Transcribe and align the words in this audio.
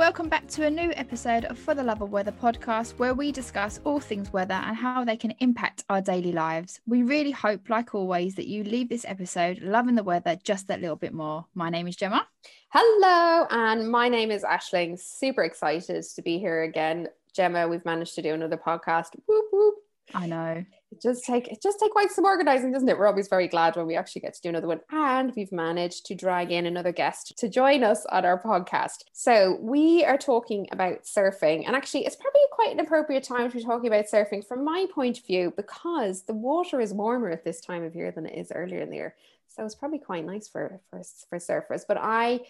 welcome 0.00 0.30
back 0.30 0.48
to 0.48 0.64
a 0.64 0.70
new 0.70 0.90
episode 0.96 1.44
of 1.44 1.58
For 1.58 1.74
the 1.74 1.82
Love 1.82 2.00
of 2.00 2.10
Weather 2.10 2.32
podcast, 2.32 2.92
where 2.92 3.12
we 3.12 3.30
discuss 3.30 3.80
all 3.84 4.00
things 4.00 4.32
weather 4.32 4.54
and 4.54 4.74
how 4.74 5.04
they 5.04 5.18
can 5.18 5.34
impact 5.40 5.84
our 5.90 6.00
daily 6.00 6.32
lives. 6.32 6.80
We 6.86 7.02
really 7.02 7.32
hope, 7.32 7.68
like 7.68 7.94
always, 7.94 8.34
that 8.36 8.46
you 8.46 8.64
leave 8.64 8.88
this 8.88 9.04
episode 9.06 9.60
loving 9.60 9.96
the 9.96 10.02
weather 10.02 10.38
just 10.42 10.68
that 10.68 10.80
little 10.80 10.96
bit 10.96 11.12
more. 11.12 11.44
My 11.54 11.68
name 11.68 11.86
is 11.86 11.96
Gemma. 11.96 12.26
Hello, 12.70 13.46
and 13.50 13.90
my 13.90 14.08
name 14.08 14.30
is 14.30 14.42
Ashling. 14.42 14.98
Super 14.98 15.44
excited 15.44 16.02
to 16.02 16.22
be 16.22 16.38
here 16.38 16.62
again. 16.62 17.08
Gemma, 17.34 17.68
we've 17.68 17.84
managed 17.84 18.14
to 18.14 18.22
do 18.22 18.32
another 18.32 18.56
podcast. 18.56 19.08
Whoop, 19.26 19.44
whoop. 19.52 19.74
I 20.14 20.26
know. 20.26 20.64
It 20.92 21.00
just 21.00 21.24
take 21.24 21.48
it 21.48 21.62
just 21.62 21.78
take 21.78 21.92
quite 21.92 22.10
some 22.10 22.24
organizing, 22.24 22.72
doesn't 22.72 22.88
it? 22.88 22.98
We're 22.98 23.06
always 23.06 23.28
very 23.28 23.46
glad 23.46 23.76
when 23.76 23.86
we 23.86 23.96
actually 23.96 24.22
get 24.22 24.34
to 24.34 24.40
do 24.40 24.48
another 24.48 24.66
one. 24.66 24.80
And 24.90 25.32
we've 25.36 25.52
managed 25.52 26.06
to 26.06 26.14
drag 26.14 26.50
in 26.50 26.66
another 26.66 26.90
guest 26.90 27.38
to 27.38 27.48
join 27.48 27.84
us 27.84 28.04
on 28.06 28.24
our 28.24 28.42
podcast. 28.42 29.04
So 29.12 29.58
we 29.60 30.04
are 30.04 30.18
talking 30.18 30.66
about 30.72 31.04
surfing. 31.04 31.64
And 31.66 31.76
actually 31.76 32.06
it's 32.06 32.16
probably 32.16 32.40
quite 32.50 32.72
an 32.72 32.80
appropriate 32.80 33.22
time 33.22 33.48
to 33.48 33.56
be 33.56 33.62
talking 33.62 33.86
about 33.86 34.06
surfing 34.06 34.44
from 34.46 34.64
my 34.64 34.86
point 34.92 35.18
of 35.18 35.26
view, 35.26 35.52
because 35.56 36.22
the 36.22 36.34
water 36.34 36.80
is 36.80 36.92
warmer 36.92 37.30
at 37.30 37.44
this 37.44 37.60
time 37.60 37.84
of 37.84 37.94
year 37.94 38.10
than 38.10 38.26
it 38.26 38.36
is 38.36 38.50
earlier 38.52 38.80
in 38.80 38.90
the 38.90 38.96
year. 38.96 39.14
So 39.46 39.64
it's 39.64 39.76
probably 39.76 39.98
quite 39.98 40.26
nice 40.26 40.48
for 40.48 40.80
for, 40.90 41.02
for 41.28 41.38
surfers. 41.38 41.82
But 41.86 41.98
I 42.00 42.40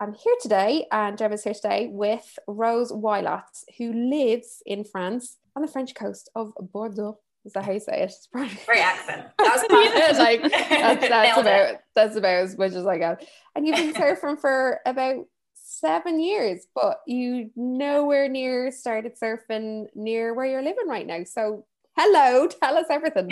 I'm 0.00 0.14
here 0.14 0.36
today, 0.40 0.86
and 0.92 1.18
Gemma's 1.18 1.42
here 1.42 1.54
today 1.54 1.88
with 1.90 2.38
Rose 2.46 2.92
Wylot, 2.92 3.64
who 3.78 3.92
lives 3.92 4.62
in 4.64 4.84
France 4.84 5.38
on 5.56 5.62
the 5.62 5.68
French 5.68 5.92
coast 5.96 6.30
of 6.36 6.52
Bordeaux. 6.60 7.18
Is 7.48 7.54
that 7.54 7.64
how 7.64 7.72
you 7.72 7.80
say 7.80 8.02
it? 8.02 8.10
It's 8.10 8.26
probably 8.26 8.58
great 8.66 8.80
accent. 8.80 9.26
That 9.38 10.10
was 10.10 10.18
like 10.18 10.42
that's, 10.68 11.08
that's 11.08 11.38
about 11.38 11.70
it. 11.70 11.80
that's 11.94 12.16
about 12.16 12.34
as 12.44 12.58
much 12.58 12.72
as 12.72 12.86
I 12.86 12.98
got. 12.98 13.24
And 13.54 13.66
you've 13.66 13.76
been 13.76 13.94
surfing 14.02 14.38
for 14.38 14.80
about 14.84 15.24
seven 15.54 16.20
years, 16.20 16.66
but 16.74 17.00
you 17.06 17.50
nowhere 17.56 18.28
near 18.28 18.70
started 18.70 19.14
surfing 19.18 19.86
near 19.94 20.34
where 20.34 20.44
you're 20.44 20.62
living 20.62 20.88
right 20.88 21.06
now. 21.06 21.24
So 21.24 21.64
hello, 21.96 22.48
tell 22.48 22.76
us 22.76 22.86
everything. 22.90 23.30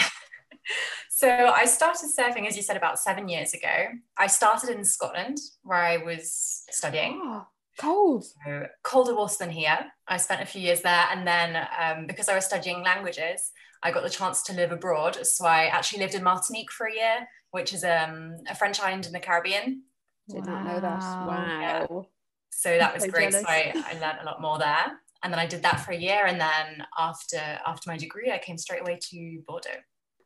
so 1.10 1.28
I 1.28 1.66
started 1.66 2.08
surfing, 2.18 2.48
as 2.48 2.56
you 2.56 2.62
said, 2.62 2.78
about 2.78 2.98
seven 2.98 3.28
years 3.28 3.52
ago. 3.52 3.88
I 4.16 4.28
started 4.28 4.70
in 4.70 4.82
Scotland, 4.82 5.36
where 5.62 5.78
I 5.78 5.98
was 5.98 6.64
studying. 6.70 7.20
Oh, 7.22 7.46
cold. 7.78 8.24
So, 8.24 8.66
colder 8.82 9.14
water 9.14 9.34
than 9.38 9.50
here. 9.50 9.78
I 10.08 10.16
spent 10.16 10.42
a 10.42 10.46
few 10.46 10.60
years 10.60 10.80
there, 10.82 11.06
and 11.10 11.26
then 11.26 11.68
um, 11.78 12.06
because 12.06 12.28
I 12.28 12.34
was 12.34 12.44
studying 12.44 12.82
languages, 12.82 13.52
I 13.82 13.90
got 13.90 14.02
the 14.02 14.10
chance 14.10 14.42
to 14.44 14.52
live 14.52 14.72
abroad. 14.72 15.18
So 15.26 15.46
I 15.46 15.66
actually 15.66 16.00
lived 16.00 16.14
in 16.14 16.22
Martinique 16.22 16.70
for 16.72 16.86
a 16.86 16.94
year, 16.94 17.28
which 17.50 17.72
is 17.72 17.84
um, 17.84 18.36
a 18.48 18.54
French 18.54 18.80
island 18.80 19.06
in 19.06 19.12
the 19.12 19.20
Caribbean. 19.20 19.82
Did 20.28 20.46
wow. 20.46 20.54
not 20.54 20.64
know 20.64 20.80
that. 20.80 21.00
Wow. 21.00 21.58
Yeah. 21.60 21.86
So 22.50 22.78
that 22.78 22.94
was 22.94 23.04
so 23.04 23.10
great. 23.10 23.30
Jealous. 23.30 23.46
So 23.46 23.52
I, 23.52 23.72
I 23.74 23.92
learned 24.00 24.18
a 24.22 24.24
lot 24.24 24.40
more 24.40 24.58
there. 24.58 24.98
And 25.22 25.32
then 25.32 25.40
I 25.40 25.46
did 25.46 25.62
that 25.62 25.80
for 25.80 25.92
a 25.92 25.96
year. 25.96 26.26
And 26.26 26.40
then 26.40 26.86
after 26.98 27.38
after 27.66 27.90
my 27.90 27.96
degree, 27.96 28.30
I 28.30 28.38
came 28.38 28.58
straight 28.58 28.80
away 28.80 28.98
to 29.10 29.42
Bordeaux. 29.46 29.70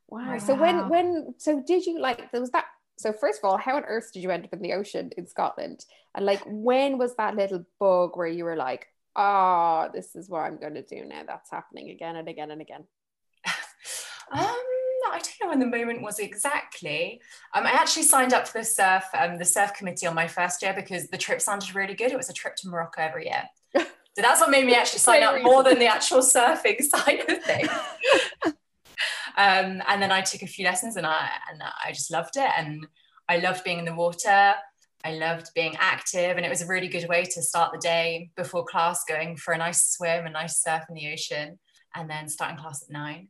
Wow. 0.08 0.32
wow. 0.32 0.38
So 0.38 0.54
when 0.54 0.88
when 0.88 1.34
so 1.38 1.62
did 1.66 1.86
you 1.86 2.00
like 2.00 2.30
there 2.32 2.40
was 2.40 2.50
that 2.50 2.66
so 2.98 3.12
first 3.12 3.40
of 3.42 3.48
all, 3.48 3.56
how 3.56 3.76
on 3.76 3.84
earth 3.84 4.10
did 4.12 4.22
you 4.22 4.30
end 4.30 4.44
up 4.44 4.52
in 4.52 4.60
the 4.60 4.74
ocean 4.74 5.10
in 5.16 5.26
Scotland? 5.26 5.84
And 6.14 6.26
like 6.26 6.42
when 6.46 6.98
was 6.98 7.16
that 7.16 7.34
little 7.34 7.64
bug 7.78 8.16
where 8.16 8.26
you 8.26 8.44
were 8.44 8.56
like, 8.56 8.88
oh, 9.16 9.88
this 9.94 10.14
is 10.14 10.28
what 10.28 10.40
I'm 10.40 10.58
going 10.58 10.74
to 10.74 10.82
do 10.82 11.06
now? 11.06 11.22
That's 11.26 11.50
happening 11.50 11.90
again 11.90 12.16
and 12.16 12.28
again 12.28 12.50
and 12.50 12.60
again. 12.60 12.84
Um, 14.32 14.46
I 15.12 15.18
don't 15.18 15.34
know 15.42 15.48
when 15.48 15.58
the 15.58 15.66
moment 15.66 16.02
was 16.02 16.18
exactly. 16.18 17.20
Um, 17.54 17.66
I 17.66 17.70
actually 17.70 18.04
signed 18.04 18.32
up 18.32 18.46
for 18.46 18.58
the 18.58 18.64
surf, 18.64 19.04
um, 19.18 19.38
the 19.38 19.44
surf 19.44 19.74
committee 19.74 20.06
on 20.06 20.14
my 20.14 20.28
first 20.28 20.62
year 20.62 20.74
because 20.74 21.08
the 21.08 21.18
trip 21.18 21.40
sounded 21.40 21.74
really 21.74 21.94
good. 21.94 22.12
It 22.12 22.16
was 22.16 22.30
a 22.30 22.34
trip 22.34 22.56
to 22.56 22.68
Morocco 22.68 23.02
every 23.02 23.26
year. 23.26 23.44
So 24.16 24.22
that's 24.22 24.40
what 24.40 24.50
made 24.50 24.66
me 24.66 24.74
actually 24.74 24.98
sign 24.98 25.22
up 25.22 25.40
more 25.40 25.62
than 25.62 25.78
the 25.78 25.86
actual 25.86 26.18
surfing 26.18 26.82
side 26.82 27.20
of 27.28 27.44
things. 27.44 27.70
Um, 29.36 29.80
and 29.86 30.02
then 30.02 30.10
I 30.10 30.20
took 30.20 30.42
a 30.42 30.48
few 30.48 30.64
lessons 30.64 30.96
and 30.96 31.06
I 31.06 31.30
and 31.48 31.62
I 31.62 31.92
just 31.92 32.10
loved 32.10 32.36
it. 32.36 32.50
And 32.58 32.88
I 33.28 33.38
loved 33.38 33.62
being 33.62 33.78
in 33.78 33.84
the 33.84 33.94
water. 33.94 34.54
I 35.04 35.12
loved 35.12 35.50
being 35.54 35.76
active, 35.78 36.36
and 36.36 36.44
it 36.44 36.50
was 36.50 36.60
a 36.60 36.66
really 36.66 36.88
good 36.88 37.08
way 37.08 37.24
to 37.24 37.42
start 37.42 37.72
the 37.72 37.78
day 37.78 38.30
before 38.36 38.64
class, 38.64 39.04
going 39.08 39.36
for 39.36 39.54
a 39.54 39.58
nice 39.58 39.92
swim, 39.92 40.26
a 40.26 40.30
nice 40.30 40.60
surf 40.60 40.82
in 40.88 40.94
the 40.94 41.12
ocean, 41.12 41.58
and 41.94 42.10
then 42.10 42.28
starting 42.28 42.58
class 42.58 42.82
at 42.82 42.92
nine. 42.92 43.28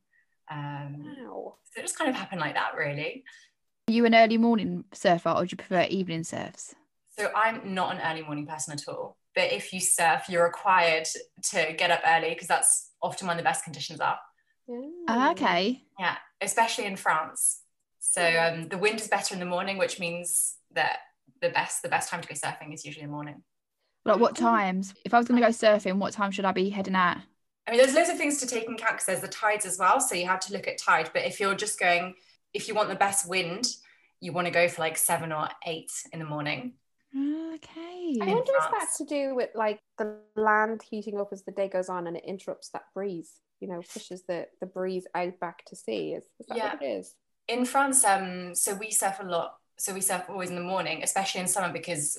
Um, 0.50 1.16
wow. 1.18 1.56
So 1.72 1.80
it 1.80 1.82
just 1.82 1.96
kind 1.96 2.10
of 2.10 2.16
happened 2.16 2.40
like 2.40 2.54
that, 2.54 2.74
really. 2.76 3.24
Are 3.88 3.92
you 3.92 4.04
an 4.04 4.14
early 4.14 4.38
morning 4.38 4.84
surfer, 4.92 5.30
or 5.30 5.44
do 5.44 5.52
you 5.52 5.56
prefer 5.56 5.82
evening 5.88 6.24
surfs? 6.24 6.74
So 7.16 7.30
I'm 7.34 7.74
not 7.74 7.94
an 7.94 8.02
early 8.02 8.22
morning 8.22 8.46
person 8.46 8.72
at 8.72 8.88
all. 8.88 9.16
But 9.34 9.52
if 9.52 9.72
you 9.72 9.80
surf, 9.80 10.24
you're 10.28 10.44
required 10.44 11.06
to 11.50 11.72
get 11.76 11.90
up 11.90 12.00
early 12.06 12.30
because 12.30 12.48
that's 12.48 12.90
often 13.02 13.28
when 13.28 13.36
the 13.36 13.42
best 13.42 13.64
conditions 13.64 14.00
are. 14.00 14.18
Ah, 15.08 15.30
okay. 15.32 15.82
Yeah, 15.98 16.16
especially 16.40 16.86
in 16.86 16.96
France. 16.96 17.60
So 17.98 18.22
um, 18.22 18.68
the 18.68 18.78
wind 18.78 19.00
is 19.00 19.08
better 19.08 19.34
in 19.34 19.40
the 19.40 19.46
morning, 19.46 19.78
which 19.78 20.00
means 20.00 20.56
that 20.72 20.98
the 21.40 21.50
best 21.50 21.82
the 21.82 21.88
best 21.88 22.08
time 22.08 22.20
to 22.20 22.28
go 22.28 22.34
surfing 22.34 22.72
is 22.74 22.84
usually 22.84 23.04
in 23.04 23.10
the 23.10 23.14
morning. 23.14 23.42
Like 24.04 24.18
what 24.18 24.36
times? 24.36 24.94
If 25.04 25.14
I 25.14 25.18
was 25.18 25.28
going 25.28 25.40
to 25.40 25.46
go 25.46 25.52
surfing, 25.52 25.98
what 25.98 26.12
time 26.12 26.30
should 26.30 26.44
I 26.44 26.52
be 26.52 26.70
heading 26.70 26.94
at? 26.94 27.22
I 27.70 27.74
mean, 27.74 27.84
there's 27.84 27.94
loads 27.94 28.10
of 28.10 28.18
things 28.18 28.40
to 28.40 28.48
take 28.48 28.64
in 28.64 28.74
account 28.74 28.94
because 28.94 29.06
there's 29.06 29.20
the 29.20 29.28
tides 29.28 29.64
as 29.64 29.78
well. 29.78 30.00
So 30.00 30.16
you 30.16 30.26
have 30.26 30.40
to 30.40 30.52
look 30.52 30.66
at 30.66 30.76
tide. 30.76 31.10
But 31.14 31.24
if 31.24 31.38
you're 31.38 31.54
just 31.54 31.78
going, 31.78 32.14
if 32.52 32.66
you 32.66 32.74
want 32.74 32.88
the 32.88 32.96
best 32.96 33.28
wind, 33.28 33.68
you 34.20 34.32
want 34.32 34.48
to 34.48 34.50
go 34.50 34.66
for 34.66 34.82
like 34.82 34.96
seven 34.96 35.30
or 35.30 35.48
eight 35.64 35.92
in 36.12 36.18
the 36.18 36.24
morning. 36.24 36.72
Okay. 37.16 38.16
I 38.20 38.26
wonder 38.26 38.52
if 38.58 38.70
that's 38.72 38.98
to 38.98 39.04
do 39.04 39.36
with 39.36 39.50
like 39.54 39.78
the 39.98 40.16
land 40.34 40.82
heating 40.82 41.20
up 41.20 41.28
as 41.30 41.44
the 41.44 41.52
day 41.52 41.68
goes 41.68 41.88
on 41.88 42.08
and 42.08 42.16
it 42.16 42.24
interrupts 42.24 42.70
that 42.70 42.82
breeze 42.92 43.34
you 43.60 43.68
know 43.68 43.80
pushes 43.92 44.22
the 44.26 44.46
the 44.60 44.66
breeze 44.66 45.06
out 45.14 45.38
back 45.38 45.64
to 45.66 45.76
sea 45.76 46.14
is, 46.14 46.24
is 46.40 46.46
that 46.48 46.56
yeah. 46.56 46.72
what 46.72 46.82
it 46.82 46.86
is 46.86 47.14
in 47.46 47.64
france 47.64 48.04
um 48.04 48.54
so 48.54 48.74
we 48.74 48.90
surf 48.90 49.18
a 49.20 49.24
lot 49.24 49.56
so 49.78 49.94
we 49.94 50.00
surf 50.00 50.24
always 50.28 50.50
in 50.50 50.56
the 50.56 50.62
morning 50.62 51.02
especially 51.02 51.40
in 51.40 51.46
summer 51.46 51.72
because 51.72 52.18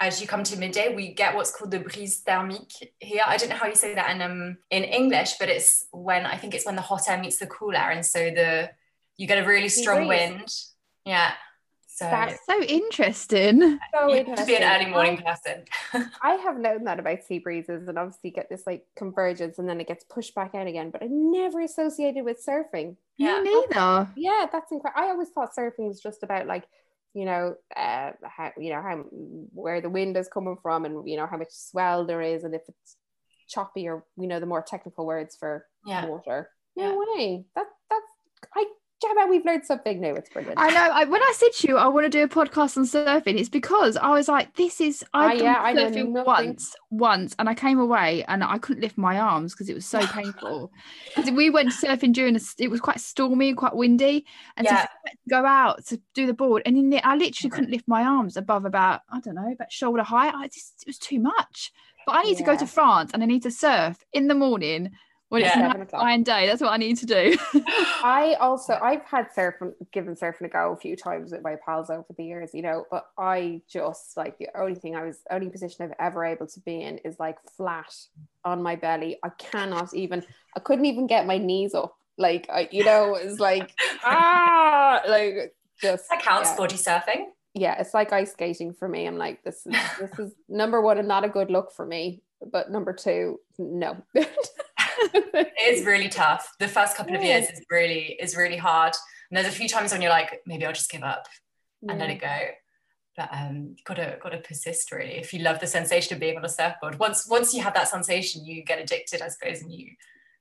as 0.00 0.20
you 0.20 0.26
come 0.26 0.42
to 0.42 0.58
midday 0.58 0.94
we 0.94 1.12
get 1.14 1.34
what's 1.34 1.54
called 1.54 1.70
the 1.70 1.78
brise 1.78 2.22
thermique 2.26 2.74
here 2.98 3.22
i 3.26 3.36
don't 3.36 3.48
know 3.48 3.56
how 3.56 3.66
you 3.66 3.74
say 3.74 3.94
that 3.94 4.14
in 4.14 4.22
um 4.22 4.56
in 4.70 4.84
english 4.84 5.34
but 5.38 5.48
it's 5.48 5.86
when 5.92 6.26
i 6.26 6.36
think 6.36 6.54
it's 6.54 6.66
when 6.66 6.76
the 6.76 6.82
hot 6.82 7.08
air 7.08 7.18
meets 7.18 7.38
the 7.38 7.46
cool 7.46 7.74
air 7.74 7.90
and 7.90 8.04
so 8.04 8.18
the 8.18 8.70
you 9.16 9.26
get 9.26 9.42
a 9.42 9.46
really 9.46 9.68
strong 9.68 10.06
wind 10.06 10.48
yeah 11.04 11.32
so 11.94 12.06
that's 12.06 12.44
so 12.44 12.60
interesting. 12.60 13.78
So 13.94 14.10
interesting. 14.16 14.34
To 14.34 14.46
be 14.46 14.56
an 14.56 14.64
early 14.64 14.90
morning 14.90 15.16
person. 15.18 15.62
I 16.22 16.32
have 16.32 16.58
known 16.58 16.82
that 16.84 16.98
about 16.98 17.22
sea 17.22 17.38
breezes 17.38 17.86
and 17.86 17.96
obviously 17.96 18.30
get 18.30 18.48
this 18.50 18.64
like 18.66 18.84
convergence 18.96 19.60
and 19.60 19.68
then 19.68 19.80
it 19.80 19.86
gets 19.86 20.02
pushed 20.02 20.34
back 20.34 20.56
out 20.56 20.66
again, 20.66 20.90
but 20.90 21.04
I 21.04 21.06
never 21.08 21.60
associated 21.60 22.24
with 22.24 22.44
surfing. 22.44 22.96
Yeah. 23.16 23.40
Me 23.42 23.64
neither. 23.70 24.08
Yeah, 24.16 24.46
that's 24.50 24.72
incredible. 24.72 25.04
I 25.04 25.10
always 25.10 25.28
thought 25.28 25.54
surfing 25.56 25.86
was 25.86 26.00
just 26.00 26.24
about 26.24 26.48
like, 26.48 26.64
you 27.14 27.24
know, 27.24 27.54
uh, 27.76 28.10
how 28.24 28.52
you 28.58 28.70
know 28.70 28.82
how 28.82 29.04
where 29.52 29.80
the 29.80 29.88
wind 29.88 30.16
is 30.16 30.28
coming 30.28 30.56
from 30.60 30.84
and 30.84 31.08
you 31.08 31.16
know 31.16 31.26
how 31.26 31.36
much 31.36 31.50
swell 31.50 32.04
there 32.04 32.20
is 32.20 32.44
and 32.44 32.54
if 32.54 32.62
it's 32.68 32.96
choppy 33.48 33.88
or 33.88 34.04
you 34.16 34.26
know 34.26 34.40
the 34.40 34.46
more 34.46 34.62
technical 34.62 35.06
words 35.06 35.36
for 35.36 35.66
yeah. 35.86 36.06
water. 36.06 36.50
No 36.76 36.90
yeah. 36.90 36.96
way. 37.16 37.44
That 37.54 37.66
that's 37.88 38.06
I 38.54 38.66
Gemma, 39.02 39.26
we've 39.28 39.44
learned 39.44 39.64
something 39.64 40.00
new. 40.00 40.14
It's 40.14 40.30
brilliant. 40.30 40.58
I 40.58 40.70
know. 40.70 40.90
I, 40.92 41.04
when 41.04 41.22
I 41.22 41.32
said 41.36 41.50
to 41.58 41.68
you, 41.68 41.76
I 41.76 41.88
want 41.88 42.04
to 42.04 42.10
do 42.10 42.22
a 42.22 42.28
podcast 42.28 42.76
on 42.76 42.84
surfing, 42.84 43.38
it's 43.38 43.48
because 43.48 43.96
I 43.96 44.10
was 44.10 44.28
like, 44.28 44.54
this 44.54 44.80
is, 44.80 45.04
I've 45.12 45.40
uh, 45.40 45.44
yeah, 45.44 45.72
done 45.72 45.92
surfing 45.92 46.24
once, 46.24 46.74
once, 46.90 47.34
and 47.38 47.48
I 47.48 47.54
came 47.54 47.78
away 47.78 48.24
and 48.28 48.42
I 48.44 48.58
couldn't 48.58 48.82
lift 48.82 48.96
my 48.96 49.18
arms 49.18 49.52
because 49.52 49.68
it 49.68 49.74
was 49.74 49.84
so 49.84 50.06
painful. 50.06 50.72
Because 51.14 51.30
we 51.32 51.50
went 51.50 51.70
surfing 51.70 52.12
during, 52.12 52.36
a, 52.36 52.40
it 52.58 52.70
was 52.70 52.80
quite 52.80 53.00
stormy 53.00 53.48
and 53.48 53.58
quite 53.58 53.74
windy. 53.74 54.26
And 54.56 54.64
yeah. 54.64 54.82
so 54.82 54.88
go 55.28 55.44
out 55.44 55.84
to 55.86 56.00
do 56.14 56.26
the 56.26 56.34
board. 56.34 56.62
And 56.64 56.76
in 56.76 56.90
the, 56.90 57.06
I 57.06 57.16
literally 57.16 57.50
couldn't 57.50 57.70
lift 57.70 57.88
my 57.88 58.04
arms 58.04 58.36
above 58.36 58.64
about, 58.64 59.02
I 59.10 59.20
don't 59.20 59.34
know, 59.34 59.52
about 59.52 59.72
shoulder 59.72 60.02
height. 60.02 60.34
I 60.34 60.46
just, 60.48 60.82
it 60.82 60.86
was 60.86 60.98
too 60.98 61.20
much. 61.20 61.72
But 62.06 62.16
I 62.16 62.22
need 62.22 62.32
yeah. 62.32 62.38
to 62.38 62.44
go 62.44 62.56
to 62.56 62.66
France 62.66 63.10
and 63.12 63.22
I 63.22 63.26
need 63.26 63.42
to 63.42 63.50
surf 63.50 64.04
in 64.12 64.28
the 64.28 64.34
morning 64.34 64.92
when 65.34 65.42
yeah. 65.42 65.72
it's 65.76 65.92
a 65.92 65.96
fine 65.96 66.22
day. 66.22 66.46
That's 66.46 66.62
what 66.62 66.72
I 66.72 66.76
need 66.76 66.96
to 66.98 67.06
do. 67.06 67.36
I 68.04 68.36
also 68.40 68.78
I've 68.80 69.02
had 69.02 69.26
surfing 69.36 69.74
given 69.92 70.14
surfing 70.14 70.42
a 70.42 70.48
go 70.48 70.72
a 70.72 70.76
few 70.76 70.94
times 70.94 71.32
with 71.32 71.42
my 71.42 71.56
pals 71.56 71.90
over 71.90 72.06
the 72.16 72.24
years, 72.24 72.50
you 72.54 72.62
know, 72.62 72.86
but 72.88 73.06
I 73.18 73.60
just 73.68 74.16
like 74.16 74.38
the 74.38 74.48
only 74.56 74.76
thing 74.76 74.94
I 74.94 75.02
was 75.02 75.18
only 75.30 75.50
position 75.50 75.84
I've 75.84 75.96
ever 75.98 76.24
able 76.24 76.46
to 76.46 76.60
be 76.60 76.82
in 76.82 76.98
is 76.98 77.18
like 77.18 77.36
flat 77.56 77.92
on 78.44 78.62
my 78.62 78.76
belly. 78.76 79.18
I 79.24 79.30
cannot 79.30 79.92
even 79.92 80.24
I 80.56 80.60
couldn't 80.60 80.86
even 80.86 81.08
get 81.08 81.26
my 81.26 81.38
knees 81.38 81.74
up. 81.74 81.96
Like 82.16 82.48
I, 82.48 82.68
you 82.70 82.84
know, 82.84 83.16
it's 83.16 83.40
like 83.48 83.72
ah 84.04 85.02
like 85.08 85.54
just 85.82 86.08
that 86.10 86.22
counts 86.22 86.50
yeah. 86.50 86.56
body 86.56 86.76
surfing. 86.76 87.24
Yeah, 87.54 87.80
it's 87.80 87.92
like 87.92 88.12
ice 88.12 88.32
skating 88.32 88.72
for 88.72 88.88
me. 88.88 89.06
I'm 89.06 89.18
like, 89.18 89.42
this 89.42 89.66
is 89.66 89.74
this 89.98 90.18
is 90.20 90.32
number 90.48 90.80
one 90.80 90.98
and 90.98 91.08
not 91.08 91.24
a 91.24 91.28
good 91.28 91.50
look 91.50 91.72
for 91.72 91.84
me. 91.84 92.22
But 92.52 92.70
number 92.70 92.92
two, 92.92 93.40
no. 93.58 93.96
it 95.14 95.52
is 95.78 95.84
really 95.84 96.08
tough. 96.08 96.52
The 96.58 96.68
first 96.68 96.96
couple 96.96 97.14
of 97.16 97.22
years 97.22 97.50
is 97.50 97.60
really 97.70 98.16
is 98.20 98.36
really 98.36 98.56
hard. 98.56 98.94
And 99.30 99.36
there's 99.36 99.52
a 99.52 99.56
few 99.56 99.68
times 99.68 99.92
when 99.92 100.02
you're 100.02 100.10
like, 100.10 100.40
maybe 100.46 100.64
I'll 100.64 100.72
just 100.72 100.90
give 100.90 101.02
up 101.02 101.26
and 101.88 101.98
let 101.98 102.10
it 102.10 102.20
go. 102.20 102.38
but 103.16 103.28
um 103.32 103.76
gotta 103.84 104.18
gotta 104.22 104.38
persist 104.38 104.90
really 104.92 105.12
if 105.12 105.32
you 105.32 105.40
love 105.40 105.60
the 105.60 105.66
sensation 105.66 106.14
of 106.14 106.20
being 106.20 106.36
on 106.36 106.44
a 106.44 106.48
surfboard 106.48 106.98
once 106.98 107.28
once 107.28 107.54
you 107.54 107.62
have 107.62 107.74
that 107.74 107.88
sensation 107.88 108.44
you 108.44 108.64
get 108.64 108.80
addicted 108.80 109.22
i 109.22 109.28
suppose 109.28 109.62
and 109.62 109.72
you 109.72 109.90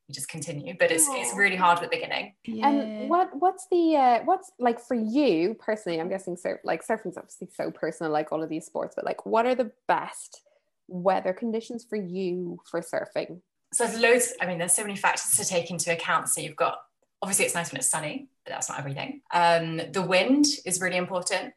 you 0.07 0.13
just 0.13 0.27
continue 0.27 0.73
but 0.79 0.91
it's 0.91 1.07
Aww. 1.07 1.21
it's 1.21 1.35
really 1.35 1.55
hard 1.55 1.77
at 1.77 1.83
the 1.83 1.95
beginning 1.95 2.33
yeah. 2.45 2.67
and 2.67 3.09
what 3.09 3.29
what's 3.37 3.67
the 3.71 3.95
uh 3.95 4.19
what's 4.23 4.51
like 4.59 4.79
for 4.79 4.95
you 4.95 5.55
personally 5.59 5.99
i'm 5.99 6.09
guessing 6.09 6.35
surf 6.35 6.59
like 6.63 6.85
surfing's 6.85 7.17
obviously 7.17 7.47
so 7.53 7.71
personal 7.71 8.11
like 8.11 8.31
all 8.31 8.43
of 8.43 8.49
these 8.49 8.65
sports 8.65 8.95
but 8.95 9.05
like 9.05 9.25
what 9.25 9.45
are 9.45 9.55
the 9.55 9.71
best 9.87 10.41
weather 10.87 11.33
conditions 11.33 11.85
for 11.87 11.95
you 11.95 12.59
for 12.69 12.81
surfing 12.81 13.41
so 13.73 13.85
there's 13.85 13.99
loads 13.99 14.33
i 14.41 14.45
mean 14.45 14.57
there's 14.57 14.73
so 14.73 14.83
many 14.83 14.95
factors 14.95 15.35
to 15.37 15.45
take 15.45 15.71
into 15.71 15.91
account 15.91 16.29
so 16.29 16.41
you've 16.41 16.55
got 16.55 16.77
obviously 17.21 17.45
it's 17.45 17.55
nice 17.55 17.71
when 17.71 17.79
it's 17.79 17.89
sunny 17.89 18.27
but 18.45 18.51
that's 18.51 18.69
not 18.69 18.79
everything 18.79 19.21
um 19.33 19.81
the 19.91 20.01
wind 20.01 20.45
is 20.65 20.79
really 20.81 20.97
important 20.97 21.53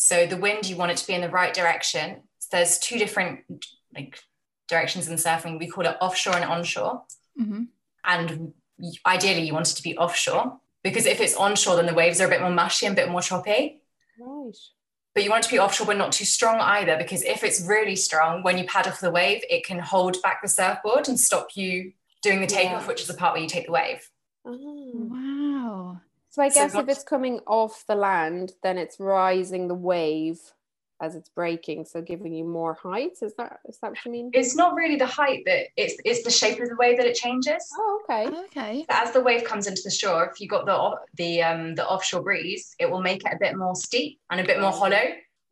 so 0.00 0.26
the 0.26 0.38
wind, 0.38 0.68
you 0.68 0.76
want 0.76 0.92
it 0.92 0.96
to 0.96 1.06
be 1.06 1.12
in 1.12 1.20
the 1.20 1.28
right 1.28 1.52
direction. 1.52 2.22
So 2.38 2.48
there's 2.52 2.78
two 2.78 2.98
different 2.98 3.40
like 3.94 4.18
directions 4.66 5.08
in 5.08 5.16
surfing. 5.16 5.58
We 5.58 5.68
call 5.68 5.86
it 5.86 5.96
offshore 6.00 6.36
and 6.36 6.44
onshore. 6.44 7.02
Mm-hmm. 7.38 7.64
And 8.04 8.52
ideally, 9.06 9.42
you 9.42 9.52
want 9.52 9.70
it 9.70 9.74
to 9.74 9.82
be 9.82 9.98
offshore 9.98 10.58
because 10.82 11.04
if 11.04 11.20
it's 11.20 11.36
onshore, 11.36 11.76
then 11.76 11.84
the 11.84 11.92
waves 11.92 12.18
are 12.20 12.26
a 12.26 12.30
bit 12.30 12.40
more 12.40 12.50
mushy 12.50 12.86
and 12.86 12.98
a 12.98 13.02
bit 13.02 13.10
more 13.10 13.20
choppy. 13.20 13.82
Right. 14.18 14.56
But 15.14 15.24
you 15.24 15.30
want 15.30 15.44
it 15.44 15.48
to 15.48 15.54
be 15.54 15.58
offshore, 15.58 15.88
but 15.88 15.96
not 15.96 16.12
too 16.12 16.24
strong 16.24 16.60
either, 16.60 16.96
because 16.96 17.22
if 17.22 17.42
it's 17.42 17.66
really 17.66 17.96
strong, 17.96 18.42
when 18.42 18.58
you 18.58 18.64
paddle 18.64 18.92
for 18.92 19.06
the 19.06 19.10
wave, 19.10 19.42
it 19.50 19.64
can 19.64 19.80
hold 19.80 20.22
back 20.22 20.40
the 20.40 20.48
surfboard 20.48 21.08
and 21.08 21.18
stop 21.18 21.56
you 21.56 21.92
doing 22.22 22.40
the 22.40 22.46
takeoff, 22.46 22.82
yeah. 22.82 22.88
which 22.88 23.00
is 23.00 23.08
the 23.08 23.14
part 23.14 23.34
where 23.34 23.42
you 23.42 23.48
take 23.48 23.66
the 23.66 23.72
wave. 23.72 24.08
Oh, 24.44 24.92
wow. 24.94 26.00
So 26.30 26.42
I 26.42 26.48
guess 26.48 26.72
so 26.72 26.80
if 26.80 26.88
it's 26.88 27.02
coming 27.02 27.40
off 27.46 27.84
the 27.88 27.96
land, 27.96 28.52
then 28.62 28.78
it's 28.78 29.00
rising 29.00 29.66
the 29.66 29.74
wave 29.74 30.40
as 31.00 31.14
it's 31.14 31.28
breaking, 31.30 31.84
so 31.84 32.02
giving 32.02 32.32
you 32.32 32.44
more 32.44 32.74
height. 32.74 33.18
Is 33.22 33.34
that 33.38 33.60
is 33.68 33.78
that 33.80 33.90
what 33.90 34.04
you 34.04 34.12
mean? 34.12 34.30
It's 34.32 34.54
not 34.54 34.74
really 34.74 34.96
the 34.96 35.06
height 35.06 35.42
that 35.46 35.66
it's 35.76 35.96
it's 36.04 36.22
the 36.22 36.30
shape 36.30 36.60
of 36.60 36.68
the 36.68 36.76
wave 36.76 36.98
that 36.98 37.06
it 37.06 37.14
changes. 37.14 37.66
Oh, 37.78 38.02
okay. 38.04 38.26
Okay. 38.46 38.86
So 38.90 38.96
as 38.96 39.12
the 39.12 39.20
wave 39.20 39.44
comes 39.44 39.66
into 39.66 39.82
the 39.84 39.90
shore, 39.90 40.30
if 40.32 40.40
you 40.40 40.48
got 40.48 40.66
the 40.66 40.96
the 41.16 41.42
um 41.42 41.74
the 41.74 41.86
offshore 41.86 42.22
breeze, 42.22 42.74
it 42.78 42.90
will 42.90 43.02
make 43.02 43.24
it 43.24 43.32
a 43.32 43.38
bit 43.40 43.56
more 43.56 43.74
steep 43.74 44.20
and 44.30 44.40
a 44.40 44.44
bit 44.44 44.60
more 44.60 44.72
hollow. 44.72 45.02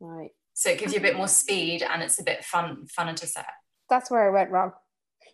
Right. 0.01 0.31
So 0.55 0.71
it 0.71 0.79
gives 0.79 0.93
you 0.93 0.99
a 0.99 1.03
bit 1.03 1.17
more 1.17 1.29
speed 1.29 1.83
and 1.83 2.03
it's 2.03 2.19
a 2.19 2.25
bit 2.25 2.45
fun 2.45 2.87
funner 2.97 3.15
to 3.15 3.27
set. 3.27 3.47
That's 3.89 4.11
where 4.11 4.29
I 4.29 4.33
went 4.33 4.51
wrong. 4.51 4.73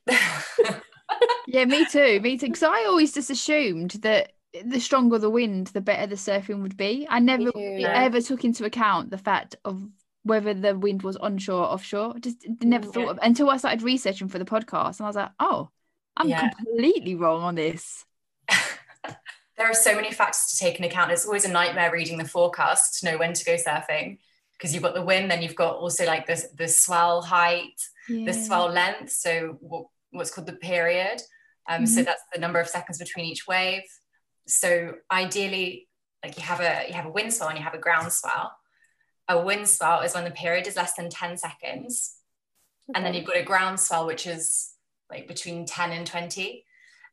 yeah, 1.47 1.65
me 1.65 1.87
too. 1.87 2.21
Me 2.21 2.37
too. 2.37 2.47
Because 2.47 2.63
I 2.63 2.85
always 2.85 3.15
just 3.15 3.31
assumed 3.31 3.93
that 4.03 4.33
the 4.65 4.81
stronger 4.81 5.19
the 5.19 5.31
wind, 5.31 5.69
the 5.69 5.81
better 5.81 6.07
the 6.07 6.15
surfing 6.15 6.63
would 6.63 6.77
be. 6.77 7.07
I 7.09 7.19
never 7.19 7.51
ever 7.57 8.21
took 8.21 8.45
into 8.45 8.65
account 8.65 9.11
the 9.11 9.19
fact 9.19 9.57
of 9.65 9.83
whether 10.25 10.53
the 10.55 10.77
wind 10.77 11.03
was 11.03 11.17
onshore 11.17 11.63
or 11.63 11.67
offshore. 11.67 12.15
Just 12.19 12.47
never 12.61 12.87
thought 12.87 13.09
of 13.09 13.19
until 13.23 13.51
I 13.51 13.57
started 13.57 13.83
researching 13.83 14.29
for 14.29 14.39
the 14.39 14.45
podcast, 14.45 14.99
and 14.99 15.07
I 15.07 15.09
was 15.09 15.17
like, 15.17 15.31
oh, 15.41 15.71
I'm 16.17 16.29
yeah. 16.29 16.51
completely 16.51 17.15
wrong 17.15 17.43
on 17.43 17.55
this. 17.55 18.05
there 18.49 19.67
are 19.67 19.75
so 19.75 19.95
many 19.95 20.11
factors 20.11 20.47
to 20.51 20.59
take 20.59 20.77
into 20.77 20.89
account. 20.89 21.13
It's 21.13 21.27
always 21.27 21.45
a 21.45 21.51
nightmare 21.51 21.93
reading 21.93 22.19
the 22.19 22.29
forecast 22.29 23.01
to 23.01 23.07
know 23.11 23.19
when 23.19 23.33
to 23.33 23.45
go 23.45 23.55
surfing 23.55 24.19
because 24.53 24.73
you've 24.73 24.83
got 24.83 24.95
the 24.95 25.03
wind, 25.03 25.31
then 25.31 25.43
you've 25.43 25.57
got 25.57 25.77
also 25.77 26.05
like 26.07 26.27
the 26.27 26.43
the 26.57 26.69
swell 26.69 27.23
height, 27.23 27.81
yeah. 28.09 28.27
the 28.27 28.33
swell 28.33 28.69
length. 28.69 29.11
So 29.11 29.57
what, 29.61 29.87
what's 30.11 30.31
called 30.31 30.47
the 30.47 30.55
period. 30.55 31.21
Um, 31.69 31.85
mm-hmm. 31.85 31.87
So 31.87 32.03
that's 32.03 32.23
the 32.33 32.41
number 32.41 32.61
of 32.61 32.69
seconds 32.69 32.99
between 32.99 33.27
each 33.27 33.47
wave 33.47 33.83
so 34.47 34.93
ideally 35.11 35.89
like 36.23 36.37
you 36.37 36.43
have 36.43 36.61
a 36.61 36.85
you 36.89 36.95
have 36.95 37.07
a 37.07 37.11
wind 37.11 37.33
swell 37.33 37.49
and 37.49 37.59
you 37.59 37.65
have 37.65 37.75
a 37.75 37.79
ground 37.79 38.13
swell 38.13 38.53
a 39.29 39.41
wind 39.41 39.69
swell 39.69 40.01
is 40.01 40.15
when 40.15 40.25
the 40.25 40.31
period 40.31 40.67
is 40.67 40.77
less 40.77 40.95
than 40.95 41.09
10 41.09 41.39
seconds 41.39 42.17
okay. 42.91 42.97
and 42.97 43.05
then 43.05 43.15
you've 43.15 43.27
got 43.27 43.37
a 43.37 43.43
ground 43.43 43.81
swell 43.81 44.07
which 44.07 44.27
is 44.27 44.73
like 45.11 45.29
between 45.29 45.67
10 45.67 45.93
and 45.93 46.07
20 46.07 46.65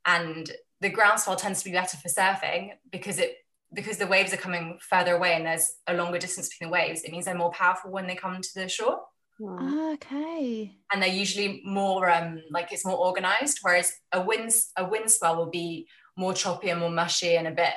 and 0.06 0.52
the 0.82 0.90
ground 0.90 1.20
swell 1.20 1.36
tends 1.36 1.60
to 1.60 1.70
be 1.70 1.76
better 1.76 1.98
for 1.98 2.10
surfing 2.10 2.72
because 2.92 3.20
it 3.20 3.36
because 3.74 3.98
the 3.98 4.08
waves 4.08 4.34
are 4.34 4.38
coming 4.38 4.78
further 4.82 5.16
away 5.16 5.34
and 5.34 5.46
there's 5.46 5.72
a 5.88 5.94
longer 5.94 6.18
distance 6.18 6.50
between 6.50 6.70
the 6.70 6.74
waves 6.74 7.04
it 7.04 7.12
means 7.12 7.26
they're 7.26 7.36
more 7.36 7.52
powerful 7.52 7.92
when 7.92 8.08
they 8.08 8.16
come 8.16 8.42
to 8.42 8.54
the 8.56 8.68
shore. 8.68 9.02
Okay. 9.44 10.78
And 10.92 11.02
they're 11.02 11.10
usually 11.10 11.64
more 11.66 12.10
um 12.10 12.42
like 12.52 12.72
it's 12.72 12.86
more 12.86 12.98
organized 12.98 13.60
whereas 13.62 13.94
a 14.12 14.22
wind 14.22 14.52
a 14.78 14.86
wind 14.86 15.10
swell 15.10 15.38
will 15.38 15.50
be 15.50 15.88
more 16.18 16.34
choppy 16.34 16.70
and 16.70 16.80
more 16.80 16.92
mushy 16.92 17.36
and 17.38 17.48
a 17.48 17.52
bit 17.52 17.74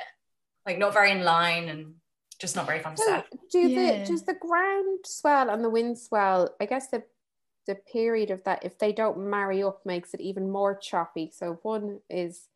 like 0.65 0.77
not 0.77 0.93
very 0.93 1.11
in 1.11 1.23
line 1.23 1.69
and 1.69 1.95
just 2.39 2.55
not 2.55 2.65
very 2.65 2.79
fun 2.79 2.95
to 2.95 3.01
so 3.01 3.07
surf. 3.07 3.25
Do 3.51 3.59
yeah. 3.59 4.03
the 4.03 4.05
does 4.05 4.23
the 4.23 4.33
ground 4.33 4.99
swell 5.05 5.49
and 5.49 5.63
the 5.63 5.69
wind 5.69 5.97
swell? 5.97 6.55
I 6.59 6.65
guess 6.65 6.87
the 6.87 7.03
the 7.67 7.75
period 7.75 8.31
of 8.31 8.43
that, 8.43 8.63
if 8.63 8.77
they 8.77 8.91
don't 8.91 9.29
marry 9.29 9.63
up, 9.63 9.85
makes 9.85 10.13
it 10.13 10.21
even 10.21 10.51
more 10.51 10.75
choppy. 10.75 11.31
So 11.33 11.59
one 11.63 11.99
is 12.09 12.47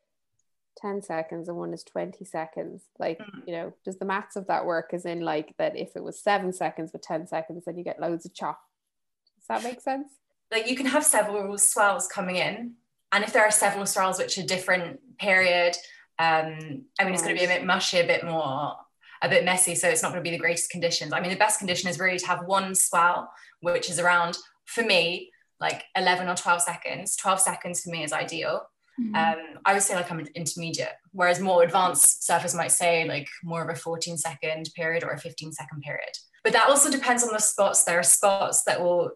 10 0.77 1.01
seconds 1.01 1.47
and 1.47 1.57
one 1.57 1.73
is 1.73 1.83
20 1.83 2.23
seconds. 2.25 2.83
Like, 2.97 3.19
mm. 3.19 3.47
you 3.47 3.53
know, 3.53 3.73
does 3.83 3.97
the 3.97 4.05
maths 4.05 4.35
of 4.35 4.47
that 4.47 4.65
work? 4.65 4.91
As 4.93 5.05
in, 5.05 5.21
like, 5.21 5.55
that 5.57 5.75
if 5.75 5.95
it 5.95 6.03
was 6.03 6.21
seven 6.21 6.53
seconds 6.53 6.93
with 6.93 7.01
10 7.01 7.27
seconds, 7.27 7.65
then 7.65 7.77
you 7.77 7.83
get 7.83 7.99
loads 7.99 8.25
of 8.25 8.33
chop. 8.33 8.61
Does 9.37 9.47
that 9.47 9.63
make 9.63 9.81
sense? 9.81 10.09
Like, 10.51 10.69
you 10.69 10.75
can 10.75 10.85
have 10.85 11.05
several 11.05 11.57
swells 11.57 12.07
coming 12.07 12.37
in. 12.37 12.73
And 13.11 13.23
if 13.23 13.33
there 13.33 13.43
are 13.43 13.51
several 13.51 13.85
swells 13.85 14.19
which 14.19 14.37
are 14.37 14.43
different 14.43 14.99
period. 15.17 15.75
Um, 16.19 16.83
I 16.99 17.05
mean, 17.05 17.13
it's 17.13 17.23
going 17.23 17.35
to 17.35 17.39
be 17.39 17.45
a 17.45 17.55
bit 17.55 17.65
mushy, 17.65 17.99
a 17.99 18.05
bit 18.05 18.23
more, 18.23 18.75
a 19.21 19.29
bit 19.29 19.45
messy. 19.45 19.75
So 19.75 19.89
it's 19.89 20.01
not 20.01 20.11
going 20.11 20.23
to 20.23 20.29
be 20.29 20.35
the 20.35 20.41
greatest 20.41 20.69
conditions. 20.69 21.13
I 21.13 21.19
mean, 21.19 21.31
the 21.31 21.37
best 21.37 21.59
condition 21.59 21.89
is 21.89 21.99
really 21.99 22.19
to 22.19 22.27
have 22.27 22.45
one 22.45 22.75
swell, 22.75 23.31
which 23.61 23.89
is 23.89 23.99
around, 23.99 24.37
for 24.65 24.83
me, 24.83 25.31
like 25.59 25.83
11 25.95 26.27
or 26.27 26.35
12 26.35 26.61
seconds. 26.61 27.15
12 27.17 27.39
seconds 27.41 27.81
for 27.81 27.89
me 27.89 28.03
is 28.03 28.13
ideal. 28.13 28.63
Mm-hmm. 28.99 29.15
Um, 29.15 29.59
I 29.65 29.73
would 29.73 29.83
say 29.83 29.95
like 29.95 30.11
I'm 30.11 30.19
an 30.19 30.27
intermediate, 30.35 30.93
whereas 31.11 31.39
more 31.39 31.63
advanced 31.63 32.27
surfers 32.27 32.55
might 32.55 32.71
say 32.71 33.07
like 33.07 33.27
more 33.43 33.63
of 33.63 33.69
a 33.69 33.79
14 33.79 34.17
second 34.17 34.69
period 34.75 35.03
or 35.03 35.11
a 35.11 35.19
15 35.19 35.51
second 35.51 35.81
period. 35.81 36.11
But 36.43 36.53
that 36.53 36.67
also 36.67 36.89
depends 36.89 37.23
on 37.23 37.31
the 37.31 37.39
spots. 37.39 37.83
There 37.83 37.99
are 37.99 38.03
spots 38.03 38.63
that 38.63 38.81
will 38.81 39.11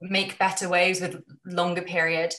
make 0.00 0.38
better 0.38 0.68
waves 0.68 1.00
with 1.00 1.22
longer 1.44 1.82
period. 1.82 2.34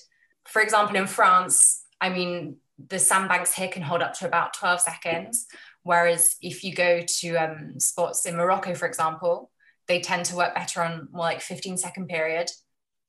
For 0.48 0.62
example, 0.62 0.96
in 0.96 1.08
France, 1.08 1.84
I 2.02 2.10
mean, 2.10 2.58
the 2.88 3.00
sandbanks 3.00 3.54
here 3.54 3.68
can 3.68 3.82
hold 3.82 4.02
up 4.02 4.14
to 4.16 4.26
about 4.26 4.54
12 4.54 4.82
seconds. 4.82 5.48
Whereas 5.84 6.36
if 6.42 6.64
you 6.64 6.74
go 6.74 7.02
to 7.02 7.36
um, 7.36 7.80
spots 7.80 8.26
in 8.26 8.36
Morocco, 8.36 8.76
for 8.76 8.86
example, 8.86 9.50
they 9.88 10.00
tend 10.00 10.26
to 10.26 10.36
work 10.36 10.56
better 10.56 10.82
on 10.82 11.08
more 11.12 11.26
like 11.26 11.42
15 11.42 11.78
second 11.78 12.08
period. 12.08 12.50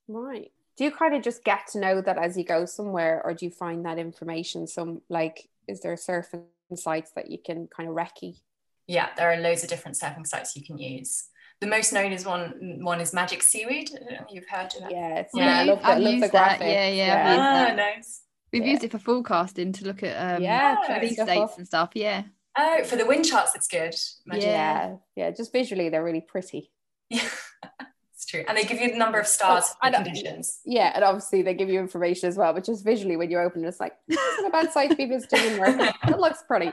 Right. 0.09 0.51
Do 0.77 0.85
you 0.85 0.91
kind 0.91 1.15
of 1.15 1.23
just 1.23 1.45
get 1.45 1.67
to 1.73 1.81
know 1.81 2.01
that 2.01 2.17
as 2.17 2.37
you 2.37 2.45
go 2.45 2.65
somewhere, 2.65 3.21
or 3.25 3.35
do 3.35 3.45
you 3.45 3.51
find 3.51 3.85
that 3.85 3.99
information 3.99 4.67
some 4.67 5.03
like 5.11 5.49
is 5.69 5.81
there 5.81 5.95
surfing 5.95 6.45
sites 6.75 7.13
that 7.17 7.31
you 7.31 7.39
can 7.45 7.69
kind 7.69 7.89
of 7.89 7.95
recce? 7.95 8.41
Yeah, 8.87 9.09
there 9.17 9.31
are 9.31 9.37
loads 9.37 9.63
of 9.63 9.69
different 9.69 9.99
surfing 9.99 10.27
sites 10.27 10.57
you 10.57 10.65
can 10.65 10.79
use. 10.79 11.25
The 11.61 11.67
most 11.67 11.93
known 11.93 12.13
is 12.13 12.25
one 12.25 12.79
one 12.83 13.01
is 13.01 13.13
Magic 13.13 13.43
Seaweed. 13.43 13.91
You've 14.31 14.49
heard 14.49 14.73
of 14.75 14.81
that. 14.81 14.91
Yeah, 14.91 15.25
yeah. 15.35 15.59
I 15.59 15.65
love, 15.65 15.81
the, 15.81 15.87
I 15.87 15.97
love 15.97 16.21
the 16.21 16.29
graphic. 16.29 16.63
Yeah, 16.63 16.89
yeah. 16.89 17.35
yeah. 17.35 17.67
Ah, 17.71 17.75
nice. 17.75 18.23
We've 18.51 18.65
yeah. 18.65 18.71
used 18.71 18.85
it 18.85 18.91
for 18.91 18.99
forecasting 18.99 19.73
to 19.73 19.85
look 19.85 20.03
at 20.03 20.37
um, 20.37 20.43
yeah, 20.43 20.99
these 21.01 21.17
dates 21.17 21.59
and 21.59 21.67
stuff. 21.67 21.91
Yeah. 21.95 22.23
Oh, 22.59 22.85
for 22.85 22.97
the 22.97 23.07
wind 23.07 23.25
charts, 23.25 23.55
it's 23.55 23.69
good. 23.69 23.95
Imagine. 24.27 24.49
Yeah, 24.49 24.97
yeah. 25.17 25.31
Just 25.31 25.53
visually, 25.53 25.89
they're 25.89 26.05
really 26.05 26.21
pretty. 26.21 26.71
Yeah, 27.09 27.29
it's 28.15 28.27
true, 28.27 28.45
and 28.49 28.57
they 28.57 28.65
give 28.65 28.81
you 28.81 28.91
the 28.91 28.99
number 28.99 29.19
of 29.19 29.27
stars 29.27 29.73
and 29.83 29.95
conditions. 29.95 30.61
Yeah, 30.65 30.93
and 30.95 31.05
obviously 31.05 31.43
they 31.43 31.55
give 31.55 31.69
you 31.69 31.81
information 31.81 32.29
as 32.29 32.37
well. 32.37 32.53
But 32.53 32.65
just 32.65 32.85
visually, 32.85 33.17
when 33.17 33.31
you 33.31 33.39
open, 33.39 33.65
it, 33.65 33.69
it's 33.69 33.81
like 33.81 33.95
this 34.09 34.19
is 34.19 34.45
a 34.45 34.51
bad 34.51 34.73
site 34.73 34.91
to 34.91 34.97
be 34.97 35.07
visiting. 35.07 35.39
It 35.63 36.19
looks 36.19 36.43
pretty. 36.47 36.73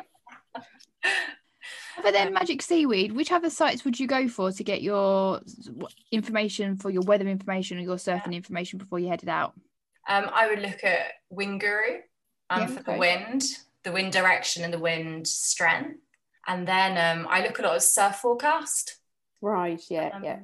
But 2.04 2.14
then 2.14 2.34
Magic 2.34 2.62
Seaweed, 2.62 3.12
which 3.12 3.32
other 3.32 3.50
sites 3.50 3.84
would 3.84 4.00
you 4.00 4.08
go 4.08 4.28
for 4.28 4.52
to 4.52 4.64
get 4.64 4.82
your 4.82 5.42
information 6.12 6.78
for 6.78 6.90
your 6.90 7.02
weather 7.04 7.28
information 7.28 7.78
or 7.78 7.82
your 7.82 7.96
surfing 7.96 8.34
information 8.34 8.78
before 8.78 9.00
you 9.00 9.08
headed 9.08 9.30
out? 9.30 9.54
Um, 10.08 10.30
I 10.34 10.48
would 10.48 10.60
look 10.60 10.84
at 10.84 11.14
Windguru 11.34 12.02
um, 12.50 12.62
yeah, 12.62 12.68
for 12.68 12.80
okay. 12.80 12.94
the 12.94 12.98
wind, 12.98 13.44
the 13.88 13.94
wind 13.94 14.12
direction 14.12 14.66
and 14.66 14.74
the 14.74 14.80
wind 14.80 15.26
strength. 15.26 16.02
And 16.46 16.68
then 16.68 16.98
um, 16.98 17.26
I 17.30 17.42
look 17.42 17.58
a 17.58 17.62
lot 17.62 17.76
at 17.76 17.84
surf 17.84 18.18
forecast. 18.18 18.98
Right, 19.42 19.82
yeah, 19.90 20.10
um, 20.14 20.24
yeah. 20.26 20.40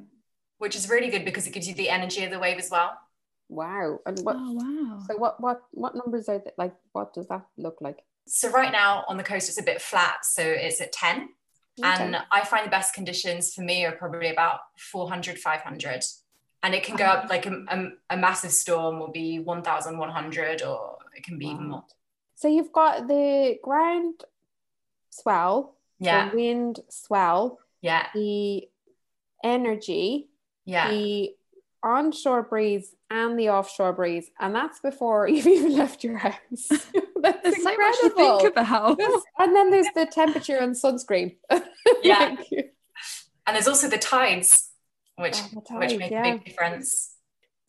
Which 0.60 0.78
is 0.78 0.90
really 0.90 1.10
good 1.10 1.26
because 1.26 1.46
it 1.46 1.52
gives 1.52 1.68
you 1.68 1.74
the 1.74 1.90
energy 1.90 2.24
of 2.24 2.32
the 2.32 2.40
wave 2.40 2.58
as 2.58 2.70
well. 2.72 2.98
Wow. 3.50 4.00
And 4.06 4.18
what 4.22 4.38
oh, 4.40 4.54
wow. 4.54 5.00
So 5.08 5.18
what 5.18 5.42
what 5.42 5.62
what 5.72 5.94
numbers 5.94 6.30
are 6.30 6.40
that 6.40 6.54
like 6.58 6.74
what 6.94 7.14
does 7.14 7.28
that 7.28 7.46
look 7.58 7.82
like? 7.82 8.00
So 8.28 8.50
right 8.50 8.72
now 8.72 9.04
on 9.10 9.18
the 9.18 9.24
coast 9.24 9.50
it's 9.50 9.60
a 9.60 9.64
bit 9.64 9.82
flat, 9.82 10.24
so 10.24 10.42
it's 10.42 10.80
at 10.80 10.94
10. 10.94 11.30
Okay. 11.80 12.04
And 12.04 12.18
I 12.32 12.46
find 12.46 12.66
the 12.66 12.72
best 12.72 12.94
conditions 12.94 13.54
for 13.54 13.62
me 13.62 13.84
are 13.84 13.92
probably 13.92 14.30
about 14.30 14.60
400, 14.78 15.38
500 15.38 16.06
and 16.62 16.74
it 16.74 16.84
can 16.84 16.96
go 16.96 17.06
up 17.06 17.30
like 17.30 17.46
a, 17.46 17.52
a, 17.68 17.90
a 18.12 18.18
massive 18.18 18.52
storm 18.52 19.00
will 19.00 19.12
be 19.12 19.40
1100 19.40 20.62
or 20.62 20.98
it 21.16 21.24
can 21.24 21.38
be 21.38 21.48
wow. 21.48 21.52
even 21.52 21.68
more 21.68 21.84
so 22.44 22.48
you've 22.50 22.72
got 22.74 23.08
the 23.08 23.58
ground 23.64 24.24
swell 25.10 25.76
yeah 26.00 26.30
the 26.30 26.36
wind 26.36 26.80
swell 26.90 27.60
yeah 27.82 28.08
the 28.14 28.68
energy, 29.44 30.30
yeah, 30.66 30.90
the 30.90 31.32
onshore 31.84 32.44
breeze 32.44 32.96
and 33.12 33.38
the 33.38 33.50
offshore 33.50 33.94
breeze, 33.94 34.32
and 34.40 34.56
that's 34.56 34.80
before 34.80 35.28
you've 35.30 35.46
even 35.46 35.76
left 35.76 36.04
your 36.04 36.18
house. 36.18 36.34
that's 37.22 37.44
there's 37.44 37.58
incredible. 37.58 37.64
so 37.64 37.78
much 37.78 38.00
to 38.00 38.10
think 38.10 38.58
about. 38.58 39.00
and 39.40 39.56
then 39.56 39.70
there's 39.70 39.88
the 39.94 40.06
temperature 40.06 40.58
and 40.58 40.76
sunscreen. 40.76 41.36
yeah, 42.04 42.36
and 43.46 43.56
there's 43.56 43.68
also 43.68 43.90
the 43.90 43.98
tides, 43.98 44.70
which 45.18 45.38
oh, 45.56 45.62
tides, 45.62 45.94
which 45.94 46.00
make 46.00 46.12
yeah. 46.12 46.26
a 46.26 46.34
big 46.34 46.46
difference. 46.46 47.13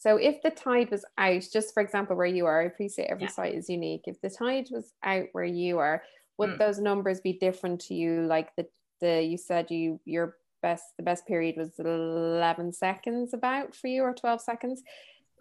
So 0.04 0.18
if 0.18 0.42
the 0.42 0.50
tide 0.50 0.90
was 0.90 1.02
out, 1.16 1.46
just 1.50 1.72
for 1.72 1.82
example, 1.82 2.14
where 2.14 2.26
you 2.26 2.44
are, 2.44 2.60
I 2.60 2.66
appreciate 2.66 3.06
every 3.06 3.24
yeah. 3.24 3.30
site 3.30 3.54
is 3.54 3.70
unique. 3.70 4.02
If 4.04 4.20
the 4.20 4.28
tide 4.28 4.68
was 4.70 4.92
out 5.02 5.28
where 5.32 5.46
you 5.46 5.78
are, 5.78 6.02
would 6.36 6.50
mm. 6.50 6.58
those 6.58 6.78
numbers 6.78 7.20
be 7.20 7.32
different 7.32 7.80
to 7.86 7.94
you? 7.94 8.26
Like 8.26 8.54
the 8.54 8.66
the 9.00 9.22
you 9.22 9.38
said 9.38 9.70
you 9.70 9.98
your 10.04 10.36
best 10.60 10.84
the 10.98 11.02
best 11.02 11.26
period 11.26 11.56
was 11.56 11.78
11 11.78 12.74
seconds 12.74 13.32
about 13.32 13.74
for 13.74 13.86
you 13.86 14.02
or 14.02 14.12
12 14.12 14.42
seconds. 14.42 14.82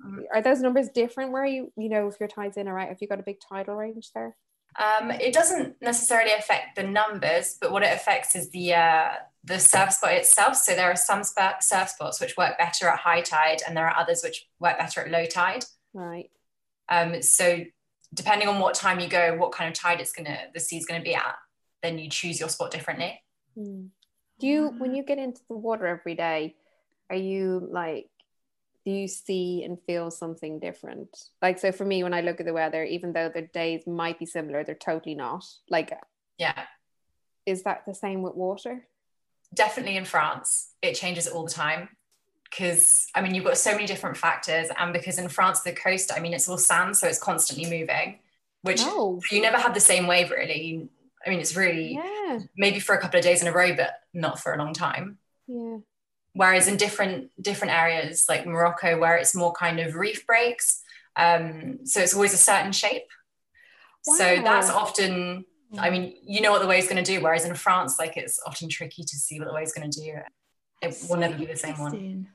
Mm. 0.01 0.23
Are 0.33 0.41
those 0.41 0.61
numbers 0.61 0.87
different 0.87 1.33
where 1.33 1.45
you 1.45 1.73
you 1.75 1.89
know 1.89 2.07
if 2.07 2.17
your 2.21 2.29
tide's 2.29 2.55
in 2.55 2.69
or 2.69 2.79
out? 2.79 2.87
Have 2.87 3.01
you 3.01 3.09
got 3.09 3.19
a 3.19 3.23
big 3.23 3.41
tidal 3.41 3.75
range 3.75 4.11
there? 4.15 4.37
Um, 4.79 5.11
it 5.11 5.33
doesn't 5.33 5.75
necessarily 5.81 6.31
affect 6.31 6.77
the 6.77 6.83
numbers, 6.83 7.57
but 7.59 7.73
what 7.73 7.83
it 7.83 7.93
affects 7.93 8.33
is 8.33 8.49
the 8.51 8.75
uh, 8.75 9.09
the 9.43 9.59
surf 9.59 9.91
spot 9.91 10.13
itself. 10.13 10.55
So 10.55 10.73
there 10.73 10.89
are 10.91 10.95
some 10.95 11.23
surf 11.23 11.89
spots 11.89 12.21
which 12.21 12.37
work 12.37 12.57
better 12.57 12.87
at 12.87 12.99
high 12.99 13.21
tide, 13.21 13.61
and 13.67 13.75
there 13.75 13.87
are 13.87 13.97
others 13.97 14.21
which 14.23 14.47
work 14.59 14.77
better 14.77 15.01
at 15.01 15.11
low 15.11 15.25
tide. 15.25 15.65
Right. 15.93 16.29
Um, 16.89 17.21
so 17.21 17.63
depending 18.13 18.47
on 18.47 18.59
what 18.59 18.75
time 18.75 18.99
you 18.99 19.07
go, 19.07 19.35
what 19.37 19.51
kind 19.51 19.67
of 19.67 19.73
tide 19.73 19.99
it's 19.99 20.13
gonna 20.13 20.37
the 20.53 20.59
sea's 20.59 20.85
gonna 20.85 21.03
be 21.03 21.15
at, 21.15 21.35
then 21.81 21.97
you 21.97 22.09
choose 22.09 22.39
your 22.39 22.49
spot 22.49 22.71
differently. 22.71 23.21
Mm. 23.57 23.89
Do 24.39 24.47
you 24.47 24.67
when 24.77 24.95
you 24.95 25.03
get 25.03 25.17
into 25.17 25.41
the 25.49 25.57
water 25.57 25.87
every 25.87 26.15
day, 26.15 26.55
are 27.09 27.15
you 27.15 27.67
like 27.69 28.09
do 28.85 28.91
you 28.91 29.07
see 29.07 29.63
and 29.63 29.77
feel 29.87 30.11
something 30.11 30.59
different? 30.59 31.09
Like 31.41 31.59
so 31.59 31.71
for 31.71 31.85
me 31.85 32.03
when 32.03 32.13
I 32.13 32.21
look 32.21 32.39
at 32.39 32.45
the 32.45 32.53
weather, 32.53 32.83
even 32.83 33.13
though 33.13 33.29
the 33.29 33.43
days 33.43 33.87
might 33.87 34.19
be 34.19 34.25
similar, 34.25 34.63
they're 34.63 34.75
totally 34.75 35.15
not. 35.15 35.45
Like 35.69 35.93
yeah. 36.37 36.63
Is 37.45 37.63
that 37.63 37.83
the 37.85 37.93
same 37.93 38.21
with 38.21 38.35
water? 38.35 38.87
Definitely 39.53 39.97
in 39.97 40.05
France. 40.05 40.71
It 40.81 40.95
changes 40.95 41.27
all 41.27 41.45
the 41.45 41.51
time 41.51 41.89
because 42.49 43.07
I 43.15 43.21
mean 43.21 43.33
you've 43.33 43.45
got 43.45 43.57
so 43.57 43.71
many 43.71 43.85
different 43.85 44.17
factors, 44.17 44.69
and 44.77 44.93
because 44.93 45.17
in 45.17 45.29
France 45.29 45.61
the 45.61 45.73
coast, 45.73 46.11
I 46.15 46.19
mean 46.19 46.33
it's 46.33 46.47
all 46.47 46.57
sand, 46.57 46.95
so 46.97 47.07
it's 47.07 47.19
constantly 47.19 47.65
moving, 47.65 48.19
which 48.61 48.81
oh. 48.83 49.21
you 49.31 49.41
never 49.41 49.57
have 49.57 49.73
the 49.73 49.79
same 49.79 50.07
wave 50.07 50.31
really. 50.31 50.87
I 51.25 51.29
mean 51.29 51.39
it's 51.39 51.55
really 51.55 51.93
yeah. 51.93 52.39
maybe 52.57 52.79
for 52.79 52.95
a 52.95 53.01
couple 53.01 53.17
of 53.17 53.23
days 53.23 53.41
in 53.41 53.47
a 53.47 53.53
row, 53.53 53.75
but 53.75 53.91
not 54.13 54.39
for 54.39 54.53
a 54.53 54.57
long 54.57 54.73
time. 54.73 55.17
Yeah. 55.47 55.77
Whereas 56.33 56.67
in 56.67 56.77
different 56.77 57.31
different 57.41 57.73
areas 57.73 58.25
like 58.29 58.45
Morocco, 58.45 58.99
where 58.99 59.17
it's 59.17 59.35
more 59.35 59.53
kind 59.53 59.79
of 59.79 59.95
reef 59.95 60.25
breaks, 60.27 60.81
um, 61.15 61.79
so 61.85 62.01
it's 62.01 62.13
always 62.13 62.33
a 62.33 62.37
certain 62.37 62.71
shape. 62.71 63.07
Wow. 64.05 64.15
So 64.17 64.23
that's 64.43 64.69
often 64.69 65.45
I 65.77 65.89
mean, 65.89 66.15
you 66.23 66.41
know 66.41 66.51
what 66.51 66.61
the 66.61 66.67
wave's 66.67 66.87
going 66.87 67.03
to 67.03 67.11
do. 67.11 67.21
Whereas 67.21 67.45
in 67.45 67.55
France, 67.55 67.97
like 67.99 68.17
it's 68.17 68.39
often 68.45 68.69
tricky 68.69 69.03
to 69.03 69.15
see 69.15 69.39
what 69.39 69.47
the 69.47 69.53
wave's 69.53 69.73
going 69.73 69.89
to 69.89 69.99
do. 69.99 70.13
It 70.81 70.97
will 71.09 71.17
never 71.17 71.37
be 71.37 71.45
the 71.45 71.55
same 71.55 71.77
one. 71.77 72.27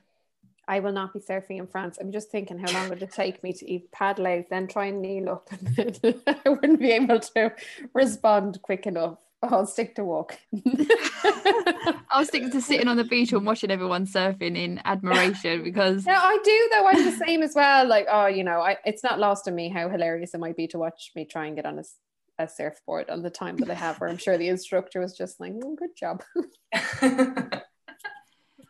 I 0.67 0.79
will 0.81 0.91
not 0.91 1.13
be 1.13 1.19
surfing 1.19 1.57
in 1.57 1.65
France. 1.65 1.97
I'm 1.99 2.11
just 2.11 2.29
thinking 2.29 2.59
how 2.59 2.71
long 2.71 2.89
would 2.89 3.01
it 3.01 3.11
take 3.11 3.41
me 3.41 3.53
to 3.53 3.69
eat 3.69 3.91
paddle 3.91 4.27
out, 4.27 4.45
then 4.51 4.67
try 4.67 4.85
and 4.85 5.01
kneel 5.01 5.29
up, 5.29 5.49
and 5.51 5.95
then 5.99 6.21
I 6.45 6.49
wouldn't 6.49 6.79
be 6.79 6.91
able 6.91 7.19
to 7.19 7.51
respond 7.93 8.59
quick 8.61 8.85
enough. 8.85 9.17
I'll 9.41 9.65
stick 9.65 9.95
to 9.95 10.03
walk. 10.03 10.37
I'll 12.11 12.25
stick 12.25 12.51
to 12.51 12.61
sitting 12.61 12.87
on 12.87 12.97
the 12.97 13.03
beach 13.03 13.31
and 13.31 13.45
watching 13.45 13.71
everyone 13.71 14.05
surfing 14.05 14.57
in 14.57 14.81
admiration 14.83 15.63
because. 15.63 16.05
Yeah, 16.05 16.19
I 16.21 16.37
do 16.43 16.69
though. 16.71 16.87
I'm 16.87 17.05
the 17.05 17.25
same 17.25 17.41
as 17.41 17.55
well. 17.55 17.87
Like, 17.87 18.05
oh, 18.11 18.27
you 18.27 18.43
know, 18.43 18.59
I, 18.59 18.77
it's 18.85 19.03
not 19.03 19.17
lost 19.17 19.47
on 19.47 19.55
me 19.55 19.69
how 19.69 19.89
hilarious 19.89 20.33
it 20.33 20.39
might 20.39 20.57
be 20.57 20.67
to 20.67 20.77
watch 20.77 21.11
me 21.15 21.25
try 21.25 21.47
and 21.47 21.55
get 21.55 21.65
on 21.65 21.79
a, 21.79 21.83
a 22.39 22.47
surfboard 22.47 23.09
on 23.09 23.21
the 23.21 23.29
time 23.29 23.57
that 23.57 23.69
I 23.69 23.75
have, 23.75 23.99
where 23.99 24.09
I'm 24.09 24.17
sure 24.17 24.37
the 24.37 24.47
instructor 24.47 24.99
was 25.01 25.15
just 25.15 25.39
like, 25.39 25.53
oh, 25.63 25.75
"Good 25.75 25.95
job." 25.95 26.23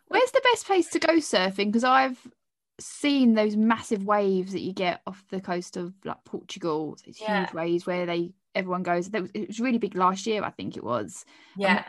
Where's 0.07 0.31
the 0.31 0.41
best 0.51 0.65
place 0.65 0.89
to 0.89 0.99
go 0.99 1.13
surfing? 1.17 1.67
Because 1.67 1.83
I've 1.83 2.19
seen 2.79 3.35
those 3.35 3.55
massive 3.55 4.03
waves 4.03 4.53
that 4.53 4.61
you 4.61 4.73
get 4.73 5.01
off 5.05 5.23
the 5.29 5.39
coast 5.39 5.77
of 5.77 5.93
like 6.03 6.23
Portugal. 6.25 6.97
These 7.05 7.21
yeah. 7.21 7.45
huge 7.45 7.53
waves 7.53 7.85
where 7.85 8.05
they 8.05 8.33
everyone 8.55 8.83
goes. 8.83 9.09
It 9.13 9.47
was 9.47 9.59
really 9.59 9.77
big 9.77 9.95
last 9.95 10.25
year, 10.25 10.43
I 10.43 10.49
think 10.49 10.75
it 10.75 10.83
was. 10.83 11.23
Yeah. 11.55 11.85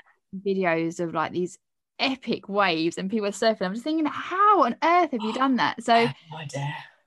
videos 0.47 1.01
of 1.01 1.15
like 1.15 1.33
these 1.33 1.59
epic 1.99 2.49
waves 2.49 2.99
and 2.99 3.11
people 3.11 3.27
are 3.27 3.33
surfing. 3.33 3.63
I'm 3.63 3.73
just 3.73 3.85
thinking, 3.85 4.07
how 4.07 4.65
on 4.65 4.77
earth 4.83 5.13
have 5.13 5.23
you 5.23 5.33
done 5.33 5.57
that? 5.57 5.83
So 5.83 6.05
no 6.33 6.39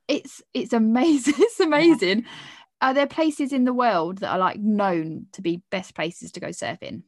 it's 0.07 0.41
it's 0.53 0.73
amazing. 0.73 1.35
it's 1.37 1.59
amazing. 1.59 2.19
Yeah. 2.21 2.27
Are 2.83 2.93
there 2.93 3.07
places 3.07 3.53
in 3.53 3.63
the 3.63 3.73
world 3.73 4.17
that 4.17 4.31
are 4.31 4.37
like 4.37 4.59
known 4.59 5.27
to 5.31 5.41
be 5.41 5.63
best 5.69 5.95
places 5.95 6.33
to 6.33 6.41
go 6.41 6.47
surfing? 6.47 7.03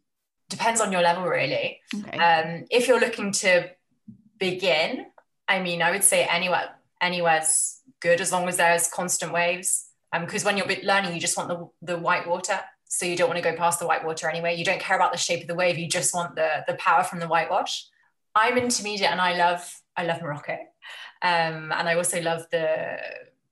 Depends 0.48 0.80
on 0.80 0.90
your 0.90 1.02
level, 1.02 1.26
really. 1.26 1.82
Okay. 1.94 2.18
Um, 2.18 2.64
if 2.72 2.88
you're 2.88 3.00
looking 3.00 3.34
to 3.34 3.70
begin, 4.40 5.08
I 5.50 5.60
mean, 5.60 5.82
I 5.82 5.92
would 5.92 6.06
say 6.06 6.24
anywhere 6.24 6.70
anywhere's 7.02 7.82
good 8.00 8.22
as 8.22 8.32
long 8.32 8.48
as 8.48 8.56
there's 8.56 8.88
constant 8.88 9.34
waves. 9.34 9.88
Because 10.18 10.46
um, 10.46 10.56
when 10.56 10.58
you're 10.58 10.84
learning, 10.84 11.14
you 11.14 11.20
just 11.20 11.36
want 11.36 11.50
the, 11.50 11.68
the 11.82 12.00
white 12.00 12.26
water. 12.26 12.58
So 12.86 13.06
you 13.06 13.18
don't 13.18 13.28
want 13.28 13.44
to 13.44 13.52
go 13.52 13.58
past 13.58 13.82
the 13.82 13.88
white 13.88 14.06
water 14.06 14.30
anyway. 14.30 14.56
You 14.56 14.64
don't 14.64 14.80
care 14.80 14.96
about 14.96 15.12
the 15.12 15.18
shape 15.18 15.42
of 15.42 15.48
the 15.48 15.56
wave. 15.56 15.78
You 15.78 15.90
just 15.90 16.14
want 16.14 16.36
the, 16.36 16.64
the 16.70 16.76
power 16.76 17.04
from 17.04 17.20
the 17.20 17.28
whitewash. 17.28 17.86
I'm 18.34 18.58
intermediate 18.58 19.12
and 19.12 19.20
I 19.20 19.36
love 19.36 19.82
I 19.98 20.06
love 20.06 20.22
Morocco. 20.22 20.54
Um, 21.22 21.74
and 21.74 21.90
I 21.90 21.96
also 21.96 22.22
love 22.22 22.46
the 22.50 22.98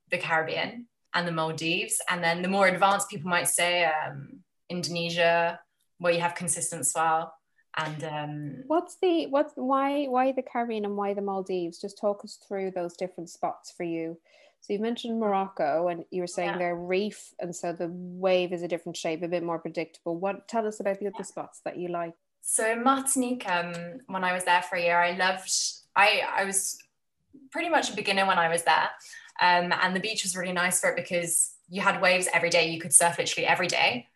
the 0.09 0.17
Caribbean 0.17 0.87
and 1.13 1.27
the 1.27 1.31
Maldives. 1.31 2.01
And 2.09 2.23
then 2.23 2.41
the 2.41 2.47
more 2.47 2.67
advanced 2.67 3.09
people 3.09 3.29
might 3.29 3.47
say 3.47 3.85
um, 3.85 4.39
Indonesia, 4.69 5.59
where 5.99 6.13
you 6.13 6.19
have 6.19 6.35
consistent 6.35 6.85
swell 6.85 7.33
and 7.75 8.03
um, 8.03 8.63
what's 8.67 8.97
the 9.01 9.27
what's 9.27 9.53
why 9.55 10.05
why 10.05 10.31
the 10.31 10.43
Caribbean 10.43 10.85
and 10.85 10.95
why 10.95 11.13
the 11.13 11.21
Maldives? 11.21 11.81
Just 11.81 11.97
talk 11.99 12.23
us 12.23 12.37
through 12.47 12.71
those 12.71 12.93
different 12.95 13.29
spots 13.29 13.73
for 13.75 13.83
you. 13.83 14.19
So 14.61 14.73
you 14.73 14.79
mentioned 14.79 15.19
Morocco, 15.19 15.87
and 15.87 16.05
you 16.11 16.21
were 16.21 16.27
saying 16.27 16.51
yeah. 16.51 16.57
they're 16.57 16.75
reef, 16.75 17.33
and 17.39 17.53
so 17.55 17.73
the 17.73 17.89
wave 17.91 18.53
is 18.53 18.61
a 18.61 18.67
different 18.67 18.95
shape, 18.95 19.23
a 19.23 19.27
bit 19.27 19.43
more 19.43 19.59
predictable. 19.59 20.17
What 20.17 20.47
tell 20.47 20.67
us 20.67 20.79
about 20.79 20.99
the 20.99 21.07
other 21.07 21.23
spots 21.23 21.61
that 21.65 21.77
you 21.77 21.89
like? 21.89 22.13
So 22.41 22.75
Martinique, 22.75 23.49
um, 23.49 23.73
when 24.05 24.23
I 24.23 24.33
was 24.33 24.43
there 24.43 24.61
for 24.61 24.75
a 24.75 24.81
year, 24.81 24.99
I 24.99 25.17
loved. 25.17 25.51
I 25.95 26.21
I 26.31 26.45
was 26.45 26.77
pretty 27.51 27.69
much 27.69 27.89
a 27.89 27.95
beginner 27.95 28.27
when 28.27 28.37
I 28.37 28.49
was 28.49 28.63
there, 28.63 28.89
um, 29.41 29.73
and 29.81 29.95
the 29.95 29.99
beach 29.99 30.23
was 30.23 30.35
really 30.35 30.53
nice 30.53 30.79
for 30.79 30.89
it 30.89 30.95
because 30.95 31.53
you 31.69 31.81
had 31.81 32.01
waves 32.01 32.27
every 32.33 32.49
day. 32.49 32.69
You 32.69 32.79
could 32.79 32.93
surf 32.93 33.17
literally 33.17 33.47
every 33.47 33.67
day. 33.67 34.07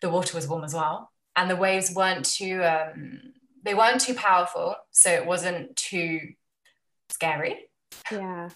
The 0.00 0.10
water 0.10 0.36
was 0.36 0.48
warm 0.48 0.64
as 0.64 0.74
well 0.74 1.12
and 1.36 1.48
the 1.50 1.56
waves 1.56 1.94
weren't 1.94 2.24
too 2.24 2.62
um, 2.62 3.32
they 3.64 3.74
weren't 3.74 4.00
too 4.00 4.14
powerful, 4.14 4.74
so 4.90 5.10
it 5.10 5.26
wasn't 5.26 5.76
too 5.76 6.32
scary. 7.10 7.68
Yeah. 8.10 8.48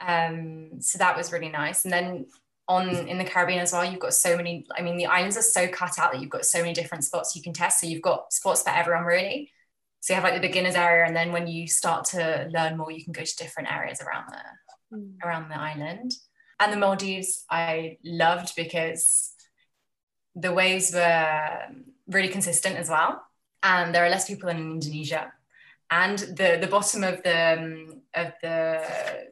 um, 0.00 0.80
so 0.80 0.98
that 0.98 1.16
was 1.16 1.32
really 1.32 1.48
nice. 1.48 1.84
And 1.84 1.92
then 1.92 2.26
on 2.68 2.88
in 2.90 3.18
the 3.18 3.24
Caribbean 3.24 3.60
as 3.60 3.72
well, 3.72 3.84
you've 3.84 4.00
got 4.00 4.14
so 4.14 4.36
many. 4.36 4.66
I 4.76 4.82
mean, 4.82 4.96
the 4.96 5.06
islands 5.06 5.36
are 5.36 5.42
so 5.42 5.66
cut 5.68 5.98
out 5.98 6.12
that 6.12 6.20
you've 6.20 6.30
got 6.30 6.44
so 6.44 6.60
many 6.60 6.74
different 6.74 7.04
spots 7.04 7.34
you 7.34 7.42
can 7.42 7.52
test. 7.52 7.80
So 7.80 7.86
you've 7.86 8.02
got 8.02 8.32
spots 8.32 8.62
for 8.62 8.70
everyone 8.70 9.04
really. 9.04 9.50
So 10.00 10.12
you 10.12 10.20
have 10.20 10.24
like 10.24 10.40
the 10.40 10.46
beginners 10.46 10.74
area, 10.74 11.06
and 11.06 11.16
then 11.16 11.32
when 11.32 11.46
you 11.46 11.66
start 11.66 12.04
to 12.06 12.48
learn 12.52 12.76
more, 12.76 12.90
you 12.90 13.02
can 13.02 13.14
go 13.14 13.24
to 13.24 13.36
different 13.36 13.72
areas 13.72 14.02
around 14.02 14.26
the 14.28 14.40
mm. 14.94 15.12
around 15.24 15.48
the 15.50 15.58
island. 15.58 16.12
And 16.60 16.72
the 16.72 16.76
Maldives, 16.76 17.44
I 17.50 17.98
loved 18.04 18.54
because 18.56 19.32
the 20.34 20.52
waves 20.52 20.92
were 20.92 21.58
really 22.08 22.28
consistent 22.28 22.76
as 22.76 22.88
well. 22.88 23.22
And 23.62 23.94
there 23.94 24.04
are 24.04 24.10
less 24.10 24.28
people 24.28 24.48
in 24.48 24.58
Indonesia. 24.58 25.32
And 25.90 26.18
the 26.18 26.58
the 26.60 26.66
bottom 26.66 27.04
of 27.04 27.22
the 27.22 27.58
um, 27.58 28.02
of 28.14 28.32
the 28.42 28.82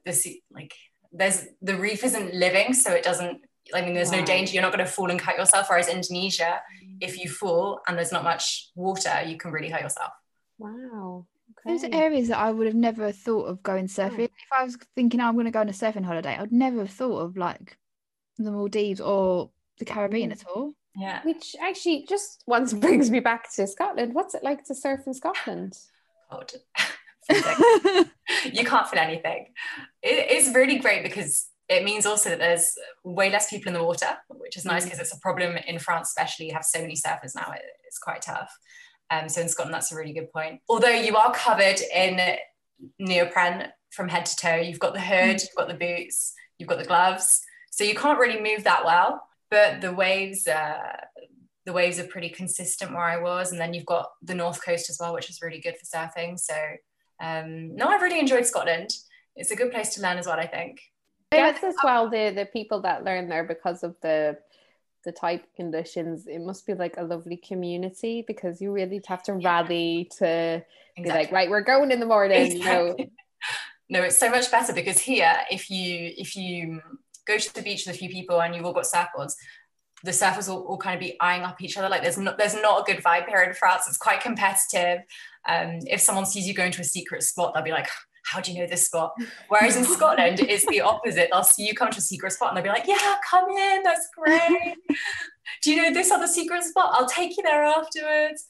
the 0.04 0.12
sea, 0.12 0.42
like 0.50 0.74
there's 1.10 1.46
the 1.60 1.76
reef 1.76 2.04
isn't 2.04 2.34
living, 2.34 2.74
so 2.74 2.92
it 2.92 3.04
doesn't. 3.04 3.40
I 3.74 3.82
mean, 3.82 3.94
there's 3.94 4.10
wow. 4.10 4.20
no 4.20 4.24
danger. 4.26 4.52
You're 4.52 4.62
not 4.62 4.72
going 4.72 4.84
to 4.84 4.90
fall 4.90 5.10
and 5.10 5.20
cut 5.20 5.38
yourself. 5.38 5.66
Whereas 5.68 5.88
Indonesia, 5.88 6.60
mm. 6.84 6.98
if 7.00 7.18
you 7.18 7.28
fall 7.30 7.80
and 7.86 7.96
there's 7.96 8.12
not 8.12 8.24
much 8.24 8.70
water, 8.74 9.22
you 9.26 9.36
can 9.36 9.50
really 9.50 9.70
hurt 9.70 9.82
yourself. 9.82 10.12
Wow. 10.58 11.26
Okay. 11.64 11.72
Those 11.72 11.84
are 11.84 11.94
areas 11.94 12.28
that 12.28 12.38
I 12.38 12.50
would 12.50 12.66
have 12.66 12.76
never 12.76 13.12
thought 13.12 13.44
of 13.44 13.62
going 13.62 13.86
surfing. 13.86 14.20
Oh. 14.20 14.24
If 14.24 14.52
I 14.52 14.64
was 14.64 14.76
thinking 14.96 15.20
oh, 15.20 15.26
I'm 15.26 15.34
going 15.34 15.46
to 15.46 15.52
go 15.52 15.60
on 15.60 15.68
a 15.68 15.72
surfing 15.72 16.04
holiday, 16.04 16.36
I'd 16.38 16.52
never 16.52 16.78
have 16.78 16.90
thought 16.90 17.18
of 17.18 17.36
like 17.36 17.76
the 18.38 18.50
Maldives 18.50 19.00
or 19.00 19.50
the 19.78 19.84
Caribbean 19.84 20.30
mm. 20.30 20.32
at 20.32 20.46
all. 20.46 20.74
Yeah. 20.96 21.20
Which 21.24 21.56
actually 21.60 22.06
just 22.08 22.42
once 22.46 22.72
brings 22.72 23.10
me 23.10 23.20
back 23.20 23.52
to 23.54 23.66
Scotland. 23.66 24.14
What's 24.14 24.34
it 24.34 24.42
like 24.42 24.64
to 24.64 24.74
surf 24.74 25.00
in 25.06 25.14
Scotland? 25.14 25.78
Cold. 26.30 26.52
you 27.30 28.64
can't 28.64 28.88
feel 28.88 28.98
anything. 29.00 29.46
It, 30.02 30.26
it's 30.30 30.54
really 30.54 30.78
great 30.78 31.04
because 31.04 31.48
it 31.68 31.84
means 31.84 32.04
also 32.04 32.30
that 32.30 32.38
there's 32.38 32.74
way 33.04 33.30
less 33.30 33.48
people 33.48 33.68
in 33.68 33.74
the 33.74 33.84
water, 33.84 34.06
which 34.28 34.56
is 34.56 34.64
nice 34.64 34.84
because 34.84 34.98
mm. 34.98 35.02
it's 35.02 35.14
a 35.14 35.20
problem 35.20 35.56
in 35.66 35.78
France, 35.78 36.08
especially. 36.08 36.46
You 36.46 36.54
have 36.54 36.64
so 36.64 36.80
many 36.80 36.94
surfers 36.94 37.34
now, 37.34 37.52
it, 37.52 37.62
it's 37.86 37.98
quite 37.98 38.22
tough. 38.22 38.52
Um, 39.10 39.28
so 39.28 39.42
in 39.42 39.48
Scotland, 39.48 39.74
that's 39.74 39.92
a 39.92 39.96
really 39.96 40.12
good 40.12 40.32
point. 40.32 40.60
Although 40.68 40.88
you 40.88 41.16
are 41.16 41.32
covered 41.32 41.80
in 41.94 42.36
neoprene 42.98 43.68
from 43.90 44.08
head 44.08 44.26
to 44.26 44.36
toe, 44.36 44.56
you've 44.56 44.78
got 44.78 44.94
the 44.94 45.00
hood, 45.00 45.36
mm. 45.36 45.42
you've 45.42 45.56
got 45.56 45.68
the 45.68 45.74
boots, 45.74 46.32
you've 46.58 46.68
got 46.68 46.78
the 46.78 46.84
gloves, 46.84 47.42
so 47.70 47.84
you 47.84 47.94
can't 47.94 48.18
really 48.18 48.40
move 48.40 48.64
that 48.64 48.84
well. 48.84 49.22
But 49.50 49.82
the 49.82 49.92
waves, 49.92 50.46
uh, 50.46 50.96
the 51.66 51.72
waves 51.72 51.98
are 51.98 52.06
pretty 52.06 52.30
consistent 52.30 52.92
where 52.92 53.02
I 53.02 53.20
was, 53.20 53.52
and 53.52 53.60
then 53.60 53.74
you've 53.74 53.86
got 53.86 54.08
the 54.22 54.34
north 54.34 54.64
coast 54.64 54.88
as 54.88 54.98
well, 54.98 55.12
which 55.12 55.28
is 55.28 55.42
really 55.42 55.60
good 55.60 55.76
for 55.76 55.84
surfing. 55.84 56.38
So 56.38 56.54
um, 57.20 57.76
no, 57.76 57.86
I've 57.86 58.02
really 58.02 58.18
enjoyed 58.18 58.46
Scotland. 58.46 58.90
It's 59.36 59.50
a 59.50 59.56
good 59.56 59.70
place 59.70 59.94
to 59.94 60.02
learn 60.02 60.18
as 60.18 60.26
well, 60.26 60.38
I 60.38 60.46
think. 60.46 60.80
Guess 61.30 61.64
as 61.64 61.74
well 61.82 62.10
the 62.10 62.30
the 62.34 62.46
people 62.52 62.82
that 62.82 63.04
learn 63.04 63.28
there 63.28 63.44
because 63.44 63.82
of 63.82 63.96
the 64.02 64.36
the 65.04 65.12
type 65.12 65.44
conditions, 65.56 66.26
it 66.26 66.40
must 66.40 66.66
be 66.66 66.74
like 66.74 66.96
a 66.96 67.02
lovely 67.02 67.36
community 67.36 68.24
because 68.26 68.60
you 68.60 68.72
really 68.72 69.00
have 69.06 69.22
to 69.24 69.34
rally 69.34 70.10
to 70.18 70.62
exactly. 70.96 71.02
be 71.02 71.08
like, 71.08 71.32
right, 71.32 71.50
we're 71.50 71.60
going 71.60 71.90
in 71.90 72.00
the 72.00 72.06
morning. 72.06 72.52
Exactly. 72.52 73.10
no, 73.88 74.02
it's 74.02 74.18
so 74.18 74.30
much 74.30 74.50
better 74.50 74.72
because 74.72 74.98
here, 74.98 75.34
if 75.50 75.70
you 75.70 76.12
if 76.16 76.36
you 76.36 76.80
go 77.26 77.38
to 77.38 77.54
the 77.54 77.62
beach 77.62 77.86
with 77.86 77.94
a 77.94 77.98
few 77.98 78.08
people 78.08 78.40
and 78.40 78.54
you've 78.54 78.64
all 78.64 78.72
got 78.72 78.84
surfboards, 78.84 79.34
the 80.04 80.10
surfers 80.10 80.48
will 80.48 80.62
all 80.66 80.78
kind 80.78 80.94
of 80.94 81.00
be 81.00 81.16
eyeing 81.20 81.42
up 81.42 81.60
each 81.60 81.76
other. 81.76 81.88
Like 81.88 82.02
there's 82.02 82.18
not 82.18 82.38
there's 82.38 82.54
not 82.54 82.80
a 82.80 82.92
good 82.92 83.02
vibe 83.02 83.28
here 83.28 83.42
in 83.42 83.54
France. 83.54 83.84
It's 83.88 83.96
quite 83.96 84.20
competitive. 84.20 85.00
Um, 85.48 85.80
if 85.86 86.00
someone 86.00 86.26
sees 86.26 86.46
you 86.46 86.54
going 86.54 86.72
to 86.72 86.80
a 86.80 86.84
secret 86.84 87.22
spot, 87.22 87.54
they'll 87.54 87.62
be 87.62 87.70
like, 87.70 87.88
how 88.24 88.40
do 88.40 88.52
you 88.52 88.60
know 88.60 88.66
this 88.66 88.86
spot? 88.86 89.14
Whereas 89.48 89.76
in 89.76 89.84
Scotland, 89.84 90.40
it's 90.40 90.66
the 90.66 90.80
opposite. 90.80 91.28
They'll 91.30 91.42
see 91.42 91.66
you 91.66 91.74
come 91.74 91.90
to 91.90 91.98
a 91.98 92.02
secret 92.02 92.32
spot 92.32 92.48
and 92.48 92.56
they'll 92.56 92.64
be 92.64 92.70
like, 92.70 92.86
yeah, 92.86 93.16
come 93.28 93.50
in, 93.50 93.82
that's 93.82 94.08
great. 94.16 94.76
do 95.62 95.72
you 95.72 95.82
know 95.82 95.92
this 95.92 96.10
other 96.10 96.26
secret 96.26 96.62
spot? 96.62 96.90
I'll 96.92 97.08
take 97.08 97.36
you 97.36 97.42
there 97.42 97.64
afterwards. 97.64 98.46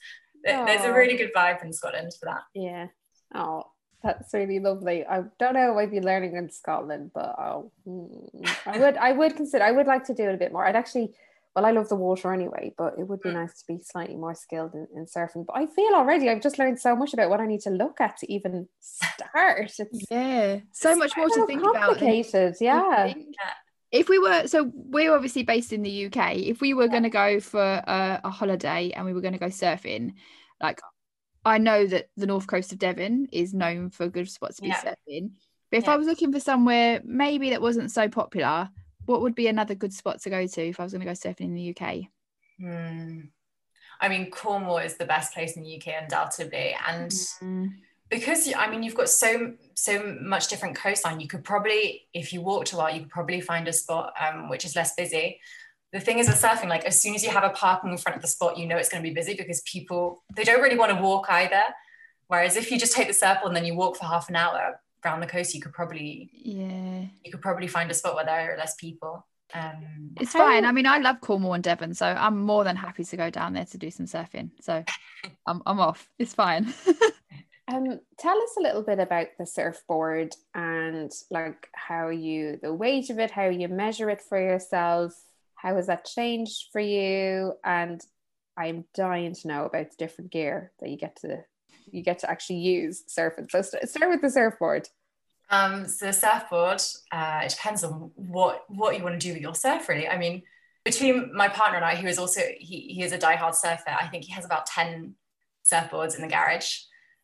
Aww. 0.47 0.67
There's 0.67 0.85
a 0.85 0.93
really 0.93 1.17
good 1.17 1.33
vibe 1.35 1.65
in 1.65 1.73
Scotland 1.73 2.13
for 2.19 2.27
that. 2.27 2.43
Yeah. 2.55 2.89
Oh, 3.35 3.65
that's 4.03 4.35
really 4.35 4.59
lovely. 4.59 5.07
I 5.07 5.23
don't 5.39 5.55
know 5.55 5.73
if 5.73 5.77
I'd 5.77 5.91
be 5.91 6.01
learning 6.01 6.37
in 6.37 6.51
Scotland, 6.51 7.13
but 7.15 7.35
oh, 7.39 7.71
I 8.67 8.79
would 8.79 8.97
I 8.97 9.13
would 9.13 9.37
consider 9.37 9.65
I 9.65 9.71
would 9.71 9.87
like 9.87 10.05
to 10.07 10.15
do 10.15 10.29
it 10.29 10.35
a 10.35 10.39
bit 10.39 10.53
more. 10.53 10.67
I'd 10.67 10.77
actually 10.77 11.15
well, 11.55 11.67
I 11.67 11.71
love 11.73 11.89
the 11.89 11.97
water 11.97 12.33
anyway, 12.33 12.73
but 12.79 12.95
it 12.99 13.07
would 13.07 13.21
be 13.21 13.29
mm. 13.29 13.35
nice 13.35 13.61
to 13.61 13.65
be 13.69 13.79
slightly 13.83 14.17
more 14.17 14.35
skilled 14.35 14.73
in, 14.75 14.87
in, 14.97 15.05
surfing. 15.05 15.45
But 15.47 15.57
I 15.57 15.67
feel 15.67 15.95
already 15.95 16.31
I've 16.31 16.41
just 16.41 16.59
learned 16.59 16.81
so 16.81 16.97
much 16.97 17.13
about 17.13 17.29
what 17.29 17.41
I 17.41 17.47
need 17.47 17.61
to 17.63 17.71
look 17.71 18.01
at 18.01 18.17
to 18.19 18.33
even 18.33 18.69
start. 18.81 19.71
It's, 19.79 20.11
yeah, 20.11 20.61
so 20.73 20.97
much 20.97 21.15
more 21.17 21.29
to 21.29 21.47
think 21.47 21.61
about. 21.61 21.99
Complicated, 21.99 22.57
yeah. 22.61 23.13
If 23.91 24.09
we 24.09 24.19
were, 24.19 24.47
so 24.47 24.71
we're 24.75 25.15
obviously 25.15 25.43
based 25.43 25.75
in 25.75 25.83
the 25.83 26.07
UK. 26.07 26.37
If 26.37 26.63
we 26.63 26.73
were 26.73 26.85
yeah. 26.85 26.91
going 26.91 27.03
to 27.03 27.11
go 27.11 27.41
for 27.41 27.61
a, 27.63 28.21
a 28.25 28.31
holiday 28.31 28.91
and 28.97 29.05
we 29.05 29.13
were 29.13 29.21
going 29.21 29.35
to 29.35 29.39
go 29.39 29.47
surfing, 29.47 30.15
like 30.63 30.81
I 31.45 31.59
know 31.59 31.87
that 31.87 32.09
the 32.17 32.27
north 32.27 32.47
coast 32.47 32.73
of 32.73 32.79
Devon 32.79 33.29
is 33.31 33.53
known 33.53 33.91
for 33.91 34.09
good 34.09 34.31
spots 34.31 34.57
to 34.57 34.63
be 34.63 34.69
yeah. 34.69 34.83
surfing. 34.83 35.33
But 35.71 35.79
if 35.79 35.85
yeah. 35.85 35.93
I 35.93 35.97
was 35.97 36.07
looking 36.07 36.33
for 36.33 36.41
somewhere 36.41 37.03
maybe 37.05 37.51
that 37.51 37.61
wasn't 37.61 37.91
so 37.91 38.09
popular, 38.09 38.71
what 39.07 39.23
would 39.23 39.35
be 39.35 39.49
another 39.49 39.75
good 39.75 39.93
spot 39.93 40.21
to 40.23 40.31
go 40.31 40.47
to 40.47 40.69
if 40.69 40.81
I 40.81 40.85
was 40.85 40.93
going 40.93 41.01
to 41.01 41.07
go 41.07 41.13
surfing 41.13 41.41
in 41.41 41.55
the 41.55 41.77
UK? 41.77 42.05
Hmm. 42.61 43.21
I 44.01 44.09
mean, 44.09 44.31
Cornwall 44.31 44.79
is 44.79 44.97
the 44.97 45.05
best 45.05 45.33
place 45.33 45.57
in 45.57 45.63
the 45.63 45.77
UK, 45.77 46.03
undoubtedly, 46.03 46.75
and 46.89 47.11
mm. 47.11 47.71
because 48.11 48.53
I 48.53 48.69
mean, 48.69 48.83
you've 48.83 48.97
got 48.97 49.09
so 49.09 49.55
so 49.75 50.17
much 50.21 50.49
different 50.49 50.77
coastline. 50.77 51.21
You 51.21 51.29
could 51.29 51.45
probably, 51.45 52.03
if 52.13 52.33
you 52.33 52.41
walked 52.41 52.73
a 52.73 52.77
lot, 52.77 52.95
you 52.95 53.03
could 53.03 53.11
probably 53.11 53.41
find 53.41 53.69
a 53.69 53.73
spot 53.73 54.13
um, 54.21 54.49
which 54.49 54.65
is 54.65 54.75
less 54.75 54.95
busy. 54.97 55.39
The 55.93 56.01
thing 56.01 56.19
is 56.19 56.27
with 56.27 56.43
surfing, 56.43 56.69
like 56.69 56.85
as 56.85 57.01
soon 57.01 57.15
as 57.15 57.23
you 57.23 57.31
have 57.31 57.45
a 57.45 57.51
parking 57.51 57.93
in 57.93 57.99
front 57.99 58.17
of 58.17 58.23
the 58.23 58.29
spot, 58.29 58.59
you 58.59 58.67
know 58.67 58.77
it's 58.77 58.89
going 58.89 59.03
to 59.03 59.09
be 59.09 59.15
busy 59.15 59.35
because 59.35 59.63
people 59.63 60.25
they 60.35 60.43
don't 60.43 60.61
really 60.61 60.79
want 60.79 60.91
to 60.91 61.01
walk 61.01 61.27
either. 61.29 61.63
Whereas 62.27 62.57
if 62.57 62.73
you 62.73 62.81
just 62.81 62.95
take 62.95 63.07
the 63.07 63.15
surfboard 63.15 63.51
and 63.51 63.57
then 63.57 63.65
you 63.65 63.77
walk 63.77 63.97
for 63.97 64.07
half 64.07 64.29
an 64.29 64.37
hour, 64.37 64.81
around 65.05 65.21
the 65.21 65.27
coast, 65.27 65.55
you 65.55 65.61
could 65.61 65.73
probably 65.73 66.31
yeah 66.33 67.07
you 67.25 67.31
could 67.31 67.43
probably 67.43 67.67
find 67.67 67.91
a 67.91 67.95
spot 67.95 68.15
where 68.15 68.25
there 68.25 68.55
are 68.55 68.59
less 68.59 68.75
people. 68.77 69.27
Um, 69.55 70.13
it's 70.19 70.33
fine. 70.33 70.65
I 70.65 70.73
mean, 70.73 70.87
I 70.87 70.99
love 70.99 71.21
Cornwall 71.21 71.55
and 71.55 71.63
Devon, 71.63 71.95
so 71.95 72.07
I'm 72.07 72.41
more 72.41 72.65
than 72.65 72.77
happy 72.77 73.05
to 73.05 73.17
go 73.17 73.29
down 73.29 73.53
there 73.53 73.67
to 73.67 73.79
do 73.79 73.91
some 73.91 74.07
surfing. 74.07 74.51
So 74.61 74.85
I'm 75.47 75.63
I'm 75.67 75.81
off. 75.81 76.09
It's 76.19 76.35
fine. 76.35 76.73
um, 77.69 78.01
tell 78.19 78.37
us 78.43 78.57
a 78.59 78.63
little 78.63 78.83
bit 78.83 78.99
about 78.99 79.29
the 79.39 79.47
surfboard 79.47 80.35
and 80.55 81.13
like 81.31 81.69
how 81.75 82.09
you 82.09 82.59
the 82.63 82.73
weight 82.73 83.11
of 83.11 83.19
it, 83.19 83.31
how 83.31 83.47
you 83.47 83.69
measure 83.69 84.11
it 84.11 84.23
for 84.23 84.41
yourself. 84.41 85.13
How 85.55 85.77
has 85.77 85.87
that 85.87 86.07
changed 86.07 86.71
for 86.73 86.81
you? 86.81 87.55
And 87.63 88.05
I'm 88.57 88.85
dying 88.95 89.35
to 89.35 89.49
know 89.49 89.65
about 89.65 89.91
the 89.91 89.97
different 89.97 90.31
gear 90.31 90.73
that 90.81 90.91
you 90.91 90.97
get 90.97 91.17
to 91.17 91.45
you 91.91 92.03
get 92.03 92.19
to 92.21 92.31
actually 92.31 92.59
use 92.59 93.05
surfing. 93.09 93.51
So 93.51 93.63
start 93.63 94.11
with 94.11 94.21
the 94.21 94.31
surfboard. 94.31 94.89
Um, 95.51 95.87
so 95.87 96.11
surfboard, 96.11 96.81
uh, 97.13 97.43
it 97.45 97.51
depends 97.51 97.85
on 97.85 98.11
what 98.15 98.65
what 98.69 98.97
you 98.97 99.05
want 99.05 99.21
to 99.21 99.27
do 99.27 99.35
with 99.35 99.43
your 99.43 99.55
surf. 99.55 99.89
Really, 99.89 100.09
I 100.09 100.19
mean, 100.19 100.43
between 100.85 101.31
my 101.35 101.49
partner 101.49 101.77
and 101.77 101.85
I, 101.85 101.95
who 101.95 102.09
is 102.09 102.19
also 102.19 102.41
he 102.59 102.81
he 102.95 103.03
is 103.03 103.13
a 103.13 103.19
diehard 103.19 103.55
surfer. 103.55 103.91
I 103.91 104.09
think 104.09 104.25
he 104.25 104.33
has 104.33 104.47
about 104.47 104.67
ten 104.67 105.15
surfboards 105.71 106.17
in 106.17 106.23
the 106.23 106.29
garage, 106.29 106.79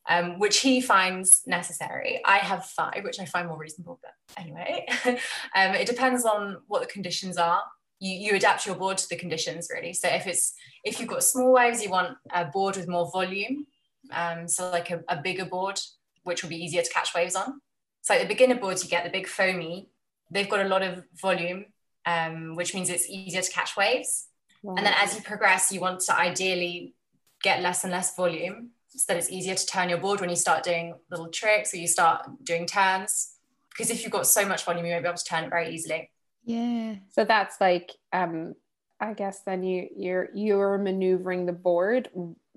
um, 0.09 0.38
which 0.38 0.61
he 0.61 0.83
finds 0.83 1.42
necessary. 1.47 2.21
I 2.25 2.38
have 2.38 2.66
five, 2.66 3.03
which 3.03 3.18
I 3.18 3.25
find 3.25 3.49
more 3.49 3.59
reasonable. 3.59 3.99
But 4.03 4.42
anyway, 4.42 4.87
um, 5.07 5.75
it 5.75 5.87
depends 5.87 6.27
on 6.27 6.59
what 6.66 6.83
the 6.83 6.87
conditions 6.87 7.38
are. 7.38 7.62
You, 7.99 8.14
you 8.14 8.37
adapt 8.37 8.66
your 8.66 8.77
board 8.77 8.99
to 8.99 9.09
the 9.09 9.16
conditions 9.16 9.71
really. 9.73 9.94
So 9.94 10.07
if 10.09 10.27
it's 10.27 10.53
if 10.85 11.01
you've 11.01 11.09
got 11.09 11.25
small 11.25 11.53
waves, 11.53 11.83
you 11.83 11.90
want 11.90 12.18
a 12.31 12.44
board 12.44 12.77
with 12.77 12.88
more 12.88 13.11
volume 13.11 13.66
um, 14.12 14.49
so 14.49 14.71
like 14.71 14.90
a, 14.90 15.03
a, 15.09 15.21
bigger 15.21 15.44
board, 15.44 15.81
which 16.25 16.42
will 16.42 16.51
be 16.51 16.62
easier 16.62 16.83
to 16.83 16.90
catch 16.90 17.14
waves 17.14 17.37
on. 17.37 17.61
So 18.03 18.14
like 18.14 18.23
the 18.23 18.29
beginner 18.29 18.57
boards, 18.57 18.83
you 18.83 18.90
get 18.90 19.05
the 19.05 19.11
big 19.11 19.27
foamy. 19.27 19.88
They've 20.31 20.49
got 20.49 20.64
a 20.64 20.68
lot 20.68 20.83
of 20.83 21.05
volume, 21.21 21.66
um, 22.07 22.57
which 22.57 22.75
means 22.75 22.90
it's 22.90 23.09
easier 23.09 23.42
to 23.42 23.51
catch 23.51 23.77
waves. 23.77 24.29
Wow. 24.62 24.75
And 24.77 24.87
then 24.87 24.94
as 25.01 25.14
you 25.14 25.23
progress, 25.23 25.73
you 25.73 25.81
want 25.81 26.01
to 26.01 26.16
ideally 26.16 26.94
get 27.42 27.62
less 27.62 27.85
and 27.85 27.92
less 27.92 28.16
volume 28.16 28.71
so 28.88 29.05
that 29.09 29.18
it's 29.18 29.31
easier 29.31 29.55
to 29.55 29.66
turn 29.66 29.88
your 29.88 29.99
board 29.99 30.21
when 30.21 30.31
you 30.31 30.37
start 30.37 30.64
doing 30.64 30.94
little 31.11 31.29
tricks 31.29 31.73
or 31.73 31.77
you 31.77 31.87
start 31.87 32.27
doing 32.42 32.66
turns. 32.66 33.35
Because 33.71 33.90
if 33.90 34.03
you've 34.03 34.12
got 34.12 34.27
so 34.27 34.47
much 34.47 34.64
volume, 34.64 34.85
you 34.87 34.92
won't 34.92 35.05
be 35.05 35.09
able 35.09 35.18
to 35.18 35.25
turn 35.25 35.44
it 35.44 35.51
very 35.51 35.75
easily. 35.75 36.11
Yeah. 36.44 36.97
So 37.11 37.25
that's 37.25 37.61
like 37.61 37.92
um 38.12 38.55
I 39.01 39.12
guess 39.12 39.42
then 39.44 39.62
you 39.62 39.88
you're 39.94 40.29
you're 40.35 40.79
maneuvering 40.79 41.47
the 41.47 41.53
board 41.53 42.09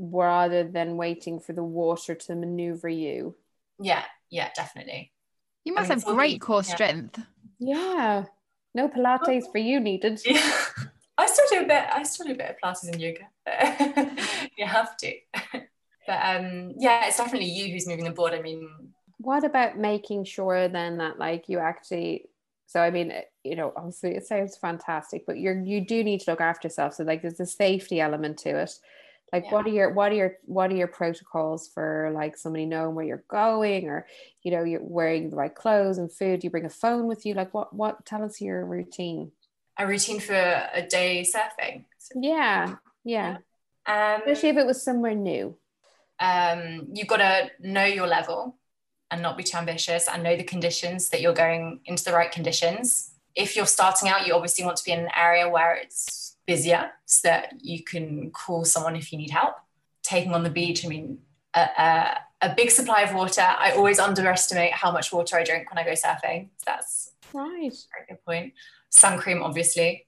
rather 0.02 0.64
than 0.64 0.98
waiting 0.98 1.40
for 1.40 1.54
the 1.54 1.64
water 1.64 2.16
to 2.16 2.36
maneuver 2.36 2.90
you. 2.90 3.36
Yeah, 3.80 4.04
yeah, 4.30 4.50
definitely. 4.56 5.12
You 5.64 5.76
must 5.76 5.92
I 5.92 5.96
mean, 5.96 6.04
have 6.04 6.16
great 6.16 6.42
core 6.42 6.64
yeah. 6.68 6.74
strength. 6.74 7.20
Yeah. 7.60 8.26
No 8.74 8.88
Pilates 8.90 9.52
for 9.52 9.60
you 9.60 9.80
needed. 9.80 10.20
Yeah. 10.26 10.52
I 11.18 11.28
still 11.28 11.46
do 11.52 11.66
a 11.66 11.68
bit, 11.68 11.84
I 11.92 12.04
still 12.04 12.26
do 12.26 12.34
a 12.34 12.36
bit 12.36 12.50
of 12.50 12.56
Pilates 12.64 12.92
and 12.92 13.00
yoga. 13.00 14.48
you 14.58 14.66
have 14.66 14.98
to. 14.98 15.14
but 16.08 16.20
um 16.24 16.74
yeah, 16.78 17.06
it's 17.06 17.18
definitely 17.18 17.50
you 17.50 17.72
who's 17.72 17.88
moving 17.88 18.06
the 18.06 18.12
board. 18.12 18.34
I 18.34 18.42
mean 18.42 18.68
what 19.20 19.44
about 19.44 19.78
making 19.78 20.24
sure 20.24 20.68
then 20.68 20.98
that 20.98 21.20
like 21.20 21.48
you 21.48 21.60
actually 21.60 22.26
so 22.66 22.80
I 22.80 22.90
mean, 22.90 23.12
you 23.44 23.58
know, 23.58 23.74
obviously 23.76 24.16
it 24.16 24.26
sounds 24.26 24.56
fantastic, 24.56 25.26
but 25.28 25.38
you're 25.38 25.62
you 25.62 25.86
do 25.86 26.04
need 26.04 26.22
to 26.22 26.32
look 26.32 26.42
after 26.42 26.68
yourself. 26.68 26.96
So 26.96 27.04
like 27.04 27.22
there's 27.22 27.40
a 27.40 27.46
safety 27.46 28.00
element 28.00 28.38
to 28.40 28.62
it. 28.62 28.72
Like 29.32 29.46
yeah. 29.46 29.52
what 29.52 29.66
are 29.66 29.70
your 29.70 29.94
what 29.94 30.12
are 30.12 30.16
your 30.16 30.34
what 30.46 30.72
are 30.72 30.76
your 30.76 30.88
protocols 30.88 31.70
for 31.74 32.12
like 32.14 32.36
somebody 32.36 32.66
knowing 32.66 32.96
where 32.96 33.06
you're 33.06 33.24
going 33.30 33.88
or 33.88 34.06
you 34.44 34.52
know 34.52 34.64
you're 34.64 34.84
wearing 34.84 35.30
the 35.30 35.38
right 35.38 35.54
clothes 35.54 35.98
and 35.98 36.12
food? 36.12 36.42
Do 36.42 36.48
you 36.48 36.52
bring 36.52 36.66
a 36.66 36.70
phone 36.70 37.08
with 37.08 37.26
you? 37.26 37.34
Like 37.34 37.54
what 37.54 37.74
what 37.74 38.06
tell 38.06 38.24
us 38.24 38.42
your 38.42 38.66
routine. 38.66 39.32
A 39.78 39.88
routine 39.88 40.20
for 40.20 40.34
a 40.34 40.86
day 40.88 41.24
surfing. 41.24 41.86
Yeah, 42.14 42.76
yeah. 43.06 43.38
Um, 43.86 44.22
Especially 44.22 44.50
if 44.50 44.58
it 44.58 44.66
was 44.66 44.84
somewhere 44.84 45.16
new. 45.16 45.58
Um, 46.20 46.88
you've 46.94 47.08
got 47.08 47.18
to 47.18 47.50
know 47.60 47.86
your 47.86 48.06
level 48.06 48.58
and 49.10 49.22
not 49.22 49.38
be 49.38 49.44
too 49.44 49.58
ambitious 49.58 50.08
and 50.08 50.24
know 50.24 50.36
the 50.36 50.44
conditions 50.44 51.10
that 51.10 51.22
you're 51.22 51.34
going 51.34 51.80
into 51.86 52.04
the 52.04 52.14
right 52.14 52.32
conditions. 52.32 53.12
If 53.34 53.56
you're 53.56 53.66
starting 53.66 54.10
out, 54.10 54.28
you 54.28 54.34
obviously 54.34 54.66
want 54.66 54.78
to 54.78 54.84
be 54.84 54.92
in 54.92 55.00
an 55.00 55.10
area 55.16 55.50
where 55.50 55.76
it's 55.76 56.21
busier 56.46 56.92
so 57.06 57.28
that 57.28 57.54
you 57.62 57.84
can 57.84 58.32
call 58.32 58.66
someone 58.66 58.96
if 58.96 59.12
you 59.12 59.18
need 59.18 59.32
help. 59.32 59.56
Taking 60.04 60.34
on 60.34 60.44
the 60.44 60.50
beach, 60.50 60.86
I 60.86 60.88
mean, 60.90 61.20
a, 61.54 61.62
a, 61.62 62.18
a 62.42 62.56
big 62.56 62.72
supply 62.72 63.02
of 63.02 63.14
water. 63.14 63.42
I 63.42 63.72
always 63.72 64.00
underestimate 64.00 64.74
how 64.74 64.92
much 64.92 65.14
water 65.14 65.38
I 65.38 65.44
drink 65.44 65.72
when 65.72 65.78
I 65.78 65.86
go 65.86 65.92
surfing. 65.92 66.50
That's 66.66 67.12
right. 67.34 67.72
a 67.72 67.90
very 67.94 68.06
good 68.10 68.26
point. 68.26 68.54
Sun 68.90 69.20
cream, 69.20 69.44
obviously. 69.44 70.08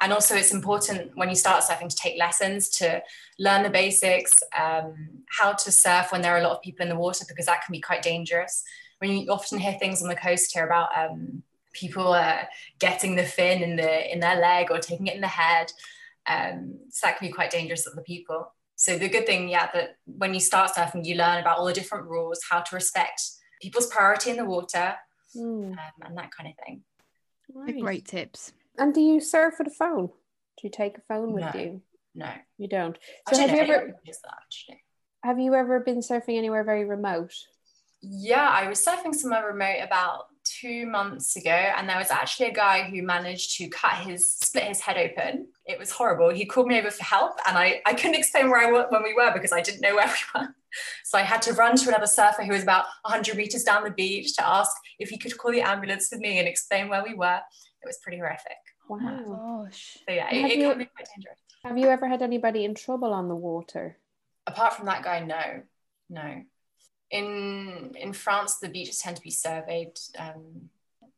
And 0.00 0.12
also, 0.12 0.36
it's 0.36 0.52
important 0.52 1.16
when 1.16 1.28
you 1.28 1.34
start 1.34 1.64
surfing 1.64 1.88
to 1.88 1.96
take 1.96 2.18
lessons 2.18 2.68
to 2.78 3.02
learn 3.38 3.64
the 3.64 3.70
basics, 3.70 4.42
um, 4.56 5.24
how 5.28 5.52
to 5.52 5.72
surf 5.72 6.12
when 6.12 6.22
there 6.22 6.34
are 6.34 6.38
a 6.38 6.42
lot 6.42 6.56
of 6.56 6.62
people 6.62 6.84
in 6.84 6.88
the 6.88 6.96
water, 6.96 7.24
because 7.28 7.46
that 7.46 7.64
can 7.64 7.72
be 7.72 7.80
quite 7.80 8.02
dangerous. 8.02 8.62
When 8.98 9.10
you 9.10 9.30
often 9.30 9.58
hear 9.58 9.74
things 9.74 10.02
on 10.02 10.08
the 10.08 10.14
coast 10.14 10.52
here 10.52 10.64
about 10.64 10.90
um, 10.96 11.42
people 11.78 12.08
are 12.08 12.48
getting 12.78 13.16
the 13.16 13.24
fin 13.24 13.62
in 13.62 13.76
the 13.76 14.12
in 14.12 14.20
their 14.20 14.36
leg 14.36 14.70
or 14.70 14.78
taking 14.78 15.06
it 15.06 15.14
in 15.14 15.20
the 15.20 15.26
head, 15.28 15.72
um, 16.26 16.78
so 16.90 17.06
that 17.06 17.18
can 17.18 17.28
be 17.28 17.32
quite 17.32 17.50
dangerous 17.50 17.84
for 17.84 17.94
the 17.94 18.02
people. 18.02 18.52
So 18.76 18.96
the 18.96 19.08
good 19.08 19.26
thing, 19.26 19.48
yeah, 19.48 19.68
that 19.74 19.96
when 20.04 20.34
you 20.34 20.40
start 20.40 20.72
surfing, 20.72 21.04
you 21.04 21.16
learn 21.16 21.40
about 21.40 21.58
all 21.58 21.66
the 21.66 21.72
different 21.72 22.06
rules, 22.06 22.40
how 22.48 22.60
to 22.60 22.74
respect 22.76 23.22
people's 23.60 23.88
priority 23.88 24.30
in 24.30 24.36
the 24.36 24.44
water, 24.44 24.94
mm. 25.36 25.72
um, 25.72 25.78
and 26.02 26.16
that 26.16 26.30
kind 26.30 26.48
of 26.48 26.64
thing. 26.64 26.82
Right. 27.52 27.80
Great 27.80 28.06
tips. 28.06 28.52
And 28.76 28.94
do 28.94 29.00
you 29.00 29.20
surf 29.20 29.54
with 29.58 29.68
a 29.68 29.72
phone? 29.72 30.06
Do 30.06 30.62
you 30.62 30.70
take 30.70 30.96
a 30.96 31.00
phone 31.02 31.32
with 31.32 31.54
no. 31.54 31.60
you? 31.60 31.82
No, 32.14 32.30
you 32.56 32.68
don't. 32.68 32.96
So 33.32 33.40
have 33.40 33.50
you 33.50 33.58
ever? 33.58 33.94
Have 35.24 35.38
you 35.38 35.54
ever 35.54 35.80
been 35.80 35.98
surfing 35.98 36.38
anywhere 36.38 36.64
very 36.64 36.84
remote? 36.84 37.34
Yeah, 38.00 38.48
I 38.48 38.68
was 38.68 38.84
surfing 38.84 39.14
somewhere 39.14 39.46
remote 39.46 39.82
about 39.82 40.26
two 40.60 40.86
months 40.86 41.36
ago, 41.36 41.50
and 41.50 41.88
there 41.88 41.98
was 41.98 42.10
actually 42.10 42.48
a 42.48 42.52
guy 42.52 42.88
who 42.88 43.02
managed 43.02 43.56
to 43.58 43.68
cut 43.68 43.94
his 43.94 44.32
split 44.32 44.64
his 44.64 44.80
head 44.80 44.96
open. 44.96 45.48
It 45.66 45.78
was 45.78 45.90
horrible. 45.90 46.30
He 46.30 46.46
called 46.46 46.66
me 46.66 46.78
over 46.78 46.90
for 46.90 47.04
help, 47.04 47.38
and 47.46 47.56
I, 47.56 47.80
I 47.86 47.94
couldn't 47.94 48.16
explain 48.16 48.50
where 48.50 48.66
I 48.66 48.70
was 48.70 48.86
when 48.90 49.02
we 49.02 49.14
were 49.14 49.32
because 49.32 49.52
I 49.52 49.60
didn't 49.60 49.80
know 49.80 49.96
where 49.96 50.06
we 50.34 50.40
were. 50.40 50.54
So 51.04 51.18
I 51.18 51.22
had 51.22 51.42
to 51.42 51.52
run 51.54 51.76
to 51.76 51.88
another 51.88 52.06
surfer 52.06 52.42
who 52.42 52.52
was 52.52 52.62
about 52.62 52.84
100 53.02 53.36
meters 53.36 53.64
down 53.64 53.84
the 53.84 53.90
beach 53.90 54.34
to 54.36 54.46
ask 54.46 54.70
if 54.98 55.08
he 55.08 55.18
could 55.18 55.36
call 55.38 55.52
the 55.52 55.62
ambulance 55.62 56.08
for 56.08 56.18
me 56.18 56.38
and 56.38 56.46
explain 56.46 56.88
where 56.88 57.02
we 57.02 57.14
were. 57.14 57.40
It 57.82 57.86
was 57.86 57.98
pretty 58.02 58.18
horrific. 58.18 58.58
Wow. 58.88 58.98
Oh 59.00 59.64
gosh. 59.64 59.98
So 60.06 60.14
yeah, 60.14 60.28
it, 60.30 60.44
it 60.44 60.58
you, 60.58 60.68
can 60.68 60.78
be 60.78 60.84
quite 60.86 61.08
dangerous. 61.14 61.38
Have 61.64 61.78
you 61.78 61.88
ever 61.88 62.08
had 62.08 62.22
anybody 62.22 62.64
in 62.64 62.74
trouble 62.74 63.12
on 63.12 63.28
the 63.28 63.36
water? 63.36 63.98
Apart 64.46 64.74
from 64.74 64.86
that 64.86 65.02
guy, 65.02 65.20
no, 65.20 65.62
no 66.08 66.42
in 67.10 67.94
in 67.98 68.12
France, 68.12 68.56
the 68.56 68.68
beaches 68.68 68.98
tend 68.98 69.16
to 69.16 69.22
be 69.22 69.30
surveyed. 69.30 69.98
Um, 70.18 70.70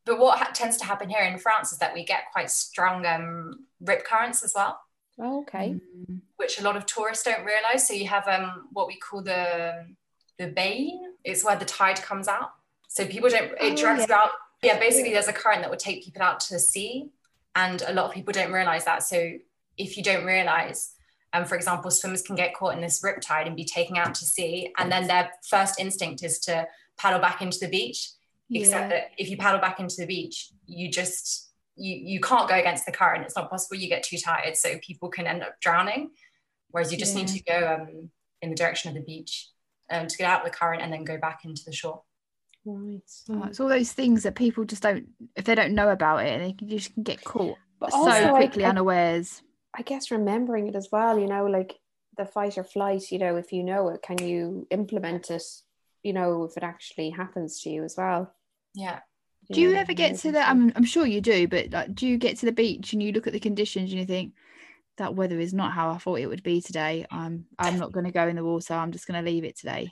but 0.05 0.19
what 0.19 0.39
ha- 0.39 0.51
tends 0.53 0.77
to 0.77 0.85
happen 0.85 1.09
here 1.09 1.23
in 1.23 1.37
France 1.37 1.71
is 1.71 1.77
that 1.79 1.93
we 1.93 2.03
get 2.03 2.31
quite 2.31 2.49
strong 2.49 3.05
um, 3.05 3.65
rip 3.81 4.03
currents 4.05 4.43
as 4.43 4.53
well. 4.55 4.79
Oh, 5.19 5.41
okay. 5.41 5.75
Mm. 6.09 6.21
Which 6.37 6.59
a 6.59 6.63
lot 6.63 6.75
of 6.75 6.85
tourists 6.85 7.23
don't 7.23 7.45
realize. 7.45 7.87
So 7.87 7.93
you 7.93 8.07
have 8.07 8.27
um, 8.27 8.67
what 8.71 8.87
we 8.87 8.97
call 8.97 9.21
the 9.21 9.85
the 10.37 10.47
baïne. 10.47 10.99
It's 11.23 11.43
where 11.43 11.55
the 11.55 11.65
tide 11.65 12.01
comes 12.01 12.27
out. 12.27 12.51
So 12.87 13.05
people 13.05 13.29
don't. 13.29 13.51
It 13.51 13.57
oh, 13.59 13.75
drags 13.75 14.05
yeah. 14.09 14.17
out. 14.17 14.31
Yeah, 14.63 14.79
basically, 14.79 15.13
there's 15.13 15.27
a 15.27 15.33
current 15.33 15.61
that 15.61 15.69
would 15.69 15.79
take 15.79 16.03
people 16.03 16.21
out 16.21 16.39
to 16.41 16.53
the 16.53 16.59
sea, 16.59 17.09
and 17.55 17.81
a 17.87 17.93
lot 17.93 18.05
of 18.05 18.11
people 18.13 18.31
don't 18.31 18.51
realize 18.51 18.85
that. 18.85 19.03
So 19.03 19.33
if 19.77 19.97
you 19.97 20.03
don't 20.03 20.25
realize, 20.25 20.93
um, 21.33 21.45
for 21.45 21.55
example, 21.55 21.91
swimmers 21.91 22.21
can 22.21 22.35
get 22.35 22.53
caught 22.53 22.73
in 22.73 22.81
this 22.81 23.01
riptide 23.01 23.47
and 23.47 23.55
be 23.55 23.65
taken 23.65 23.97
out 23.97 24.15
to 24.15 24.25
sea, 24.25 24.73
and 24.77 24.91
then 24.91 25.07
their 25.07 25.31
first 25.47 25.79
instinct 25.79 26.23
is 26.23 26.39
to 26.39 26.67
paddle 26.97 27.19
back 27.19 27.41
into 27.41 27.59
the 27.59 27.69
beach. 27.69 28.09
Yeah. 28.49 28.61
Except 28.61 28.89
that 28.89 29.11
if 29.17 29.29
you 29.29 29.37
paddle 29.37 29.61
back 29.61 29.79
into 29.79 29.95
the 29.97 30.05
beach, 30.05 30.51
you 30.65 30.89
just 30.89 31.51
you 31.75 31.95
you 31.95 32.19
can't 32.19 32.49
go 32.49 32.55
against 32.55 32.85
the 32.85 32.91
current. 32.91 33.23
It's 33.23 33.35
not 33.35 33.49
possible. 33.49 33.77
You 33.77 33.87
get 33.87 34.03
too 34.03 34.17
tired, 34.17 34.57
so 34.57 34.77
people 34.79 35.09
can 35.09 35.25
end 35.25 35.41
up 35.41 35.59
drowning. 35.61 36.11
Whereas 36.69 36.91
you 36.91 36.97
just 36.97 37.15
yeah. 37.15 37.21
need 37.21 37.27
to 37.29 37.43
go 37.43 37.77
um, 37.79 38.09
in 38.41 38.49
the 38.49 38.55
direction 38.55 38.89
of 38.89 38.95
the 38.95 39.01
beach 39.01 39.49
um, 39.89 40.07
to 40.07 40.17
get 40.17 40.29
out 40.29 40.39
of 40.39 40.45
the 40.45 40.57
current 40.57 40.81
and 40.81 40.91
then 40.91 41.03
go 41.03 41.17
back 41.17 41.41
into 41.43 41.63
the 41.65 41.73
shore. 41.73 42.01
Right. 42.63 43.01
Oh, 43.29 43.43
it's 43.43 43.59
all 43.59 43.67
those 43.67 43.91
things 43.91 44.23
that 44.23 44.35
people 44.35 44.63
just 44.65 44.83
don't, 44.83 45.07
if 45.35 45.45
they 45.45 45.55
don't 45.55 45.73
know 45.73 45.89
about 45.89 46.25
it, 46.25 46.39
they 46.39 46.53
can 46.53 46.69
just 46.69 46.93
can 46.93 47.03
get 47.03 47.23
caught 47.23 47.57
but 47.81 47.91
so 47.91 48.35
quickly 48.35 48.63
I, 48.63 48.69
unawares. 48.69 49.41
I 49.75 49.83
guess 49.83 50.11
remembering 50.11 50.67
it 50.67 50.75
as 50.75 50.89
well, 50.91 51.17
you 51.17 51.27
know, 51.27 51.45
like 51.45 51.79
the 52.17 52.25
fight 52.25 52.57
or 52.57 52.63
flight, 52.63 53.11
you 53.11 53.19
know, 53.19 53.37
if 53.37 53.53
you 53.53 53.63
know 53.63 53.89
it, 53.89 54.01
can 54.01 54.17
you 54.17 54.67
implement 54.69 55.31
it, 55.31 55.43
you 56.03 56.13
know, 56.13 56.43
if 56.43 56.57
it 56.57 56.63
actually 56.63 57.09
happens 57.11 57.61
to 57.61 57.69
you 57.69 57.83
as 57.83 57.95
well? 57.97 58.33
Yeah. 58.75 58.99
Do 59.51 59.59
you, 59.59 59.73
ever 59.73 59.93
get 59.93 60.17
to 60.19 60.31
the? 60.31 60.47
I'm, 60.47 60.71
I'm 60.75 60.85
sure 60.85 61.05
you 61.05 61.19
do, 61.19 61.47
but 61.47 61.71
like, 61.71 61.93
do 61.93 62.07
you 62.07 62.17
get 62.17 62.37
to 62.37 62.45
the 62.45 62.51
beach 62.53 62.93
and 62.93 63.03
you 63.03 63.11
look 63.11 63.27
at 63.27 63.33
the 63.33 63.39
conditions 63.39 63.91
and 63.91 63.99
you 63.99 64.05
think 64.05 64.33
that 64.97 65.15
weather 65.15 65.39
is 65.39 65.53
not 65.53 65.73
how 65.73 65.89
I 65.89 65.97
thought 65.97 66.19
it 66.19 66.27
would 66.27 66.43
be 66.43 66.61
today? 66.61 67.05
I'm 67.11 67.45
I'm 67.59 67.77
not 67.77 67.91
going 67.91 68.05
to 68.05 68.13
go 68.13 68.27
in 68.27 68.37
the 68.37 68.45
water. 68.45 68.75
I'm 68.75 68.91
just 68.91 69.07
going 69.07 69.21
to 69.21 69.29
leave 69.29 69.43
it 69.43 69.57
today. 69.57 69.91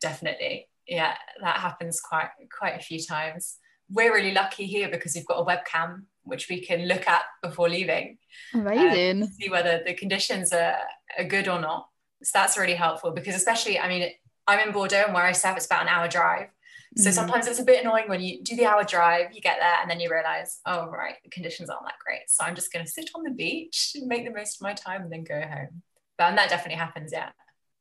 Definitely, 0.00 0.68
yeah, 0.86 1.16
that 1.40 1.56
happens 1.56 2.00
quite 2.00 2.28
quite 2.56 2.78
a 2.78 2.84
few 2.84 3.02
times. 3.02 3.56
We're 3.90 4.14
really 4.14 4.32
lucky 4.32 4.66
here 4.66 4.88
because 4.88 5.14
we've 5.16 5.26
got 5.26 5.40
a 5.40 5.44
webcam 5.44 6.02
which 6.24 6.48
we 6.48 6.60
can 6.60 6.86
look 6.86 7.06
at 7.06 7.22
before 7.42 7.68
leaving. 7.68 8.18
Amazing. 8.52 9.22
Um, 9.22 9.28
see 9.28 9.48
whether 9.48 9.82
the 9.84 9.94
conditions 9.94 10.52
are, 10.52 10.78
are 11.18 11.24
good 11.24 11.48
or 11.48 11.60
not. 11.60 11.88
So 12.22 12.30
that's 12.34 12.58
really 12.58 12.74
helpful 12.74 13.10
because 13.10 13.34
especially, 13.34 13.78
I 13.78 13.88
mean, 13.88 14.10
I'm 14.46 14.66
in 14.66 14.72
Bordeaux 14.72 15.04
and 15.04 15.14
where 15.14 15.24
I 15.24 15.32
serve, 15.32 15.56
it's 15.56 15.66
about 15.66 15.82
an 15.82 15.88
hour 15.88 16.08
drive. 16.08 16.48
So 16.96 17.10
mm 17.10 17.12
sometimes 17.12 17.48
it's 17.48 17.58
a 17.58 17.64
bit 17.64 17.82
annoying 17.82 18.08
when 18.08 18.20
you 18.20 18.40
do 18.42 18.54
the 18.54 18.66
hour 18.66 18.84
drive, 18.84 19.32
you 19.32 19.40
get 19.40 19.58
there 19.58 19.74
and 19.80 19.90
then 19.90 19.98
you 19.98 20.08
realize, 20.10 20.60
oh, 20.64 20.88
right, 20.90 21.16
the 21.24 21.30
conditions 21.30 21.68
aren't 21.68 21.84
that 21.86 21.94
great. 22.04 22.22
So 22.28 22.44
I'm 22.44 22.54
just 22.54 22.72
going 22.72 22.84
to 22.84 22.90
sit 22.90 23.10
on 23.16 23.24
the 23.24 23.32
beach, 23.32 23.92
and 23.96 24.06
make 24.06 24.24
the 24.24 24.32
most 24.32 24.56
of 24.56 24.62
my 24.62 24.74
time 24.74 25.02
and 25.02 25.12
then 25.12 25.24
go 25.24 25.40
home. 25.40 25.82
But 26.16 26.28
and 26.28 26.38
that 26.38 26.50
definitely 26.50 26.78
happens, 26.78 27.10
yeah. 27.12 27.30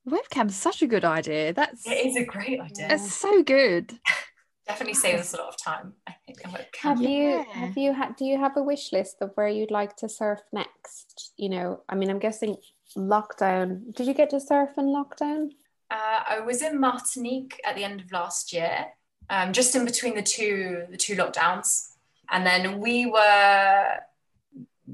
Webcam's 0.08 0.56
such 0.56 0.82
a 0.82 0.88
good 0.88 1.06
idea. 1.06 1.54
That's 1.54 1.86
it 1.88 2.06
is 2.06 2.16
a 2.18 2.26
great 2.26 2.60
idea. 2.60 2.88
It's 2.90 3.14
so 3.14 3.44
good. 3.44 3.94
definitely 4.68 4.94
saves 4.94 5.22
us 5.22 5.34
a 5.34 5.38
lot 5.38 5.50
of 5.50 5.58
time. 5.58 5.94
I 6.08 6.16
think. 6.26 6.42
Have 6.82 7.02
you 7.02 7.44
have 7.52 7.78
you 7.78 7.94
had 7.94 8.16
do 8.16 8.26
you 8.26 8.38
have 8.38 8.58
a 8.58 8.64
wish 8.64 8.92
list 8.92 9.18
of 9.22 9.32
where 9.36 9.48
you'd 9.48 9.72
like 9.72 9.96
to 9.98 10.10
surf 10.10 10.40
next? 10.52 11.34
You 11.38 11.50
know, 11.50 11.82
I 11.90 11.96
mean, 11.96 12.10
I'm 12.10 12.20
guessing 12.20 12.58
lockdown. 12.98 13.94
Did 13.96 14.08
you 14.08 14.14
get 14.14 14.30
to 14.32 14.40
surf 14.40 14.70
in 14.78 14.86
lockdown? 14.86 15.52
Uh, 15.92 16.24
I 16.28 16.40
was 16.40 16.62
in 16.62 16.80
Martinique 16.80 17.60
at 17.66 17.76
the 17.76 17.84
end 17.84 18.02
of 18.02 18.12
last 18.12 18.54
year, 18.54 18.88
um, 19.30 19.54
just 19.54 19.76
in 19.76 19.86
between 19.86 20.16
the 20.16 20.24
two 20.24 20.86
the 20.90 20.98
two 20.98 21.16
lockdowns, 21.16 21.90
and 22.32 22.46
then 22.46 22.80
we 22.80 23.06
were 23.06 23.98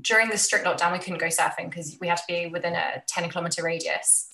during 0.01 0.29
the 0.29 0.38
strict 0.38 0.65
lockdown. 0.65 0.91
We 0.91 0.99
couldn't 0.99 1.19
go 1.19 1.27
surfing 1.27 1.69
because 1.69 1.97
we 2.01 2.08
had 2.08 2.17
to 2.17 2.23
be 2.27 2.47
within 2.47 2.73
a 2.73 3.03
ten 3.08 3.29
kilometer 3.29 3.63
radius. 3.63 4.27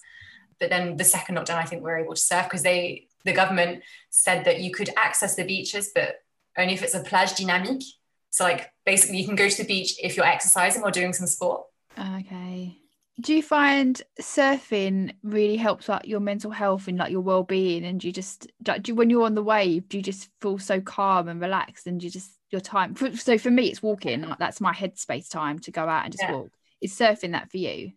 But 0.60 0.70
then 0.70 0.96
the 0.96 1.04
second 1.04 1.36
lockdown, 1.36 1.58
I 1.58 1.66
think 1.66 1.84
we 1.84 1.92
were 1.92 1.98
able 1.98 2.14
to 2.14 2.22
surf 2.22 2.46
because 2.46 2.64
they 2.64 3.08
the 3.26 3.34
government 3.34 3.84
said 4.10 4.46
that 4.46 4.62
you 4.62 4.72
could 4.72 4.90
access 4.96 5.36
the 5.36 5.44
beaches, 5.44 5.92
but 5.94 6.16
only 6.58 6.74
if 6.74 6.84
it's 6.84 6.94
a 6.94 7.02
plage 7.02 7.34
dynamique. 7.34 7.84
So, 8.30 8.44
like, 8.44 8.70
basically, 8.86 9.18
you 9.18 9.26
can 9.26 9.36
go 9.36 9.50
to 9.50 9.58
the 9.58 9.68
beach 9.68 9.96
if 10.02 10.16
you're 10.16 10.26
exercising 10.26 10.84
or 10.84 10.92
doing 10.92 11.14
some 11.14 11.28
sport. 11.28 11.64
Okay. 11.98 12.78
Do 13.22 13.34
you 13.34 13.42
find 13.42 14.02
surfing 14.20 15.16
really 15.24 15.56
helps 15.56 15.88
like 15.88 16.06
your 16.06 16.20
mental 16.20 16.52
health 16.52 16.90
and 16.90 16.98
like 16.98 17.12
your 17.12 17.22
well-being? 17.22 17.86
And 17.86 18.04
you 18.04 18.12
just 18.12 18.48
do 18.62 18.74
you, 18.88 18.96
when 18.96 19.10
you're 19.10 19.26
on 19.26 19.36
the 19.36 19.44
wave, 19.44 19.88
do 19.88 19.98
you 19.98 20.04
just 20.04 20.30
feel 20.42 20.60
so 20.60 20.82
calm 20.82 21.30
and 21.30 21.40
relaxed? 21.40 21.88
And 21.88 22.04
you 22.04 22.10
just 22.10 22.30
your 22.52 22.60
time. 22.60 22.96
So 23.16 23.38
for 23.38 23.50
me, 23.50 23.68
it's 23.68 23.82
walking. 23.82 24.22
Like, 24.22 24.40
that's 24.40 24.60
my 24.60 24.74
headspace 24.74 25.30
time 25.30 25.60
to 25.60 25.72
go 25.72 25.88
out 25.88 26.04
and 26.04 26.12
just 26.12 26.24
yeah. 26.24 26.34
walk. 26.34 26.52
Is 26.82 26.94
surfing 26.94 27.32
that 27.32 27.50
for 27.52 27.58
you? 27.58 27.94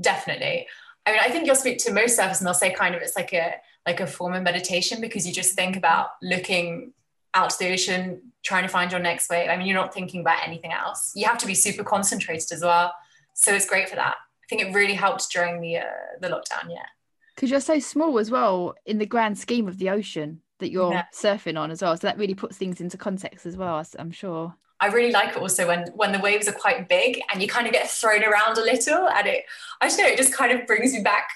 Definitely. 0.00 0.66
I 1.04 1.12
mean, 1.12 1.20
I 1.22 1.28
think 1.28 1.44
you'll 1.44 1.54
speak 1.54 1.78
to 1.78 1.92
most 1.92 2.18
surfers 2.18 2.38
and 2.38 2.46
they'll 2.46 2.54
say 2.54 2.72
kind 2.72 2.94
of 2.94 3.02
it's 3.02 3.16
like 3.16 3.34
a 3.34 3.56
like 3.86 4.00
a 4.00 4.06
form 4.06 4.34
of 4.34 4.42
meditation 4.42 5.00
because 5.00 5.26
you 5.26 5.32
just 5.32 5.54
think 5.54 5.76
about 5.76 6.10
looking 6.22 6.92
out 7.34 7.50
to 7.50 7.58
the 7.58 7.72
ocean, 7.72 8.32
trying 8.42 8.62
to 8.62 8.68
find 8.68 8.90
your 8.90 9.00
next 9.00 9.28
wave. 9.30 9.48
I 9.48 9.56
mean, 9.56 9.66
you're 9.66 9.80
not 9.80 9.94
thinking 9.94 10.20
about 10.20 10.46
anything 10.46 10.72
else. 10.72 11.12
You 11.14 11.26
have 11.26 11.38
to 11.38 11.46
be 11.46 11.54
super 11.54 11.82
concentrated 11.82 12.52
as 12.52 12.62
well. 12.62 12.94
So 13.34 13.52
it's 13.52 13.66
great 13.66 13.88
for 13.88 13.96
that. 13.96 14.16
I 14.16 14.46
think 14.48 14.62
it 14.62 14.74
really 14.74 14.94
helped 14.94 15.30
during 15.32 15.60
the 15.60 15.78
uh, 15.78 15.84
the 16.20 16.28
lockdown. 16.28 16.70
Yeah, 16.70 16.86
because 17.34 17.50
you're 17.50 17.60
so 17.60 17.78
small 17.78 18.18
as 18.18 18.30
well 18.30 18.74
in 18.84 18.98
the 18.98 19.06
grand 19.06 19.38
scheme 19.38 19.66
of 19.66 19.78
the 19.78 19.90
ocean 19.90 20.42
that 20.58 20.70
you're 20.70 20.92
yeah. 20.92 21.04
surfing 21.14 21.58
on 21.58 21.70
as 21.70 21.82
well. 21.82 21.96
So 21.96 22.06
that 22.06 22.18
really 22.18 22.34
puts 22.34 22.56
things 22.56 22.80
into 22.80 22.96
context 22.96 23.46
as 23.46 23.56
well. 23.56 23.82
I'm 23.98 24.10
sure. 24.10 24.54
I 24.80 24.86
really 24.88 25.12
like 25.12 25.30
it 25.30 25.36
also 25.36 25.68
when 25.68 25.86
when 25.94 26.12
the 26.12 26.18
waves 26.18 26.48
are 26.48 26.52
quite 26.52 26.88
big 26.88 27.22
and 27.32 27.40
you 27.40 27.46
kind 27.46 27.66
of 27.66 27.72
get 27.72 27.88
thrown 27.88 28.24
around 28.24 28.58
a 28.58 28.62
little, 28.62 29.08
and 29.08 29.26
it 29.28 29.44
I 29.80 29.88
don't 29.88 29.98
know, 29.98 30.06
it 30.06 30.18
just 30.18 30.34
kind 30.34 30.52
of 30.52 30.66
brings 30.66 30.92
you 30.92 31.02
back. 31.02 31.28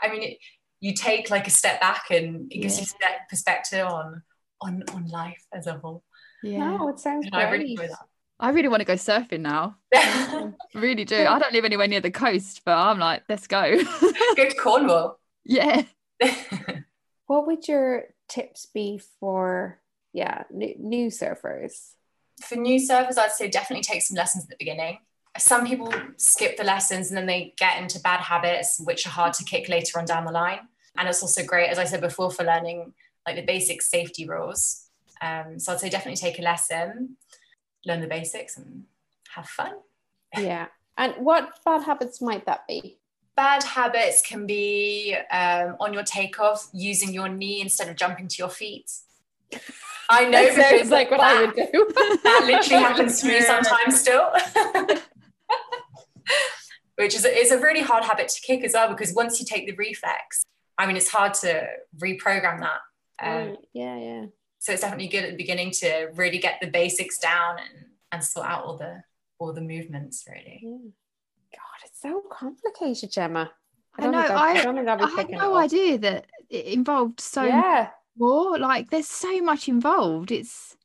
I 0.00 0.08
mean, 0.10 0.22
it, 0.22 0.38
you 0.80 0.94
take 0.94 1.30
like 1.30 1.46
a 1.46 1.50
step 1.50 1.80
back 1.80 2.10
and 2.10 2.52
it 2.52 2.58
gives 2.60 2.78
yeah. 2.78 2.86
you 3.10 3.16
perspective 3.28 3.86
on 3.86 4.22
on 4.60 4.82
on 4.94 5.06
life 5.08 5.44
as 5.52 5.66
a 5.66 5.74
whole. 5.74 6.04
Yeah, 6.42 6.76
no, 6.76 6.88
it 6.88 7.00
sounds 7.00 7.24
and 7.24 7.32
great. 7.32 7.44
I 7.44 7.50
really 7.50 7.70
enjoy 7.72 7.88
that. 7.88 8.06
I 8.40 8.50
really 8.50 8.68
want 8.68 8.80
to 8.80 8.84
go 8.84 8.94
surfing 8.94 9.40
now. 9.40 9.76
really 10.74 11.04
do. 11.04 11.26
I 11.26 11.38
don't 11.40 11.52
live 11.52 11.64
anywhere 11.64 11.88
near 11.88 12.00
the 12.00 12.12
coast, 12.12 12.62
but 12.64 12.76
I'm 12.76 12.98
like, 12.98 13.24
let's 13.28 13.48
go. 13.48 13.82
go 14.36 14.48
to 14.48 14.56
Cornwall. 14.60 15.18
Yeah. 15.50 15.84
what 17.26 17.46
would 17.46 17.68
your 17.68 18.04
tips 18.28 18.66
be 18.66 19.00
for 19.18 19.80
yeah 20.12 20.42
new, 20.50 20.74
new 20.78 21.06
surfers? 21.08 21.92
For 22.42 22.56
new 22.56 22.78
surfers, 22.78 23.16
I'd 23.16 23.32
say 23.32 23.48
definitely 23.48 23.82
take 23.82 24.02
some 24.02 24.16
lessons 24.16 24.44
at 24.44 24.50
the 24.50 24.56
beginning 24.58 24.98
some 25.38 25.66
people 25.66 25.92
skip 26.16 26.56
the 26.56 26.64
lessons 26.64 27.08
and 27.08 27.16
then 27.16 27.26
they 27.26 27.54
get 27.56 27.80
into 27.80 28.00
bad 28.00 28.20
habits, 28.20 28.80
which 28.80 29.06
are 29.06 29.10
hard 29.10 29.32
to 29.34 29.44
kick 29.44 29.68
later 29.68 29.98
on 29.98 30.04
down 30.04 30.24
the 30.24 30.32
line. 30.32 30.60
And 30.96 31.08
it's 31.08 31.22
also 31.22 31.44
great, 31.44 31.68
as 31.70 31.78
I 31.78 31.84
said 31.84 32.00
before, 32.00 32.30
for 32.30 32.44
learning 32.44 32.92
like 33.26 33.36
the 33.36 33.42
basic 33.42 33.82
safety 33.82 34.26
rules. 34.28 34.88
Um, 35.20 35.58
so 35.58 35.72
I'd 35.72 35.80
say 35.80 35.90
definitely 35.90 36.16
take 36.16 36.38
a 36.38 36.42
lesson, 36.42 37.16
learn 37.86 38.00
the 38.00 38.06
basics, 38.06 38.56
and 38.56 38.84
have 39.34 39.48
fun. 39.48 39.72
Yeah. 40.36 40.66
And 40.98 41.14
what 41.14 41.48
bad 41.64 41.84
habits 41.84 42.20
might 42.20 42.44
that 42.44 42.66
be? 42.68 42.98
Bad 43.34 43.62
habits 43.62 44.20
can 44.20 44.46
be 44.46 45.16
um, 45.30 45.76
on 45.80 45.94
your 45.94 46.02
takeoff, 46.02 46.68
using 46.74 47.14
your 47.14 47.28
knee 47.28 47.62
instead 47.62 47.88
of 47.88 47.96
jumping 47.96 48.28
to 48.28 48.36
your 48.36 48.50
feet. 48.50 48.90
I 50.10 50.24
know 50.28 50.54
that 50.54 50.86
like 50.88 51.10
what 51.10 51.20
that, 51.20 51.36
I 51.36 51.44
would 51.46 51.54
do. 51.54 51.88
that 52.24 52.42
literally 52.44 52.82
happens 52.82 53.22
to 53.22 53.28
me 53.28 53.40
sometimes 53.52 54.00
still. 54.00 54.30
Which 56.98 57.14
is 57.14 57.24
is 57.24 57.52
a 57.52 57.58
really 57.58 57.80
hard 57.80 58.04
habit 58.04 58.28
to 58.28 58.40
kick 58.40 58.64
as 58.64 58.72
well 58.74 58.88
because 58.88 59.14
once 59.14 59.38
you 59.38 59.46
take 59.46 59.66
the 59.66 59.74
reflex, 59.76 60.44
I 60.76 60.86
mean, 60.86 60.96
it's 60.96 61.08
hard 61.08 61.34
to 61.34 61.66
reprogram 61.96 62.60
that. 62.60 62.80
Um, 63.20 63.56
yeah, 63.72 63.96
yeah. 63.98 64.26
So 64.58 64.72
it's 64.72 64.82
definitely 64.82 65.08
good 65.08 65.24
at 65.24 65.30
the 65.30 65.36
beginning 65.36 65.70
to 65.82 66.08
really 66.14 66.38
get 66.38 66.58
the 66.60 66.66
basics 66.68 67.18
down 67.18 67.58
and 67.58 67.86
and 68.10 68.24
sort 68.24 68.46
out 68.46 68.64
all 68.64 68.76
the 68.76 69.02
all 69.38 69.52
the 69.52 69.60
movements 69.60 70.24
really. 70.28 70.60
Yeah. 70.62 70.90
God, 71.54 71.84
it's 71.84 72.02
so 72.02 72.22
complicated, 72.30 73.12
Gemma. 73.12 73.50
I, 73.98 74.06
I 74.06 74.10
know. 74.10 74.18
I, 74.18 74.24
I, 74.24 74.94
I, 74.94 75.04
I 75.04 75.10
had 75.10 75.30
no 75.30 75.56
idea 75.56 75.98
that 75.98 76.26
it 76.50 76.66
involved 76.66 77.20
so 77.20 77.44
yeah. 77.44 77.90
more. 78.16 78.58
Like, 78.58 78.90
there's 78.90 79.08
so 79.08 79.40
much 79.40 79.68
involved. 79.68 80.30
It's 80.30 80.76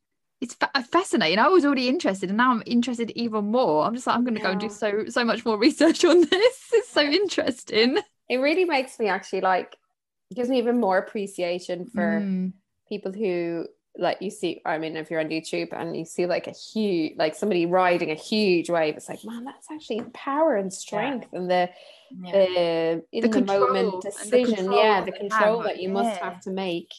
it's 0.44 0.88
fascinating. 0.90 1.40
I 1.40 1.48
was 1.48 1.66
already 1.66 1.88
interested, 1.88 2.30
and 2.30 2.38
now 2.38 2.52
I'm 2.52 2.64
interested 2.66 3.12
even 3.16 3.46
more. 3.46 3.86
I'm 3.86 3.96
just 3.96 4.06
like, 4.06 4.16
I'm 4.16 4.24
going 4.24 4.36
to 4.36 4.42
yeah. 4.42 4.48
go 4.48 4.52
and 4.52 4.62
do 4.62 4.70
so 4.70 5.06
so 5.08 5.24
much 5.24 5.46
more 5.46 5.58
research 5.68 6.04
on 6.06 6.22
this. 6.22 6.70
It's 6.74 6.90
so 6.90 7.02
interesting. 7.02 7.98
It 8.30 8.38
really 8.38 8.66
makes 8.66 9.00
me 9.00 9.08
actually 9.08 9.42
like 9.42 9.76
gives 10.34 10.50
me 10.50 10.58
even 10.58 10.80
more 10.80 10.98
appreciation 10.98 11.86
for 11.86 12.22
mm. 12.22 12.54
people 12.90 13.12
who 13.12 13.66
like 13.98 14.18
you 14.22 14.32
see 14.32 14.60
i 14.66 14.80
mean 14.80 14.98
if 14.98 15.12
you're 15.12 15.20
on 15.20 15.28
youtube 15.28 15.68
and 15.72 15.96
you 15.96 16.04
see 16.04 16.26
like 16.26 16.48
a 16.48 16.52
huge 16.52 17.14
like 17.18 17.36
somebody 17.36 17.68
riding 17.68 18.10
a 18.10 18.16
huge 18.16 18.70
wave 18.70 18.96
it's 18.98 19.08
like 19.08 19.24
man 19.24 19.44
that's 19.44 19.70
actually 19.70 20.02
power 20.14 20.56
and 20.56 20.74
strength 20.74 21.28
yeah. 21.32 21.40
and 21.40 21.50
the 21.50 21.70
yeah. 22.24 22.32
the 22.32 23.04
in 23.12 23.22
the, 23.22 23.28
the 23.28 23.46
moment 23.46 24.02
decision 24.02 24.72
yeah 24.72 25.02
the 25.02 25.12
control 25.12 25.62
that 25.62 25.80
you 25.80 25.90
must 25.90 26.20
have 26.20 26.40
to 26.42 26.50
make 26.50 26.90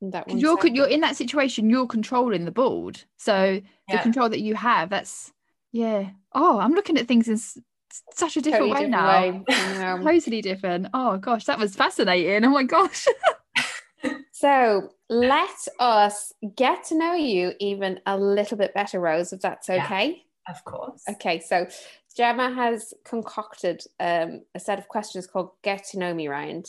that 0.00 0.28
you're 0.30 0.64
you're 0.66 0.86
in 0.86 1.00
that 1.00 1.16
situation 1.16 1.68
you're 1.68 1.86
controlling 1.86 2.44
the 2.44 2.52
board 2.52 3.02
so 3.16 3.60
the 3.88 3.98
control 3.98 4.28
that 4.28 4.40
you 4.40 4.54
have 4.54 4.90
that's 4.90 5.32
yeah 5.72 6.10
oh 6.34 6.58
i'm 6.60 6.72
looking 6.72 6.96
at 6.96 7.08
things 7.08 7.28
in 7.28 7.36
such 8.14 8.36
a 8.36 8.40
different 8.40 8.72
totally 8.72 8.86
way 8.86 9.32
different 9.40 9.78
now 9.78 9.96
way. 9.96 10.02
totally 10.04 10.40
different 10.40 10.86
oh 10.94 11.16
gosh 11.16 11.46
that 11.46 11.58
was 11.58 11.74
fascinating 11.74 12.44
oh 12.44 12.50
my 12.50 12.62
gosh 12.62 13.06
so 14.32 14.90
let 15.10 15.68
us 15.78 16.32
get 16.54 16.84
to 16.84 16.96
know 16.96 17.14
you 17.14 17.52
even 17.60 18.00
a 18.06 18.18
little 18.18 18.56
bit 18.56 18.74
better, 18.74 19.00
Rose, 19.00 19.32
if 19.32 19.40
that's 19.40 19.70
okay. 19.70 20.24
Yeah, 20.46 20.52
of 20.52 20.64
course. 20.64 21.02
Okay, 21.08 21.40
so 21.40 21.66
Gemma 22.16 22.52
has 22.52 22.92
concocted 23.04 23.82
um, 24.00 24.42
a 24.54 24.60
set 24.60 24.78
of 24.78 24.88
questions 24.88 25.26
called 25.26 25.50
Get 25.62 25.86
to 25.88 25.98
Know 25.98 26.12
Me 26.12 26.28
Round. 26.28 26.66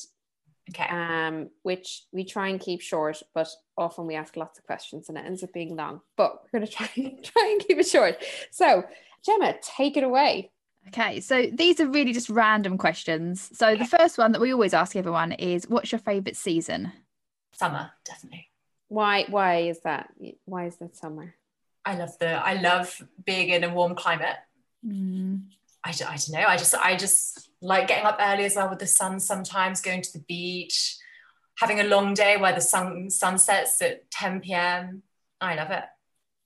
Okay. 0.69 0.87
Um, 0.89 1.49
which 1.63 2.03
we 2.11 2.23
try 2.23 2.49
and 2.49 2.59
keep 2.59 2.81
short, 2.81 3.21
but 3.33 3.47
often 3.77 4.07
we 4.07 4.15
ask 4.15 4.35
lots 4.35 4.59
of 4.59 4.65
questions 4.65 5.09
and 5.09 5.17
it 5.17 5.25
ends 5.25 5.43
up 5.43 5.53
being 5.53 5.75
long. 5.75 6.01
But 6.15 6.41
we're 6.43 6.59
gonna 6.59 6.71
try 6.71 6.87
try 6.87 7.49
and 7.51 7.67
keep 7.67 7.77
it 7.77 7.87
short. 7.87 8.23
So 8.51 8.83
Gemma, 9.25 9.55
take 9.61 9.97
it 9.97 10.03
away. 10.03 10.51
Okay, 10.87 11.19
so 11.19 11.47
these 11.53 11.79
are 11.79 11.87
really 11.87 12.13
just 12.13 12.29
random 12.29 12.77
questions. 12.77 13.49
So 13.57 13.75
the 13.75 13.85
first 13.85 14.17
one 14.17 14.31
that 14.31 14.41
we 14.41 14.53
always 14.53 14.73
ask 14.73 14.95
everyone 14.95 15.33
is 15.33 15.67
what's 15.67 15.91
your 15.91 15.99
favourite 15.99 16.37
season? 16.37 16.91
summer 17.59 17.91
definitely 18.05 18.47
why 18.87 19.25
why 19.29 19.57
is 19.57 19.79
that 19.81 20.09
why 20.45 20.65
is 20.65 20.77
that 20.77 20.95
summer 20.95 21.35
i 21.85 21.95
love 21.95 22.17
the 22.19 22.29
i 22.29 22.53
love 22.53 23.01
being 23.25 23.49
in 23.49 23.63
a 23.63 23.73
warm 23.73 23.95
climate 23.95 24.37
mm. 24.85 25.41
I, 25.83 25.89
I 25.89 25.91
don't 25.93 26.29
know 26.31 26.45
i 26.47 26.55
just 26.55 26.73
i 26.75 26.95
just 26.95 27.48
like 27.61 27.87
getting 27.87 28.05
up 28.05 28.17
early 28.21 28.45
as 28.45 28.55
well 28.55 28.69
with 28.69 28.79
the 28.79 28.87
sun 28.87 29.19
sometimes 29.19 29.81
going 29.81 30.01
to 30.01 30.13
the 30.13 30.23
beach 30.27 30.97
having 31.57 31.79
a 31.79 31.83
long 31.83 32.13
day 32.13 32.37
where 32.37 32.53
the 32.53 32.61
sun 32.61 33.09
sun 33.09 33.37
sets 33.37 33.81
at 33.81 34.09
10 34.11 34.41
p.m 34.41 35.03
i 35.41 35.55
love 35.55 35.71
it 35.71 35.83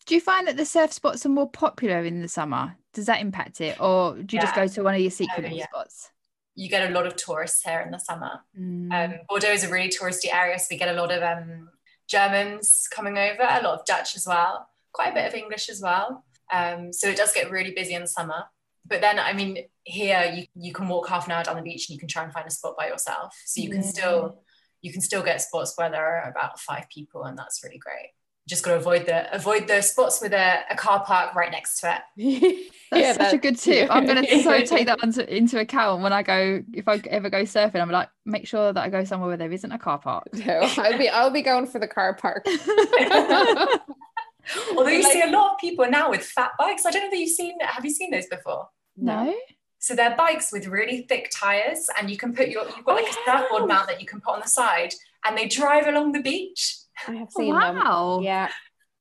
do 0.06 0.16
you 0.16 0.22
find 0.22 0.48
that 0.48 0.58
the 0.58 0.66
surf 0.66 0.92
spots 0.92 1.26
are 1.26 1.30
more 1.30 1.50
popular 1.50 2.04
in 2.04 2.22
the 2.22 2.28
summer 2.28 2.76
does 2.94 3.06
that 3.06 3.22
impact 3.22 3.62
it 3.62 3.80
or 3.80 4.16
do 4.16 4.36
you 4.36 4.40
yeah. 4.40 4.42
just 4.42 4.56
go 4.56 4.68
to 4.68 4.84
one 4.84 4.96
of 4.96 5.02
your 5.02 5.12
secret 5.12 5.52
yeah. 5.54 5.66
spots 5.66 6.10
you 6.56 6.70
get 6.70 6.90
a 6.90 6.94
lot 6.94 7.08
of 7.08 7.16
tourists 7.16 7.64
here 7.64 7.82
in 7.82 7.92
the 7.92 7.98
summer. 7.98 8.42
Mm. 8.60 8.94
Um, 8.94 9.20
Bordeaux 9.28 9.52
is 9.52 9.64
a 9.64 9.70
really 9.70 9.90
touristy 9.90 10.34
area, 10.34 10.60
so 10.60 10.68
we 10.70 10.78
get 10.78 10.94
a 10.94 11.00
lot 11.00 11.12
of 11.12 11.24
um, 11.24 11.70
Germans 12.08 12.88
coming 12.92 13.18
over, 13.18 13.42
a 13.42 13.64
lot 13.64 13.80
of 13.80 13.86
Dutch 13.86 14.16
as 14.16 14.28
well, 14.28 14.68
quite 14.92 15.12
a 15.12 15.14
bit 15.14 15.28
of 15.28 15.34
English 15.34 15.70
as 15.70 15.82
well. 15.82 16.24
Um, 16.52 16.94
so 16.94 17.08
it 17.08 17.18
does 17.18 17.34
get 17.34 17.50
really 17.50 17.72
busy 17.72 17.96
in 17.96 18.02
the 18.02 18.08
summer. 18.08 18.46
But 18.86 19.02
then, 19.02 19.20
I 19.20 19.34
mean, 19.34 19.66
here 19.84 20.32
you, 20.36 20.46
you 20.56 20.74
can 20.74 20.88
walk 20.88 21.08
half 21.08 21.26
an 21.26 21.32
hour 21.32 21.44
down 21.44 21.56
the 21.56 21.62
beach 21.62 21.90
and 21.90 21.96
you 21.96 22.00
can 22.00 22.10
try 22.10 22.24
and 22.24 22.34
find 22.34 22.48
a 22.48 22.52
spot 22.52 22.76
by 22.78 22.88
yourself. 22.88 23.36
So 23.46 23.62
you 23.62 23.70
can 23.70 23.84
still 23.84 24.44
you 24.82 24.92
can 24.92 25.02
still 25.02 25.24
get 25.24 25.42
spots 25.42 25.74
where 25.78 25.90
there 25.90 26.06
are 26.06 26.30
about 26.30 26.60
five 26.60 26.86
people, 26.90 27.24
and 27.24 27.38
that's 27.38 27.64
really 27.64 27.78
great 27.78 28.10
just 28.48 28.64
got 28.64 28.72
to 28.72 28.78
avoid 28.78 29.06
the 29.06 29.34
avoid 29.34 29.68
the 29.68 29.82
spots 29.82 30.22
with 30.22 30.34
a, 30.34 30.64
a 30.70 30.76
car 30.76 31.04
park 31.06 31.34
right 31.34 31.50
next 31.50 31.80
to 31.80 32.02
it. 32.18 32.70
that's 32.92 33.02
yeah, 33.02 33.12
such 33.14 33.20
that's, 33.20 33.34
a 33.34 33.38
good 33.38 33.58
tip. 33.58 33.90
I'm 33.90 34.06
going 34.06 34.24
to 34.24 34.44
so 34.44 34.62
take 34.66 34.88
that 34.88 35.02
into, 35.02 35.34
into 35.36 35.60
account 35.60 36.04
when 36.04 36.12
I 36.12 36.24
go. 36.24 36.62
If 36.74 36.88
I 36.88 37.02
ever 37.10 37.30
go 37.30 37.44
surfing, 37.44 37.82
I'm 37.82 37.90
like, 37.90 38.10
make 38.26 38.46
sure 38.46 38.74
that 38.74 38.84
I 38.84 38.90
go 38.90 39.06
somewhere 39.06 39.30
where 39.30 39.38
there 39.38 39.52
isn't 39.52 39.72
a 39.72 39.80
car 39.80 39.98
park. 39.98 40.28
No, 40.34 40.60
I'll 40.78 40.98
be 40.98 41.10
I'll 41.10 41.32
be 41.32 41.42
going 41.42 41.68
for 41.68 41.80
the 41.80 41.88
car 41.88 42.16
park. 42.16 42.46
Although 44.78 44.90
you 44.90 45.04
like, 45.04 45.14
see 45.14 45.22
a 45.22 45.32
lot 45.32 45.54
of 45.54 45.58
people 45.60 45.90
now 45.90 46.10
with 46.10 46.24
fat 46.24 46.52
bikes. 46.58 46.86
I 46.86 46.92
don't 46.92 47.04
know 47.04 47.10
that 47.10 47.18
you've 47.18 47.30
seen. 47.30 47.58
Have 47.62 47.86
you 47.86 47.92
seen 47.92 48.12
those 48.12 48.28
before? 48.28 48.70
No. 48.98 49.34
So 49.80 49.96
they're 49.96 50.16
bikes 50.16 50.52
with 50.52 50.68
really 50.68 51.02
thick 51.10 51.30
tires, 51.34 51.90
and 52.00 52.10
you 52.10 52.18
can 52.18 52.34
put 52.34 52.50
your 52.50 52.66
you've 52.66 52.86
got 52.86 52.96
like 52.96 53.06
a 53.06 53.16
oh, 53.16 53.24
surfboard 53.26 53.68
mount 53.68 53.88
that 53.88 54.00
you 54.00 54.08
can 54.08 54.22
put 54.22 54.36
on 54.36 54.40
the 54.42 54.48
side, 54.48 54.94
and 55.26 55.38
they 55.38 55.48
drive 55.48 55.88
along 55.88 56.14
the 56.14 56.22
beach. 56.22 56.78
I 57.08 57.16
have 57.16 57.32
seen 57.32 57.54
wow. 57.54 58.18
them. 58.18 58.24
Yeah. 58.24 58.50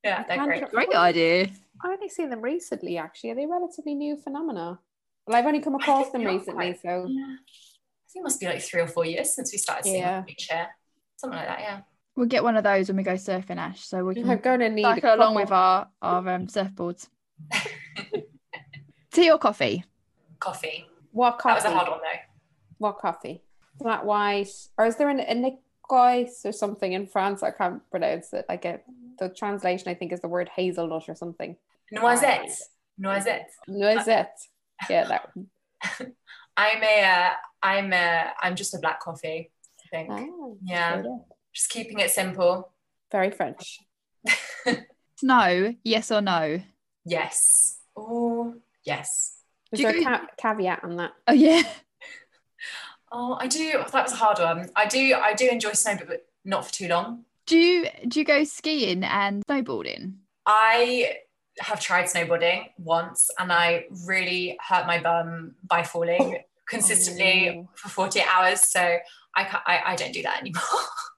Yeah, 0.03 0.23
they're 0.27 0.43
great. 0.43 0.69
Great 0.69 0.93
idea. 0.93 1.49
I 1.81 1.87
only 1.87 2.09
seen 2.09 2.29
them 2.29 2.41
recently, 2.41 2.97
actually. 2.97 3.31
Are 3.31 3.35
they 3.35 3.45
relatively 3.45 3.95
new 3.95 4.17
phenomena? 4.17 4.79
Well, 5.25 5.37
I've 5.37 5.45
only 5.45 5.61
come 5.61 5.75
across 5.75 6.09
them 6.11 6.23
recently, 6.23 6.77
so 6.81 7.07
yeah. 7.07 7.35
I 7.35 8.07
think 8.11 8.21
it 8.21 8.23
must 8.23 8.39
be 8.39 8.45
like 8.45 8.61
three 8.61 8.81
or 8.81 8.87
four 8.87 9.05
years 9.05 9.33
since 9.33 9.51
we 9.51 9.57
started 9.57 9.85
seeing 9.85 10.01
yeah. 10.01 10.23
each 10.27 10.49
year. 10.51 10.67
Something 11.15 11.39
like 11.39 11.47
that, 11.47 11.59
yeah. 11.59 11.81
We'll 12.15 12.27
get 12.27 12.43
one 12.43 12.55
of 12.55 12.63
those 12.63 12.87
when 12.87 12.97
we 12.97 13.03
go 13.03 13.13
surfing, 13.13 13.57
Ash. 13.57 13.85
So 13.85 14.05
we 14.05 14.21
are 14.23 14.37
going 14.37 14.59
to 14.59 14.69
need 14.69 14.83
cycle 14.83 15.15
along 15.15 15.35
with 15.35 15.51
our, 15.51 15.87
our 16.01 16.29
um, 16.29 16.47
surfboards. 16.47 17.07
Tea 19.11 19.31
or 19.31 19.39
coffee? 19.39 19.83
Coffee. 20.39 20.85
What 21.11 21.39
coffee? 21.39 21.61
That 21.61 21.69
was 21.69 21.73
a 21.73 21.75
hard 21.75 21.89
one 21.89 21.99
though. 21.99 22.19
What 22.77 22.99
coffee? 22.99 23.41
Flat 23.79 24.05
white. 24.05 24.49
Or 24.77 24.85
is 24.85 24.95
there 24.97 25.09
an, 25.09 25.19
a 25.19 25.33
Nick 25.33 25.55
Guys 25.89 26.41
or 26.45 26.51
something 26.51 26.93
in 26.93 27.07
France. 27.07 27.43
I 27.43 27.51
can't 27.51 27.81
pronounce 27.91 28.33
it. 28.33 28.45
Like 28.47 28.65
a, 28.65 28.79
the 29.19 29.29
translation, 29.29 29.89
I 29.89 29.93
think, 29.93 30.13
is 30.13 30.21
the 30.21 30.27
word 30.27 30.49
hazelnut 30.49 31.09
or 31.09 31.15
something. 31.15 31.57
Noisette. 31.93 32.51
Noisette. 32.99 33.49
Noisette. 33.67 34.47
Yeah, 34.89 35.05
that 35.05 35.29
one. 35.35 35.47
I'm 36.55 36.83
a, 36.83 37.03
uh, 37.03 37.29
I'm 37.61 37.93
a, 37.93 38.31
I'm 38.41 38.55
just 38.55 38.73
a 38.73 38.79
black 38.79 39.01
coffee. 39.01 39.51
I 39.85 39.87
think. 39.91 40.09
Oh, 40.11 40.57
yeah. 40.63 41.03
Just 41.53 41.69
keeping 41.69 41.99
it 41.99 42.11
simple. 42.11 42.71
Very 43.11 43.31
French. 43.31 43.79
no. 45.21 45.75
Yes 45.83 46.11
or 46.11 46.21
no. 46.21 46.61
Yes. 47.05 47.79
Oh, 47.95 48.55
yes. 48.85 49.39
Is 49.71 49.79
there 49.79 49.97
a 49.97 50.03
ca- 50.03 50.27
caveat 50.37 50.83
on 50.83 50.97
that? 50.97 51.11
Oh 51.27 51.33
yeah. 51.33 51.63
Oh, 53.15 53.37
I 53.39 53.45
do. 53.45 53.73
Oh, 53.75 53.87
that 53.91 54.03
was 54.05 54.11
a 54.11 54.15
hard 54.15 54.39
one. 54.39 54.71
I 54.75 54.87
do. 54.87 55.13
I 55.13 55.35
do 55.35 55.47
enjoy 55.47 55.73
snow, 55.73 55.99
but 56.07 56.25
not 56.43 56.65
for 56.65 56.73
too 56.73 56.87
long. 56.87 57.25
Do 57.45 57.55
you 57.57 57.87
do 58.07 58.19
you 58.19 58.25
go 58.25 58.43
skiing 58.43 59.03
and 59.03 59.45
snowboarding? 59.45 60.15
I 60.47 61.17
have 61.59 61.79
tried 61.79 62.05
snowboarding 62.05 62.69
once, 62.79 63.29
and 63.37 63.53
I 63.53 63.85
really 64.07 64.57
hurt 64.67 64.87
my 64.87 64.99
bum 64.99 65.53
by 65.63 65.83
falling 65.83 66.21
oh. 66.21 66.35
consistently 66.67 67.49
oh. 67.49 67.69
for 67.75 67.89
48 67.89 68.25
hours. 68.27 68.61
So 68.61 68.97
I 69.35 69.43
can't, 69.43 69.63
I, 69.67 69.81
I 69.85 69.95
don't 69.95 70.11
do 70.11 70.23
that 70.23 70.41
anymore. 70.41 70.63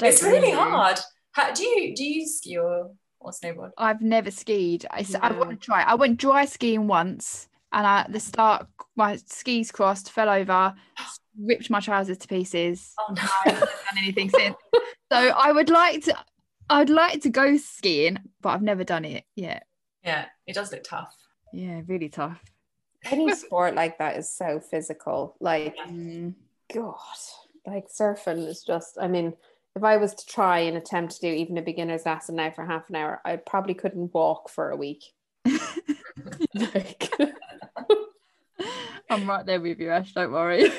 it's 0.00 0.22
really 0.22 0.50
hard. 0.50 0.98
How, 1.32 1.52
do 1.52 1.64
you 1.64 1.94
do 1.94 2.04
you 2.04 2.26
ski 2.26 2.58
or, 2.58 2.92
or 3.20 3.32
snowboard? 3.32 3.70
I've 3.76 4.00
never 4.00 4.30
skied. 4.30 4.86
I, 4.90 5.04
I 5.20 5.32
want 5.32 5.50
to 5.50 5.56
try. 5.56 5.82
I 5.82 5.94
went 5.94 6.18
dry 6.18 6.44
skiing 6.44 6.86
once, 6.86 7.48
and 7.72 7.86
at 7.86 8.12
the 8.12 8.20
start, 8.20 8.66
my 8.96 9.16
skis 9.16 9.72
crossed, 9.72 10.12
fell 10.12 10.28
over, 10.28 10.74
ripped 11.40 11.70
my 11.70 11.80
trousers 11.80 12.18
to 12.18 12.28
pieces. 12.28 12.92
Oh 12.98 13.12
no, 13.12 13.22
I 13.22 13.50
haven't 13.50 13.60
done 13.60 13.98
anything 13.98 14.30
since. 14.30 14.56
So 15.12 15.18
I 15.18 15.52
would 15.52 15.70
like 15.70 16.04
to, 16.04 16.16
I'd 16.70 16.90
like 16.90 17.22
to 17.22 17.30
go 17.30 17.56
skiing, 17.56 18.18
but 18.40 18.50
I've 18.50 18.62
never 18.62 18.84
done 18.84 19.04
it 19.04 19.24
yet. 19.34 19.66
Yeah, 20.02 20.26
it 20.46 20.54
does 20.54 20.72
look 20.72 20.84
tough. 20.84 21.14
Yeah, 21.52 21.82
really 21.86 22.08
tough. 22.08 22.42
Any 23.04 23.34
sport 23.36 23.74
like 23.74 23.98
that 23.98 24.16
is 24.16 24.34
so 24.34 24.60
physical. 24.60 25.36
Like, 25.40 25.76
mm. 25.88 26.34
God, 26.72 26.96
like 27.66 27.88
surfing 27.88 28.46
is 28.48 28.62
just. 28.62 28.98
I 29.00 29.08
mean, 29.08 29.34
if 29.76 29.82
I 29.82 29.96
was 29.96 30.14
to 30.14 30.26
try 30.26 30.60
and 30.60 30.76
attempt 30.76 31.14
to 31.14 31.20
do 31.20 31.28
even 31.28 31.58
a 31.58 31.62
beginner's 31.62 32.06
lesson 32.06 32.36
now 32.36 32.50
for 32.50 32.64
half 32.64 32.88
an 32.88 32.96
hour, 32.96 33.20
I 33.24 33.36
probably 33.36 33.74
couldn't 33.74 34.14
walk 34.14 34.48
for 34.48 34.70
a 34.70 34.76
week. 34.76 35.04
like. 36.54 37.12
I'm 39.10 39.28
right 39.28 39.44
there 39.44 39.60
with 39.60 39.80
you, 39.80 39.90
Ash. 39.90 40.12
Don't 40.12 40.32
worry. 40.32 40.64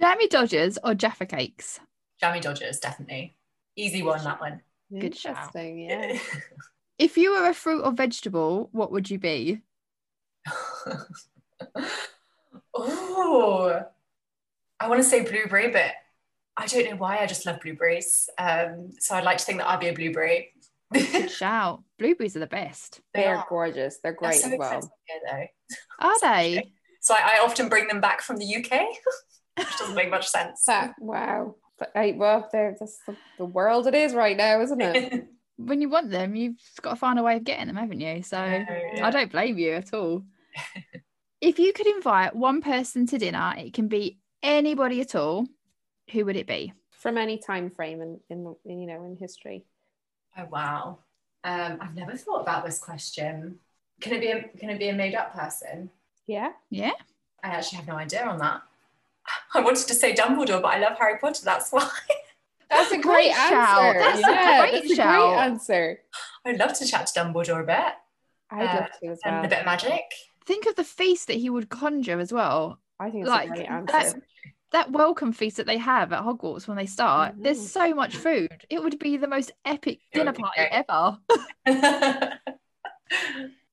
Jammy 0.00 0.28
Dodgers 0.28 0.78
or 0.82 0.94
Jaffa 0.94 1.26
Cakes? 1.26 1.80
Jammy 2.20 2.40
Dodgers, 2.40 2.78
definitely. 2.78 3.36
Easy 3.76 4.02
one, 4.02 4.22
that 4.24 4.40
one. 4.40 4.60
Good 4.96 5.16
shout. 5.16 5.50
Yeah. 5.54 6.18
if 6.98 7.16
you 7.16 7.32
were 7.32 7.48
a 7.48 7.54
fruit 7.54 7.82
or 7.82 7.92
vegetable, 7.92 8.68
what 8.72 8.92
would 8.92 9.10
you 9.10 9.18
be? 9.18 9.60
oh, 12.74 13.82
I 14.78 14.88
want 14.88 15.02
to 15.02 15.08
say 15.08 15.22
blueberry, 15.22 15.70
but 15.70 15.92
I 16.56 16.66
don't 16.66 16.90
know 16.90 16.96
why. 16.96 17.18
I 17.18 17.26
just 17.26 17.46
love 17.46 17.60
blueberries. 17.60 18.28
Um, 18.38 18.90
so 18.98 19.14
I'd 19.14 19.24
like 19.24 19.38
to 19.38 19.44
think 19.44 19.58
that 19.58 19.68
I'd 19.68 19.80
be 19.80 19.88
a 19.88 19.92
blueberry. 19.92 20.52
Shout. 21.28 21.82
Blueberries 21.98 22.36
are 22.36 22.40
the 22.40 22.46
best. 22.46 23.00
They, 23.12 23.22
they 23.22 23.26
are. 23.26 23.44
gorgeous. 23.48 23.98
They're 24.02 24.12
great 24.12 24.40
They're 24.42 24.50
so 24.50 24.52
as 24.52 24.58
well. 24.58 24.92
Here. 25.06 25.48
Are 25.98 26.14
they? 26.22 26.72
So 27.00 27.14
I, 27.14 27.36
I, 27.36 27.44
often 27.44 27.68
bring 27.68 27.88
them 27.88 28.00
back 28.00 28.22
from 28.22 28.36
the 28.36 28.56
UK, 28.56 28.70
which 29.58 29.78
doesn't 29.78 29.94
make 29.94 30.10
much 30.10 30.28
sense. 30.28 30.64
That, 30.66 30.94
wow. 30.98 31.56
But, 31.78 31.92
well, 32.16 32.48
they're 32.52 32.76
just 32.78 32.98
the, 33.06 33.16
the 33.36 33.44
world 33.44 33.86
it 33.86 33.94
is 33.94 34.14
right 34.14 34.36
now, 34.36 34.60
isn't 34.60 34.80
it? 34.80 35.26
when 35.56 35.80
you 35.80 35.88
want 35.88 36.10
them, 36.10 36.34
you've 36.34 36.56
got 36.80 36.90
to 36.90 36.96
find 36.96 37.18
a 37.18 37.22
way 37.22 37.36
of 37.36 37.44
getting 37.44 37.66
them, 37.66 37.76
haven't 37.76 38.00
you? 38.00 38.22
So 38.22 38.42
yeah. 38.42 39.00
I 39.02 39.10
don't 39.10 39.30
blame 39.30 39.58
you 39.58 39.72
at 39.72 39.92
all. 39.92 40.24
if 41.40 41.58
you 41.58 41.72
could 41.72 41.86
invite 41.86 42.34
one 42.34 42.62
person 42.62 43.06
to 43.08 43.18
dinner, 43.18 43.54
it 43.58 43.74
can 43.74 43.88
be 43.88 44.18
anybody 44.42 45.00
at 45.00 45.14
all. 45.14 45.46
Who 46.12 46.24
would 46.24 46.36
it 46.36 46.46
be? 46.46 46.72
From 46.90 47.18
any 47.18 47.38
time 47.38 47.70
frame 47.70 48.00
in, 48.00 48.20
in, 48.30 48.54
in 48.64 48.80
you 48.80 48.86
know 48.86 49.04
in 49.04 49.16
history. 49.16 49.64
Oh 50.38 50.46
wow. 50.50 50.98
Um, 51.44 51.78
I've 51.80 51.94
never 51.94 52.16
thought 52.16 52.40
about 52.40 52.64
this 52.64 52.78
question. 52.78 53.58
Can 54.00 54.14
it 54.14 54.20
be 54.20 54.28
a 54.28 54.42
can 54.58 54.70
it 54.70 54.78
be 54.78 54.88
a 54.88 54.94
made 54.94 55.14
up 55.14 55.34
person? 55.34 55.90
Yeah. 56.26 56.52
Yeah. 56.70 56.92
I 57.42 57.48
actually 57.48 57.76
have 57.76 57.86
no 57.86 57.96
idea 57.96 58.24
on 58.24 58.38
that. 58.38 58.62
I 59.54 59.60
wanted 59.60 59.86
to 59.86 59.94
say 59.94 60.14
Dumbledore, 60.14 60.62
but 60.62 60.74
I 60.74 60.78
love 60.78 60.98
Harry 60.98 61.18
Potter. 61.18 61.44
That's 61.44 61.70
why. 61.70 61.88
That's 62.70 62.90
a 62.90 62.98
great, 62.98 63.02
great 63.02 63.36
answer. 63.36 63.98
That's 63.98 64.20
yeah, 64.20 64.56
a 64.56 64.60
great, 64.60 64.72
that's 64.72 64.92
a 64.92 64.96
great 64.96 65.36
answer. 65.36 66.00
I'd 66.44 66.58
love 66.58 66.72
to 66.78 66.86
chat 66.86 67.06
to 67.06 67.20
Dumbledore 67.20 67.62
a 67.62 67.66
bit. 67.66 67.94
I'd 68.50 68.66
uh, 68.66 68.80
love 68.80 68.90
to 69.00 69.06
as 69.08 69.20
well. 69.24 69.34
And 69.34 69.46
a 69.46 69.48
bit 69.48 69.60
of 69.60 69.64
magic. 69.66 70.02
Think 70.44 70.66
of 70.66 70.74
the 70.74 70.82
feast 70.82 71.28
that 71.28 71.36
he 71.36 71.50
would 71.50 71.68
conjure 71.68 72.18
as 72.18 72.32
well. 72.32 72.80
I 72.98 73.10
think 73.10 73.22
it's 73.22 73.30
like, 73.30 73.50
a 73.50 73.54
great 73.54 73.68
answer. 73.68 74.22
That, 74.74 74.86
that 74.86 74.92
welcome 74.92 75.32
feast 75.32 75.58
that 75.58 75.66
they 75.66 75.78
have 75.78 76.12
at 76.12 76.24
Hogwarts 76.24 76.66
when 76.66 76.76
they 76.76 76.86
start, 76.86 77.34
mm-hmm. 77.34 77.42
there's 77.42 77.70
so 77.70 77.94
much 77.94 78.16
food. 78.16 78.50
It 78.68 78.82
would 78.82 78.98
be 78.98 79.16
the 79.16 79.28
most 79.28 79.52
epic 79.64 80.00
dinner 80.12 80.32
party 80.32 80.62
ever. 80.62 81.18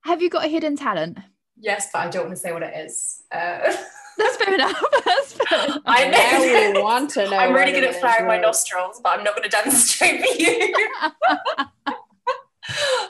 have 0.01 0.21
you 0.21 0.29
got 0.29 0.45
a 0.45 0.47
hidden 0.47 0.77
talent? 0.77 1.17
Yes, 1.57 1.89
but 1.91 1.99
I 1.99 2.09
don't 2.09 2.25
want 2.25 2.35
to 2.35 2.41
say 2.41 2.51
what 2.51 2.61
it 2.61 2.75
is. 2.85 3.23
Uh... 3.31 3.75
That's 4.17 4.35
fair 4.35 4.53
enough. 4.53 4.79
That's 5.05 5.33
fair 5.33 5.65
enough. 5.65 5.81
I 5.87 6.07
know. 6.07 6.73
we 6.75 6.81
want 6.83 7.09
to 7.11 7.27
know. 7.27 7.35
I'm 7.35 7.53
really 7.53 7.71
good 7.71 7.85
at 7.85 7.95
flaring 7.95 8.27
my 8.27 8.37
nostrils, 8.37 9.01
but 9.01 9.17
I'm 9.17 9.23
not 9.23 9.35
going 9.35 9.49
to 9.49 9.57
demonstrate 9.57 10.21
for 10.21 10.35
you. 10.37 10.75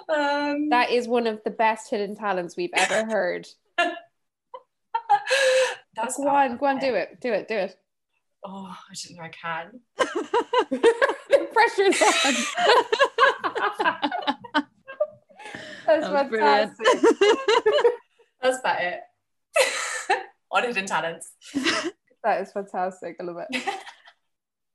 um, 0.07 0.69
that 0.69 0.91
is 0.91 1.09
one 1.09 1.27
of 1.27 1.41
the 1.43 1.51
best 1.51 1.89
hidden 1.89 2.15
talents 2.15 2.55
we've 2.55 2.71
ever 2.73 3.03
heard. 3.05 3.49
That's 5.95 6.15
go 6.15 6.29
on, 6.29 6.57
go 6.57 6.67
on, 6.67 6.79
do 6.79 6.93
it, 6.93 7.19
do 7.19 7.33
it, 7.33 7.47
do 7.47 7.55
it. 7.55 7.77
Oh, 8.43 8.75
I 8.89 8.93
didn't 8.95 9.17
know 9.17 9.23
I 9.23 9.29
can. 9.29 9.79
the 9.97 11.47
pressure's 11.53 12.01
on. 12.01 12.33
That's 15.85 16.07
that 16.07 16.29
fantastic. 16.29 16.87
That's 18.41 18.59
about 18.59 18.81
it 18.81 19.01
on 20.51 20.63
hidden 20.63 20.85
talents. 20.85 21.31
that 22.23 22.41
is 22.41 22.51
fantastic. 22.51 23.17
I 23.19 23.23
love 23.23 23.37
it. 23.49 23.63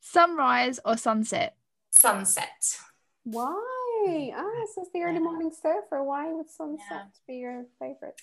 Sunrise 0.00 0.78
or 0.84 0.96
sunset? 0.96 1.56
Sunset. 1.90 2.78
Why? 3.24 4.32
Ah, 4.36 4.62
is 4.62 4.88
the 4.92 5.02
early 5.02 5.18
morning 5.18 5.50
surfer. 5.50 6.04
Why 6.04 6.32
would 6.32 6.50
sunset 6.50 6.86
yeah. 6.90 7.04
be 7.26 7.34
your 7.36 7.64
favorite? 7.80 8.20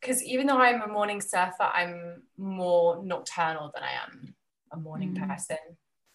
Because 0.00 0.22
even 0.22 0.46
though 0.46 0.58
I'm 0.58 0.82
a 0.82 0.88
morning 0.88 1.20
surfer, 1.20 1.70
I'm 1.72 2.24
more 2.36 3.02
nocturnal 3.02 3.70
than 3.72 3.82
I 3.82 3.92
am 4.04 4.34
a 4.74 4.80
morning 4.80 5.14
mm. 5.14 5.28
person. 5.28 5.58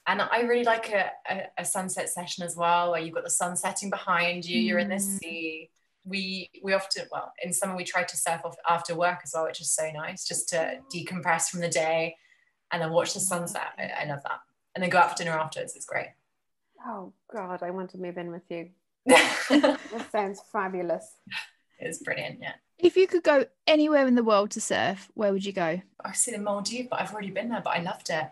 And 0.07 0.21
I 0.21 0.41
really 0.41 0.63
like 0.63 0.89
a, 0.89 1.11
a, 1.29 1.43
a, 1.59 1.65
sunset 1.65 2.09
session 2.09 2.43
as 2.43 2.55
well, 2.55 2.91
where 2.91 2.99
you've 2.99 3.13
got 3.13 3.23
the 3.23 3.29
sun 3.29 3.55
setting 3.55 3.91
behind 3.91 4.43
you, 4.43 4.61
mm. 4.61 4.65
you're 4.65 4.79
in 4.79 4.89
the 4.89 4.95
mm. 4.95 5.19
sea, 5.19 5.69
we 6.05 6.49
we 6.63 6.73
often 6.73 7.05
well 7.11 7.33
in 7.43 7.53
summer 7.53 7.75
we 7.75 7.83
try 7.83 8.03
to 8.03 8.17
surf 8.17 8.41
off 8.43 8.55
after 8.69 8.95
work 8.95 9.19
as 9.23 9.31
well 9.33 9.45
which 9.45 9.61
is 9.61 9.71
so 9.71 9.89
nice 9.91 10.25
just 10.25 10.49
to 10.49 10.79
decompress 10.93 11.49
from 11.49 11.59
the 11.59 11.69
day 11.69 12.15
and 12.71 12.81
then 12.81 12.91
watch 12.91 13.15
the 13.15 13.19
sunset. 13.19 13.73
I, 13.79 14.03
I 14.03 14.05
love 14.05 14.21
that. 14.23 14.41
And 14.75 14.83
then 14.83 14.91
go 14.91 14.99
out 14.99 15.11
for 15.11 15.17
dinner 15.17 15.37
afterwards 15.37 15.75
it's 15.75 15.85
great. 15.85 16.09
Oh 16.85 17.13
god 17.33 17.63
i 17.63 17.69
want 17.69 17.91
to 17.91 17.97
move 17.97 18.17
in 18.17 18.31
with 18.31 18.49
you. 18.49 18.69
That 19.49 20.07
sounds 20.11 20.41
fabulous. 20.51 21.15
It's 21.79 21.99
brilliant 21.99 22.39
yeah. 22.41 22.53
If 22.77 22.95
you 22.95 23.07
could 23.07 23.23
go 23.23 23.45
anywhere 23.67 24.07
in 24.07 24.15
the 24.15 24.23
world 24.23 24.51
to 24.51 24.61
surf 24.61 25.09
where 25.13 25.31
would 25.31 25.45
you 25.45 25.53
go? 25.53 25.81
I've 26.03 26.17
seen 26.17 26.35
the 26.35 26.41
maldives 26.41 26.87
but 26.89 27.01
i've 27.01 27.11
already 27.11 27.31
been 27.31 27.49
there 27.49 27.61
but 27.61 27.71
i 27.71 27.81
loved 27.81 28.09
it 28.09 28.25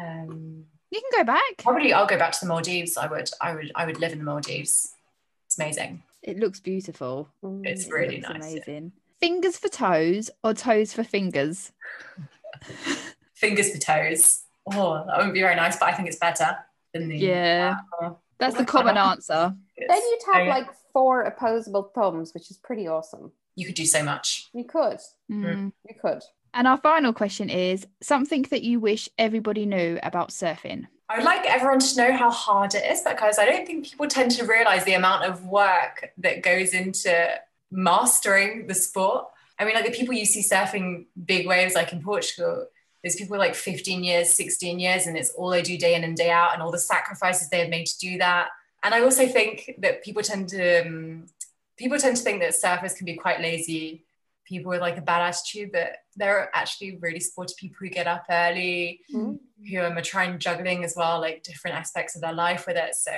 um 0.00 0.64
you 0.90 1.00
can 1.00 1.20
go 1.20 1.24
back 1.24 1.58
probably 1.58 1.92
i'll 1.92 2.06
go 2.06 2.18
back 2.18 2.32
to 2.32 2.38
the 2.40 2.46
maldives 2.46 2.96
i 2.96 3.06
would 3.06 3.30
i 3.40 3.54
would 3.54 3.72
i 3.74 3.84
would 3.84 4.00
live 4.00 4.12
in 4.12 4.18
the 4.18 4.24
maldives 4.24 4.94
it's 5.46 5.58
amazing 5.58 6.02
it 6.22 6.38
looks 6.38 6.60
beautiful. 6.60 7.28
It's 7.64 7.86
mm, 7.86 7.92
really 7.92 8.16
it 8.16 8.22
nice. 8.22 8.52
Amazing. 8.52 8.92
Yeah. 8.94 9.00
Fingers 9.20 9.56
for 9.56 9.68
toes 9.68 10.30
or 10.44 10.54
toes 10.54 10.92
for 10.92 11.02
fingers? 11.02 11.72
fingers 13.34 13.72
for 13.72 13.78
toes. 13.78 14.44
Oh, 14.72 15.04
that 15.06 15.16
wouldn't 15.16 15.34
be 15.34 15.40
very 15.40 15.56
nice, 15.56 15.78
but 15.78 15.88
I 15.88 15.92
think 15.92 16.08
it's 16.08 16.18
better 16.18 16.56
than 16.92 17.08
the. 17.08 17.16
Yeah. 17.16 17.76
Uh, 18.00 18.10
That's 18.38 18.56
the 18.56 18.64
common 18.64 18.96
answer. 18.96 19.54
Then 19.76 19.96
you'd 19.96 20.34
have 20.34 20.46
like 20.48 20.68
four 20.92 21.22
opposable 21.22 21.90
thumbs, 21.94 22.34
which 22.34 22.50
is 22.50 22.58
pretty 22.58 22.86
awesome. 22.86 23.32
You 23.54 23.66
could 23.66 23.74
do 23.74 23.86
so 23.86 24.02
much. 24.02 24.50
You 24.52 24.64
could. 24.64 24.98
Mm. 25.30 25.72
You 25.88 25.94
could. 26.00 26.22
And 26.54 26.66
our 26.66 26.78
final 26.78 27.12
question 27.12 27.50
is 27.50 27.86
something 28.00 28.42
that 28.50 28.62
you 28.62 28.80
wish 28.80 29.08
everybody 29.18 29.66
knew 29.66 29.98
about 30.02 30.30
surfing. 30.30 30.86
I 31.10 31.16
would 31.16 31.24
like 31.24 31.46
everyone 31.46 31.78
to 31.78 31.96
know 31.96 32.12
how 32.16 32.30
hard 32.30 32.74
it 32.74 32.84
is 32.84 33.00
because 33.02 33.38
I 33.38 33.46
don't 33.46 33.66
think 33.66 33.88
people 33.88 34.06
tend 34.08 34.30
to 34.32 34.44
realize 34.44 34.84
the 34.84 34.94
amount 34.94 35.24
of 35.24 35.44
work 35.46 36.12
that 36.18 36.42
goes 36.42 36.74
into 36.74 37.34
mastering 37.70 38.66
the 38.66 38.74
sport. 38.74 39.26
I 39.58 39.64
mean, 39.64 39.74
like 39.74 39.86
the 39.86 39.90
people 39.90 40.14
you 40.14 40.26
see 40.26 40.42
surfing 40.42 41.06
big 41.24 41.46
waves, 41.46 41.74
like 41.74 41.92
in 41.92 42.02
Portugal, 42.02 42.66
there's 43.02 43.16
people 43.16 43.38
like 43.38 43.54
15 43.54 44.04
years, 44.04 44.34
16 44.34 44.78
years, 44.78 45.06
and 45.06 45.16
it's 45.16 45.30
all 45.30 45.50
they 45.50 45.62
do 45.62 45.78
day 45.78 45.94
in 45.94 46.04
and 46.04 46.16
day 46.16 46.30
out, 46.30 46.52
and 46.52 46.62
all 46.62 46.70
the 46.70 46.78
sacrifices 46.78 47.48
they 47.48 47.60
have 47.60 47.70
made 47.70 47.86
to 47.86 47.98
do 47.98 48.18
that. 48.18 48.48
And 48.82 48.94
I 48.94 49.00
also 49.00 49.26
think 49.26 49.74
that 49.78 50.04
people 50.04 50.22
tend 50.22 50.48
to 50.50 50.86
um, 50.86 51.26
people 51.76 51.98
tend 51.98 52.16
to 52.16 52.22
think 52.22 52.40
that 52.40 52.54
surfers 52.54 52.96
can 52.96 53.06
be 53.06 53.14
quite 53.14 53.40
lazy 53.40 54.04
people 54.48 54.70
with 54.70 54.80
like 54.80 54.96
a 54.96 55.02
bad 55.02 55.22
attitude, 55.22 55.70
but 55.72 55.96
there 56.16 56.38
are 56.38 56.50
actually 56.54 56.96
really 57.00 57.20
sporty 57.20 57.54
people 57.58 57.76
who 57.80 57.88
get 57.88 58.06
up 58.06 58.24
early, 58.30 59.00
mm-hmm. 59.12 59.34
who 59.66 59.78
are 59.78 60.02
trying 60.02 60.38
juggling 60.38 60.84
as 60.84 60.94
well, 60.96 61.20
like 61.20 61.42
different 61.42 61.76
aspects 61.76 62.16
of 62.16 62.22
their 62.22 62.32
life 62.32 62.66
with 62.66 62.76
it. 62.76 62.94
So 62.94 63.12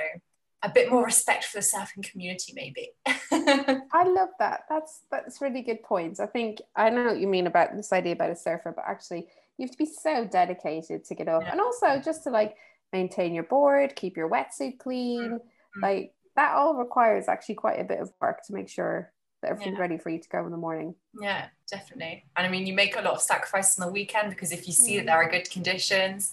a 0.62 0.68
bit 0.68 0.90
more 0.90 1.04
respect 1.04 1.44
for 1.44 1.58
the 1.58 1.64
surfing 1.64 2.08
community, 2.08 2.52
maybe. 2.54 2.90
I 3.06 4.04
love 4.04 4.30
that. 4.38 4.64
That's 4.68 5.02
that's 5.10 5.40
really 5.40 5.62
good 5.62 5.82
points. 5.82 6.20
I 6.20 6.26
think 6.26 6.60
I 6.76 6.90
know 6.90 7.06
what 7.06 7.20
you 7.20 7.28
mean 7.28 7.46
about 7.46 7.74
this 7.76 7.92
idea 7.92 8.12
about 8.12 8.30
a 8.30 8.36
surfer, 8.36 8.72
but 8.74 8.84
actually 8.86 9.28
you 9.56 9.66
have 9.66 9.72
to 9.72 9.78
be 9.78 9.86
so 9.86 10.26
dedicated 10.26 11.04
to 11.04 11.14
get 11.14 11.28
up, 11.28 11.42
yeah. 11.42 11.52
and 11.52 11.60
also 11.60 12.00
just 12.04 12.24
to 12.24 12.30
like 12.30 12.56
maintain 12.92 13.32
your 13.32 13.44
board, 13.44 13.94
keep 13.96 14.16
your 14.16 14.28
wetsuit 14.28 14.78
clean, 14.78 15.22
mm-hmm. 15.22 15.82
like 15.82 16.12
that 16.36 16.54
all 16.54 16.74
requires 16.74 17.28
actually 17.28 17.54
quite 17.54 17.80
a 17.80 17.84
bit 17.84 18.00
of 18.00 18.12
work 18.20 18.44
to 18.46 18.54
make 18.54 18.68
sure 18.68 19.12
that 19.42 19.50
everything's 19.50 19.76
yeah. 19.76 19.80
ready 19.80 19.98
for 19.98 20.10
you 20.10 20.18
to 20.18 20.28
go 20.28 20.44
in 20.44 20.50
the 20.50 20.56
morning. 20.56 20.94
Yeah, 21.20 21.46
definitely. 21.70 22.24
And 22.36 22.46
I 22.46 22.50
mean, 22.50 22.66
you 22.66 22.74
make 22.74 22.96
a 22.96 23.00
lot 23.00 23.14
of 23.14 23.20
sacrifices 23.20 23.78
on 23.78 23.86
the 23.86 23.92
weekend 23.92 24.30
because 24.30 24.52
if 24.52 24.66
you 24.66 24.72
see 24.72 24.94
mm. 24.94 24.96
that 24.98 25.06
there 25.06 25.16
are 25.16 25.30
good 25.30 25.50
conditions, 25.50 26.32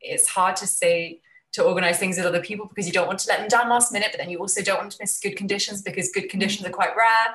it's 0.00 0.28
hard 0.28 0.56
to 0.56 0.66
say 0.66 1.20
to 1.52 1.64
organize 1.64 1.98
things 1.98 2.16
with 2.16 2.26
other 2.26 2.42
people 2.42 2.66
because 2.66 2.86
you 2.86 2.92
don't 2.92 3.06
want 3.06 3.18
to 3.18 3.28
let 3.28 3.38
them 3.38 3.48
down 3.48 3.68
last 3.68 3.92
minute, 3.92 4.08
but 4.12 4.18
then 4.18 4.30
you 4.30 4.38
also 4.38 4.62
don't 4.62 4.78
want 4.78 4.92
to 4.92 4.98
miss 5.00 5.18
good 5.20 5.36
conditions 5.36 5.82
because 5.82 6.10
good 6.12 6.28
conditions 6.28 6.66
mm. 6.66 6.70
are 6.70 6.72
quite 6.72 6.96
rare. 6.96 7.34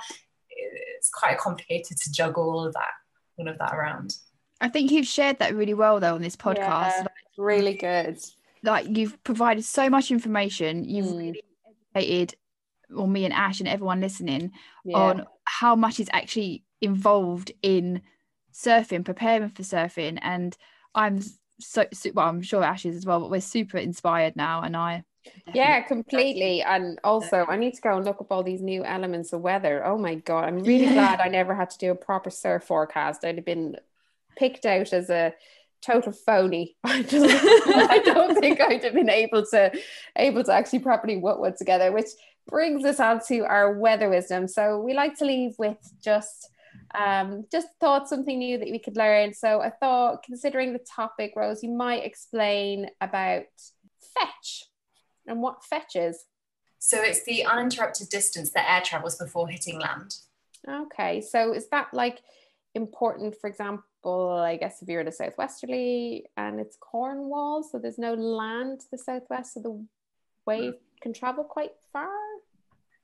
It's 0.49 1.09
quite 1.09 1.37
complicated 1.37 1.97
to 1.97 2.11
juggle 2.11 2.43
all 2.43 2.65
of 2.65 2.73
that, 2.73 2.91
all 3.37 3.47
of 3.47 3.57
that 3.57 3.73
around. 3.73 4.15
I 4.59 4.69
think 4.69 4.91
you've 4.91 5.07
shared 5.07 5.39
that 5.39 5.55
really 5.55 5.73
well 5.73 5.99
though 5.99 6.15
on 6.15 6.21
this 6.21 6.35
podcast. 6.35 6.57
Yeah, 6.57 6.99
like, 6.99 7.11
really 7.37 7.73
good. 7.73 8.19
Like 8.63 8.85
you've 8.95 9.21
provided 9.23 9.65
so 9.65 9.89
much 9.89 10.11
information. 10.11 10.87
You've 10.87 11.07
mm. 11.07 11.17
really 11.17 11.43
educated 11.95 12.35
or 12.95 13.07
me 13.07 13.25
and 13.25 13.33
Ash 13.33 13.59
and 13.59 13.69
everyone 13.69 14.01
listening 14.01 14.51
yeah. 14.85 14.97
on 14.97 15.25
how 15.45 15.75
much 15.75 15.99
is 15.99 16.09
actually 16.13 16.63
involved 16.81 17.51
in 17.61 18.01
surfing, 18.53 19.05
preparing 19.05 19.49
for 19.49 19.63
surfing. 19.63 20.19
And 20.21 20.55
I'm 20.95 21.21
so, 21.59 21.85
well, 22.13 22.27
I'm 22.27 22.41
sure 22.41 22.63
Ash 22.63 22.85
is 22.85 22.95
as 22.95 23.05
well, 23.05 23.19
but 23.19 23.31
we're 23.31 23.41
super 23.41 23.77
inspired 23.77 24.35
now. 24.35 24.61
And 24.61 24.75
I, 24.75 25.03
yeah, 25.53 25.81
completely. 25.81 26.61
And 26.61 26.99
also, 27.03 27.45
I 27.47 27.57
need 27.57 27.75
to 27.75 27.81
go 27.81 27.95
and 27.95 28.05
look 28.05 28.21
up 28.21 28.31
all 28.31 28.43
these 28.43 28.61
new 28.61 28.83
elements 28.83 29.33
of 29.33 29.41
weather. 29.41 29.85
Oh 29.85 29.97
my 29.97 30.15
God. 30.15 30.45
I'm 30.45 30.59
really 30.59 30.85
yeah. 30.85 30.93
glad 30.93 31.19
I 31.21 31.27
never 31.27 31.53
had 31.53 31.69
to 31.71 31.77
do 31.77 31.91
a 31.91 31.95
proper 31.95 32.29
surf 32.29 32.63
forecast. 32.63 33.23
I'd 33.23 33.35
have 33.35 33.45
been 33.45 33.77
picked 34.35 34.65
out 34.65 34.93
as 34.93 35.09
a 35.09 35.33
total 35.81 36.11
phony. 36.11 36.75
I, 36.83 37.03
just, 37.03 37.25
I 37.25 37.99
don't 37.99 38.35
think 38.39 38.61
I'd 38.61 38.83
have 38.83 38.93
been 38.93 39.09
able 39.09 39.45
to 39.47 39.71
able 40.15 40.43
to 40.43 40.53
actually 40.53 40.79
properly 40.79 41.19
put 41.19 41.39
one 41.39 41.55
together, 41.55 41.91
which 41.91 42.09
brings 42.51 42.85
us 42.85 42.99
on 42.99 43.21
to 43.29 43.39
our 43.45 43.79
weather 43.79 44.09
wisdom. 44.09 44.47
So 44.47 44.79
we 44.79 44.93
like 44.93 45.17
to 45.17 45.25
leave 45.25 45.53
with 45.57 45.79
just 46.03 46.49
Um, 46.93 47.45
just 47.49 47.69
thought 47.79 48.09
something 48.09 48.37
new 48.37 48.57
that 48.57 48.69
we 48.69 48.79
could 48.85 48.97
learn. 48.97 49.33
So 49.33 49.49
I 49.61 49.71
thought, 49.81 50.23
considering 50.23 50.73
the 50.73 50.85
topic, 50.99 51.33
Rose, 51.35 51.63
you 51.63 51.71
might 51.85 52.03
explain 52.03 52.89
about 52.99 53.53
fetch 54.15 54.67
and 55.27 55.41
what 55.41 55.63
fetch 55.63 55.95
is. 55.95 56.25
So 56.79 56.97
it's 57.01 57.23
the 57.23 57.45
uninterrupted 57.45 58.09
distance 58.09 58.51
that 58.51 58.69
air 58.69 58.81
travels 58.81 59.15
before 59.15 59.47
hitting 59.47 59.79
land. 59.79 60.11
Okay, 60.67 61.21
so 61.21 61.53
is 61.53 61.67
that 61.69 61.87
like 61.93 62.19
important, 62.75 63.35
for 63.39 63.47
example, 63.49 64.43
I 64.51 64.57
guess 64.57 64.81
if 64.81 64.89
you're 64.89 65.05
in 65.05 65.07
a 65.07 65.19
southwesterly 65.21 66.25
and 66.35 66.59
it's 66.59 66.77
Cornwall, 66.89 67.63
so 67.63 67.79
there's 67.79 68.03
no 68.09 68.13
land 68.15 68.81
to 68.81 68.87
the 68.91 68.97
southwest, 68.97 69.53
so 69.53 69.59
the 69.61 69.75
wave 70.45 70.75
can 71.01 71.13
travel 71.13 71.43
quite 71.43 71.71
far 71.91 72.09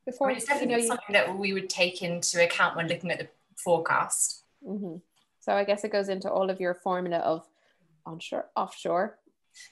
before. 0.06 0.28
I 0.28 0.32
mean, 0.32 0.38
it's 0.38 0.46
definitely 0.46 0.84
you 0.84 0.90
know, 0.90 0.96
something 0.96 1.14
that 1.14 1.38
we 1.38 1.54
would 1.54 1.70
take 1.70 2.02
into 2.02 2.44
account 2.44 2.76
when 2.76 2.88
looking 2.88 3.12
at 3.12 3.20
the 3.20 3.28
forecast. 3.58 4.44
Mm-hmm. 4.66 4.98
So 5.40 5.54
I 5.54 5.64
guess 5.64 5.84
it 5.84 5.92
goes 5.92 6.10
into 6.10 6.32
all 6.32 6.50
of 6.50 6.60
your 6.60 6.74
formula 6.74 7.18
of 7.18 7.46
onshore, 8.06 8.48
offshore. 8.56 9.18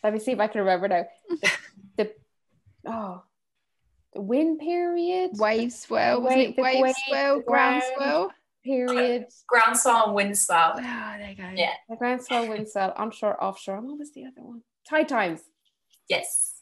Let 0.04 0.14
me 0.14 0.20
see 0.20 0.32
if 0.32 0.40
I 0.40 0.48
can 0.48 0.62
remember 0.62 0.88
now. 0.88 1.06
The, 1.30 1.52
the 1.98 2.12
oh, 2.88 3.24
the 4.14 4.22
wind 4.22 4.60
period, 4.60 5.32
wave 5.34 5.74
swell, 5.74 6.22
wave, 6.22 6.56
wave, 6.58 6.82
wave 6.82 6.96
swell, 7.08 7.42
ground 7.42 7.84
swell 7.96 8.32
period, 8.64 9.26
ground 9.48 9.78
swell 9.78 10.06
and 10.06 10.16
wind 10.16 10.38
swell. 10.38 10.74
Oh, 10.78 10.82
there 10.82 11.30
you 11.30 11.36
go. 11.36 11.50
Yeah, 11.56 11.74
the 11.90 11.98
ground 11.98 12.24
swell, 12.24 12.48
wind 12.48 12.68
swell, 12.70 12.94
onshore, 12.96 13.42
offshore. 13.44 13.82
What 13.82 14.00
was 14.00 14.12
the 14.14 14.26
other 14.26 14.42
one? 14.42 14.62
Tide 14.90 15.10
times. 15.10 15.42
Yes. 16.08 16.55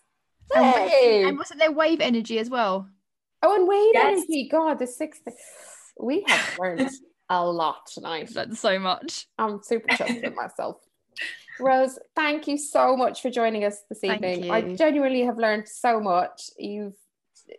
Hey. 0.52 1.24
And 1.28 1.38
wasn't 1.38 1.60
there 1.60 1.72
wave 1.72 2.02
energy 2.02 2.40
as 2.40 2.50
well? 2.50 2.88
Oh, 3.42 3.56
and 3.56 3.68
wave 3.68 3.92
yes. 3.94 4.18
energy. 4.18 4.48
God, 4.50 4.80
the 4.80 4.88
sixth. 4.88 5.22
We 6.00 6.24
have 6.28 6.58
learned 6.60 6.90
a 7.30 7.46
lot 7.46 7.88
tonight. 7.94 8.30
That's 8.34 8.60
so 8.60 8.80
much. 8.80 9.28
I'm 9.38 9.62
super 9.64 9.88
chuffed 9.90 10.24
with 10.24 10.36
myself. 10.36 10.78
Rose, 11.60 12.00
thank 12.16 12.48
you 12.48 12.58
so 12.58 12.98
much 12.98 13.22
for 13.22 13.30
joining 13.30 13.64
us 13.64 13.78
this 13.90 14.04
evening. 14.04 14.50
I 14.50 14.76
genuinely 14.76 15.22
have 15.22 15.38
learned 15.38 15.68
so 15.68 16.00
much. 16.00 16.50
You've 16.58 16.96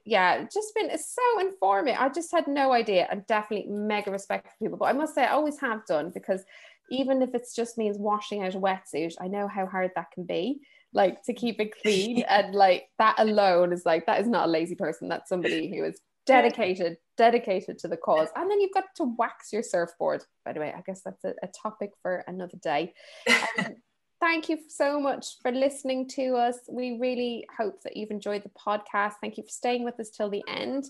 yeah, 0.05 0.45
just 0.45 0.75
been 0.75 0.91
so 0.99 1.41
informative. 1.41 2.01
I 2.01 2.09
just 2.09 2.33
had 2.33 2.49
no 2.49 2.73
idea. 2.73 3.07
and 3.11 3.27
definitely 3.27 3.71
mega 3.71 4.11
respect 4.11 4.47
for 4.47 4.65
people, 4.65 4.79
but 4.79 4.87
I 4.87 4.93
must 4.93 5.15
say 5.15 5.25
I 5.25 5.33
always 5.33 5.61
have 5.61 5.87
done 5.87 6.11
because 6.13 6.45
even 6.91 7.23
if 7.23 7.35
it's 7.35 7.55
just 7.55 7.79
means 7.79 7.99
washing 7.99 8.43
out 8.43 8.55
a 8.55 8.61
wetsuit, 8.61 9.15
I 9.21 9.29
know 9.29 9.49
how 9.49 9.67
hard 9.67 9.93
that 9.95 10.11
can 10.11 10.25
be. 10.25 10.61
Like 10.95 11.23
to 11.25 11.35
keep 11.35 11.61
it 11.61 11.75
clean 11.83 12.23
and 12.29 12.55
like 12.55 12.89
that 12.99 13.17
alone 13.19 13.73
is 13.73 13.85
like 13.85 14.07
that 14.07 14.21
is 14.21 14.29
not 14.29 14.47
a 14.47 14.51
lazy 14.51 14.75
person. 14.75 15.09
That's 15.09 15.29
somebody 15.29 15.77
who 15.77 15.85
is 15.85 16.01
dedicated, 16.27 16.97
dedicated 17.17 17.79
to 17.79 17.89
the 17.89 17.97
cause. 17.97 18.29
And 18.37 18.51
then 18.51 18.61
you've 18.61 18.73
got 18.73 18.85
to 18.97 19.15
wax 19.19 19.53
your 19.53 19.63
surfboard. 19.63 20.25
By 20.45 20.53
the 20.53 20.61
way, 20.61 20.73
I 20.77 20.83
guess 20.87 21.03
that's 21.05 21.25
a, 21.25 21.35
a 21.43 21.49
topic 21.49 21.91
for 22.03 22.25
another 22.27 22.57
day. 22.63 22.95
Um, 23.29 23.77
thank 24.21 24.49
you 24.49 24.59
so 24.69 24.99
much 25.01 25.27
for 25.43 25.51
listening 25.53 26.09
to 26.09 26.37
us. 26.37 26.59
We 26.69 26.99
really 26.99 27.47
hope 27.57 27.83
that 27.83 27.97
you've 27.97 28.11
enjoyed 28.11 28.43
the 28.43 28.51
podcast. 28.51 29.15
Thank 29.21 29.37
you 29.37 29.43
for 29.43 29.51
staying 29.51 29.85
with 29.85 30.01
us 30.01 30.11
till 30.11 30.31
the 30.31 30.43
end. 30.49 30.85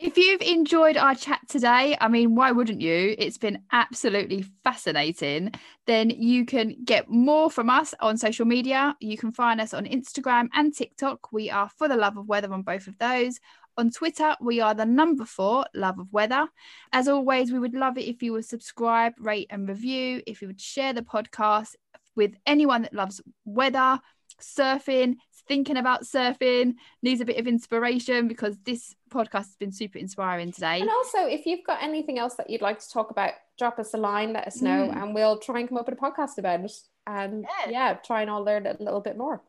If 0.00 0.18
you've 0.18 0.42
enjoyed 0.42 0.96
our 0.96 1.14
chat 1.14 1.40
today, 1.48 1.96
I 2.00 2.08
mean, 2.08 2.34
why 2.34 2.50
wouldn't 2.50 2.80
you? 2.80 3.14
It's 3.16 3.38
been 3.38 3.62
absolutely 3.70 4.44
fascinating. 4.64 5.52
Then 5.86 6.10
you 6.10 6.44
can 6.44 6.76
get 6.84 7.08
more 7.08 7.48
from 7.48 7.70
us 7.70 7.94
on 8.00 8.18
social 8.18 8.44
media. 8.44 8.96
You 8.98 9.16
can 9.16 9.30
find 9.30 9.60
us 9.60 9.72
on 9.72 9.84
Instagram 9.84 10.48
and 10.52 10.74
TikTok. 10.74 11.32
We 11.32 11.48
are 11.48 11.68
for 11.68 11.86
the 11.86 11.96
love 11.96 12.16
of 12.16 12.26
weather 12.26 12.52
on 12.52 12.62
both 12.62 12.88
of 12.88 12.98
those. 12.98 13.38
On 13.76 13.90
Twitter, 13.90 14.34
we 14.40 14.60
are 14.60 14.74
the 14.74 14.84
number 14.84 15.24
four, 15.24 15.64
Love 15.74 16.00
of 16.00 16.12
Weather. 16.12 16.48
As 16.92 17.06
always, 17.06 17.52
we 17.52 17.60
would 17.60 17.74
love 17.74 17.96
it 17.96 18.08
if 18.08 18.20
you 18.20 18.32
would 18.32 18.44
subscribe, 18.44 19.12
rate, 19.18 19.46
and 19.50 19.68
review. 19.68 20.22
If 20.26 20.42
you 20.42 20.48
would 20.48 20.60
share 20.60 20.92
the 20.92 21.02
podcast 21.02 21.76
with 22.16 22.34
anyone 22.46 22.82
that 22.82 22.94
loves 22.94 23.20
weather, 23.44 24.00
surfing, 24.40 25.16
thinking 25.46 25.76
about 25.76 26.02
surfing, 26.02 26.74
needs 27.02 27.20
a 27.20 27.24
bit 27.24 27.38
of 27.38 27.46
inspiration 27.46 28.28
because 28.28 28.56
this 28.64 28.94
podcast 29.10 29.46
has 29.46 29.56
been 29.58 29.72
super 29.72 29.98
inspiring 29.98 30.52
today. 30.52 30.80
And 30.80 30.90
also, 30.90 31.26
if 31.26 31.46
you've 31.46 31.64
got 31.66 31.82
anything 31.82 32.18
else 32.18 32.34
that 32.34 32.50
you'd 32.50 32.62
like 32.62 32.78
to 32.80 32.90
talk 32.90 33.10
about, 33.10 33.32
drop 33.58 33.78
us 33.78 33.94
a 33.94 33.96
line, 33.96 34.32
let 34.32 34.46
us 34.46 34.60
know, 34.60 34.88
mm. 34.88 34.96
and 34.96 35.14
we'll 35.14 35.38
try 35.38 35.60
and 35.60 35.68
come 35.68 35.78
up 35.78 35.88
with 35.88 35.98
a 35.98 36.00
podcast 36.00 36.38
about 36.38 36.60
it. 36.60 36.72
And 37.06 37.46
yeah, 37.66 37.70
yeah 37.70 37.94
try 37.94 38.22
and 38.22 38.30
all 38.30 38.42
learn 38.42 38.66
a 38.66 38.76
little 38.78 39.00
bit 39.00 39.16
more. 39.16 39.42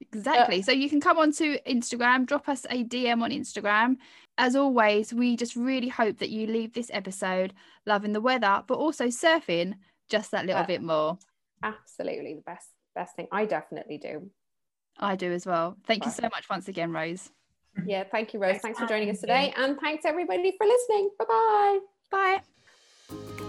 Exactly. 0.00 0.60
Uh, 0.60 0.62
so 0.62 0.72
you 0.72 0.88
can 0.88 1.00
come 1.00 1.18
onto 1.18 1.58
Instagram, 1.66 2.26
drop 2.26 2.48
us 2.48 2.66
a 2.70 2.84
DM 2.84 3.22
on 3.22 3.30
Instagram. 3.30 3.96
As 4.38 4.56
always, 4.56 5.12
we 5.12 5.36
just 5.36 5.54
really 5.54 5.88
hope 5.88 6.18
that 6.18 6.30
you 6.30 6.46
leave 6.46 6.72
this 6.72 6.90
episode 6.92 7.52
loving 7.86 8.12
the 8.12 8.20
weather, 8.20 8.62
but 8.66 8.78
also 8.78 9.06
surfing 9.06 9.74
just 10.08 10.30
that 10.30 10.46
little 10.46 10.62
uh, 10.62 10.66
bit 10.66 10.82
more. 10.82 11.18
Absolutely 11.62 12.34
the 12.34 12.42
best 12.42 12.68
best 12.94 13.16
thing. 13.16 13.28
I 13.30 13.46
definitely 13.46 13.98
do. 13.98 14.30
I 14.98 15.16
do 15.16 15.32
as 15.32 15.46
well. 15.46 15.76
Thank 15.84 16.04
you 16.04 16.10
so 16.10 16.22
much 16.24 16.48
once 16.48 16.68
again, 16.68 16.92
Rose. 16.92 17.30
Yeah, 17.86 18.04
thank 18.04 18.34
you, 18.34 18.40
Rose. 18.40 18.58
Thanks 18.60 18.78
for 18.78 18.86
joining 18.86 19.10
us 19.10 19.20
today. 19.20 19.52
And 19.56 19.78
thanks 19.80 20.04
everybody 20.04 20.54
for 20.56 20.66
listening. 20.66 21.10
Bye-bye. 21.18 21.78
Bye. 22.10 23.48